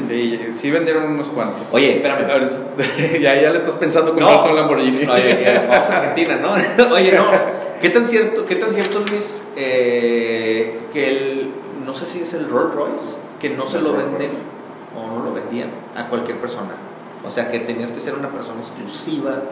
No. 0.07 0.13
Sí, 0.13 0.41
sí 0.53 0.71
vendieron 0.71 1.05
unos 1.05 1.29
cuantos. 1.29 1.67
Oye, 1.73 1.97
espérame. 1.97 2.31
Ahora 2.31 2.47
es- 2.47 2.63
ya, 3.21 3.41
ya 3.41 3.51
le 3.51 3.57
estás 3.59 3.75
pensando 3.77 4.13
comprarte 4.15 4.51
un 4.51 4.57
Lamborghini. 4.57 5.07
Oye, 5.09 5.39
ya, 5.45 5.67
vamos 5.69 5.91
a 5.91 5.99
Argentina, 6.01 6.37
¿no? 6.37 6.53
Oye, 6.95 7.13
no. 7.13 7.25
¿Qué 7.81 7.91
tan 7.91 8.05
cierto, 8.07 8.47
qué 8.47 8.57
tan 8.57 8.73
cierto 8.73 9.01
Luis, 9.11 9.37
eh, 9.57 10.81
que 10.93 11.09
el, 11.11 11.51
no 11.85 11.93
sé 11.95 12.07
si 12.07 12.21
es 12.21 12.33
el 12.33 12.49
Rolls 12.49 12.75
Royce, 12.75 13.17
que 13.41 13.51
no 13.51 13.69
se 13.69 13.81
lo 13.81 13.93
venden 13.93 14.31
o 14.97 15.07
no 15.19 15.25
lo 15.25 15.33
vendían 15.35 15.71
a 15.95 16.09
cualquier 16.09 16.39
persona? 16.39 16.71
O 17.25 17.31
sea, 17.31 17.51
que 17.51 17.61
tenías 17.61 17.93
que 17.93 18.01
ser 18.01 18.15
una 18.15 18.31
persona 18.31 18.61
exclusiva 18.61 19.43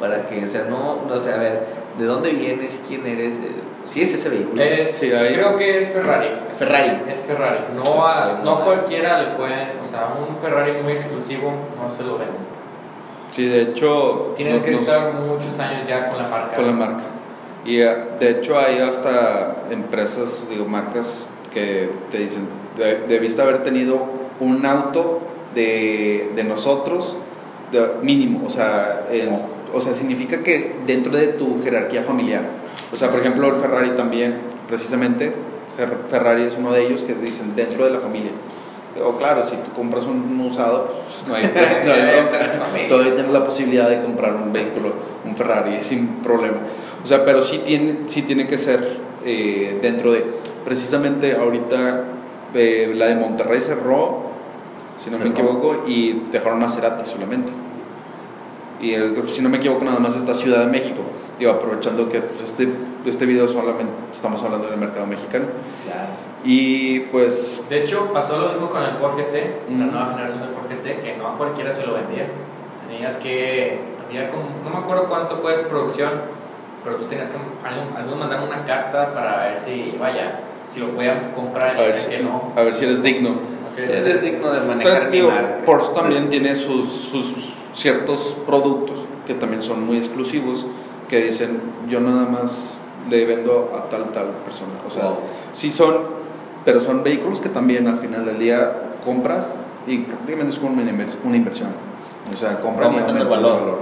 para 0.00 0.26
que, 0.26 0.44
o 0.44 0.48
sea, 0.48 0.64
no, 0.68 1.02
no, 1.08 1.14
o 1.14 1.20
sea, 1.20 1.34
a 1.34 1.38
ver, 1.38 1.66
¿de 1.98 2.04
dónde 2.04 2.30
vienes 2.30 2.74
y 2.74 2.78
quién 2.88 3.06
eres? 3.06 3.34
Eh, 3.34 3.52
Si 3.84 4.02
es 4.02 4.12
ese 4.12 4.28
vehículo. 4.28 4.62
Es- 4.62 4.90
Sí, 4.92 5.10
ahí- 5.12 5.34
Creo 5.34 5.56
que 5.56 5.78
es 5.78 5.88
Ferrari. 5.90 6.28
Ferrari. 6.58 7.02
Es 7.10 7.20
Ferrari. 7.20 7.60
No, 7.74 8.06
a, 8.06 8.40
no 8.44 8.62
cualquiera 8.64 9.22
le 9.22 9.36
pueden, 9.36 9.78
o 9.82 9.84
sea, 9.84 10.14
un 10.18 10.36
Ferrari 10.42 10.82
muy 10.82 10.92
exclusivo 10.92 11.52
no 11.76 11.88
se 11.88 12.02
lo 12.04 12.18
venden. 12.18 12.36
Sí, 13.30 13.46
de 13.46 13.62
hecho. 13.62 14.34
Tienes 14.36 14.56
nos- 14.56 14.64
que 14.64 14.70
nos- 14.72 14.80
estar 14.80 15.12
muchos 15.14 15.58
años 15.58 15.88
ya 15.88 16.08
con 16.08 16.18
la 16.18 16.28
marca. 16.28 16.56
con 16.56 16.66
la 16.66 16.72
marca. 16.72 17.02
Y 17.64 17.80
eh, 17.80 17.96
de 18.20 18.30
hecho 18.30 18.58
hay 18.58 18.78
hasta 18.78 19.56
empresas, 19.70 20.46
digo, 20.50 20.64
marcas 20.66 21.26
que 21.52 21.90
te 22.10 22.18
dicen, 22.18 22.46
"De- 22.76 23.00
debiste 23.08 23.40
haber 23.42 23.62
tenido 23.62 24.06
un 24.40 24.64
auto 24.66 25.20
de, 25.54 26.30
de 26.36 26.44
nosotros 26.44 27.16
de 27.72 27.86
mínimo, 28.02 28.46
o 28.46 28.50
sea, 28.50 29.04
en- 29.10 29.42
o 29.74 29.80
sea, 29.80 29.92
significa 29.94 30.42
que 30.42 30.76
dentro 30.86 31.12
de 31.16 31.28
tu 31.28 31.62
jerarquía 31.62 32.02
familiar. 32.02 32.44
O 32.92 32.96
sea, 32.96 33.10
por 33.10 33.20
ejemplo, 33.20 33.48
el 33.48 33.56
Ferrari 33.60 33.90
también, 33.90 34.38
precisamente, 34.66 35.32
Fer- 35.78 36.08
Ferrari 36.08 36.44
es 36.44 36.56
uno 36.58 36.72
de 36.72 36.86
ellos 36.86 37.02
que 37.02 37.14
dicen 37.14 37.54
dentro 37.54 37.84
de 37.84 37.90
la 37.90 38.00
familia. 38.00 38.30
O 39.04 39.16
claro, 39.16 39.44
si 39.44 39.52
tú 39.56 39.70
compras 39.76 40.06
un 40.06 40.40
usado, 40.40 40.92
pues 41.04 41.28
no 41.28 41.34
hay, 41.36 41.44
no 41.84 41.92
hay. 41.92 42.88
Todavía 42.88 43.14
tienes 43.14 43.32
la 43.32 43.44
posibilidad 43.44 43.88
de 43.88 44.00
comprar 44.02 44.34
un 44.34 44.52
vehículo, 44.52 44.92
un 45.24 45.36
Ferrari, 45.36 45.78
sin 45.82 46.08
problema. 46.16 46.58
O 47.04 47.06
sea, 47.06 47.24
pero 47.24 47.42
sí 47.42 47.58
tiene, 47.64 48.00
sí 48.06 48.22
tiene 48.22 48.46
que 48.46 48.58
ser 48.58 48.96
eh, 49.24 49.78
dentro 49.82 50.12
de. 50.12 50.24
Precisamente 50.64 51.36
ahorita 51.36 52.04
eh, 52.54 52.92
la 52.96 53.06
de 53.06 53.14
Monterrey 53.14 53.60
cerró, 53.60 54.22
si 55.02 55.10
no 55.10 55.18
me 55.18 55.26
equivoco, 55.30 55.84
y 55.86 56.24
dejaron 56.32 56.58
Maserati 56.58 57.06
solamente. 57.08 57.52
Y 58.80 58.94
si 59.28 59.42
no 59.42 59.48
me 59.48 59.58
equivoco 59.58 59.84
nada 59.84 59.98
más 59.98 60.16
está 60.16 60.34
Ciudad 60.34 60.60
de 60.60 60.66
México. 60.66 61.00
Digo, 61.38 61.52
aprovechando 61.52 62.08
que 62.08 62.20
pues, 62.20 62.42
este, 62.42 62.68
este 63.06 63.26
video 63.26 63.46
solamente 63.48 63.92
estamos 64.12 64.42
hablando 64.42 64.68
del 64.68 64.78
mercado 64.78 65.06
mexicano. 65.06 65.46
Claro. 65.84 66.08
Y 66.44 67.00
pues... 67.10 67.60
De 67.68 67.82
hecho, 67.82 68.12
pasó 68.12 68.38
lo 68.38 68.48
mismo 68.52 68.70
con 68.70 68.82
el 68.82 68.92
Ford 68.92 69.16
GT, 69.16 69.34
la 69.70 69.84
Ujú. 69.84 69.92
nueva 69.92 70.10
generación 70.10 70.40
del 70.40 70.50
Ford 70.50 70.66
GT, 70.70 71.00
que 71.00 71.16
no 71.16 71.28
a 71.28 71.36
cualquiera 71.36 71.72
se 71.72 71.86
lo 71.86 71.94
vendía. 71.94 72.26
Tenías 72.88 73.16
que, 73.16 73.78
había 74.06 74.30
como, 74.30 74.44
no 74.64 74.70
me 74.70 74.78
acuerdo 74.78 75.08
cuánto 75.08 75.38
fue 75.38 75.56
su 75.56 75.64
producción, 75.68 76.10
pero 76.84 76.96
tú 76.96 77.04
tenías 77.06 77.28
que, 77.28 77.36
alguien, 77.66 77.88
alguien 77.96 78.18
mandar 78.18 78.40
una 78.42 78.64
carta 78.64 79.12
para 79.14 79.48
ver 79.48 79.58
si, 79.58 79.96
vaya, 79.98 80.40
si 80.70 80.80
lo 80.80 80.88
podían 80.90 81.32
comprar 81.32 81.70
A 81.76 81.82
y 81.82 81.84
ver, 81.86 81.94
decían 81.94 82.10
si, 82.12 82.16
que 82.18 82.22
no. 82.22 82.52
a 82.56 82.62
ver 82.62 82.74
si 82.74 82.84
eres 82.84 83.02
digno. 83.02 83.34
Así 83.66 83.82
Es, 83.82 84.06
es 84.06 84.22
digno 84.22 84.50
de 84.50 84.60
manejar 84.60 85.06
mi 85.06 85.16
digo, 85.16 85.30
marca. 85.30 85.58
Porsche 85.66 85.92
también 85.94 86.28
tiene 86.30 86.54
sus, 86.56 86.88
sus 86.88 87.34
ciertos 87.74 88.36
productos 88.46 89.00
que 89.26 89.34
también 89.34 89.62
son 89.62 89.86
muy 89.86 89.96
exclusivos 89.98 90.64
que 91.08 91.22
dicen 91.22 91.60
yo 91.88 92.00
nada 92.00 92.26
más 92.26 92.78
le 93.10 93.24
vendo 93.24 93.70
a 93.74 93.88
tal 93.88 94.10
tal 94.12 94.26
persona. 94.44 94.72
O 94.86 94.90
sea, 94.90 95.04
Wow. 95.04 95.18
sí 95.52 95.70
son, 95.72 95.96
pero 96.64 96.80
son 96.80 97.02
vehículos 97.02 97.40
que 97.40 97.48
también 97.48 97.86
al 97.88 97.98
final 97.98 98.24
del 98.24 98.38
día 98.38 98.92
compras 99.04 99.52
y 99.86 99.98
prácticamente 99.98 100.52
es 100.52 100.58
como 100.58 100.74
una, 100.80 100.90
inver- 100.90 101.16
una 101.24 101.36
inversión. 101.36 101.70
O 102.32 102.36
sea, 102.36 102.52
y 102.52 102.56
el 102.56 102.62
valor. 102.66 102.84
Aumentan 102.84 103.16
el 103.16 103.26
valor. 103.28 103.78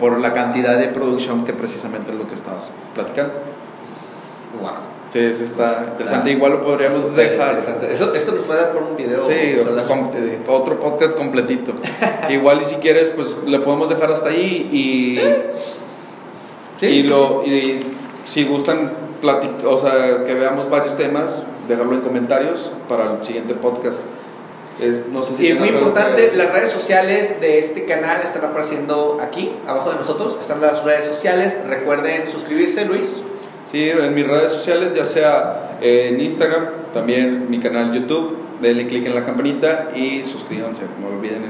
por 0.00 0.18
la 0.18 0.32
cantidad 0.32 0.76
de 0.76 0.88
producción 0.88 1.44
que 1.44 1.52
precisamente 1.52 2.10
es 2.12 2.18
lo 2.18 2.26
que 2.26 2.34
estabas 2.34 2.72
platicando. 2.94 3.32
Wow. 4.60 4.70
Sí, 5.08 5.20
eso 5.20 5.42
está 5.42 5.86
interesante. 5.90 6.04
Está- 6.04 6.30
Igual 6.30 6.52
lo 6.52 6.60
podríamos 6.62 7.02
Súper 7.04 7.30
dejar. 7.30 7.62
Eso, 7.90 8.14
esto 8.14 8.32
nos 8.32 8.44
puede 8.44 8.60
dar 8.60 8.72
por 8.72 8.82
un 8.82 8.96
video. 8.96 9.24
Sí, 9.26 9.56
solamente 9.64 10.20
de- 10.20 10.36
com- 10.44 10.54
otro 10.54 10.78
podcast 10.80 11.14
completito. 11.16 11.72
Igual 12.28 12.60
y 12.62 12.64
si 12.66 12.74
quieres, 12.76 13.10
pues 13.10 13.34
le 13.46 13.58
podemos 13.60 13.88
dejar 13.88 14.10
hasta 14.12 14.28
ahí 14.30 14.68
y, 14.70 15.16
Sí, 16.76 16.86
y, 16.86 17.02
sí, 17.02 17.08
lo, 17.08 17.42
y 17.44 17.80
si 18.26 18.44
gustan 18.44 18.92
plati- 19.22 19.64
o 19.64 19.78
sea, 19.78 20.24
que 20.26 20.34
veamos 20.34 20.68
varios 20.70 20.96
temas, 20.96 21.42
dejarlo 21.66 21.94
en 21.94 22.00
comentarios 22.02 22.70
para 22.88 23.14
el 23.14 23.24
siguiente 23.24 23.54
podcast. 23.54 24.06
Es- 24.80 25.06
no 25.10 25.22
sé 25.24 25.34
si 25.34 25.48
Y 25.48 25.54
muy 25.54 25.70
importante, 25.70 26.30
las 26.36 26.52
redes 26.52 26.70
sociales 26.70 27.40
de 27.40 27.58
este 27.58 27.84
canal 27.84 28.20
están 28.22 28.44
apareciendo 28.44 29.16
aquí, 29.20 29.52
abajo 29.66 29.90
de 29.90 29.96
nosotros. 29.96 30.36
Están 30.40 30.60
las 30.60 30.84
redes 30.84 31.04
sociales. 31.06 31.56
Recuerden 31.66 32.30
suscribirse, 32.30 32.84
Luis. 32.84 33.22
Sí, 33.70 33.90
en 33.90 34.14
mis 34.14 34.26
redes 34.26 34.52
sociales, 34.52 34.94
ya 34.96 35.04
sea 35.04 35.76
en 35.82 36.18
Instagram, 36.20 36.68
también 36.94 37.50
mi 37.50 37.60
canal 37.60 37.92
YouTube, 37.92 38.38
denle 38.62 38.86
clic 38.86 39.04
en 39.04 39.14
la 39.14 39.26
campanita 39.26 39.90
y 39.94 40.24
suscríbanse, 40.24 40.84
no 40.98 41.08
olviden 41.08 41.42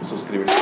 suscribirse. 0.00 0.54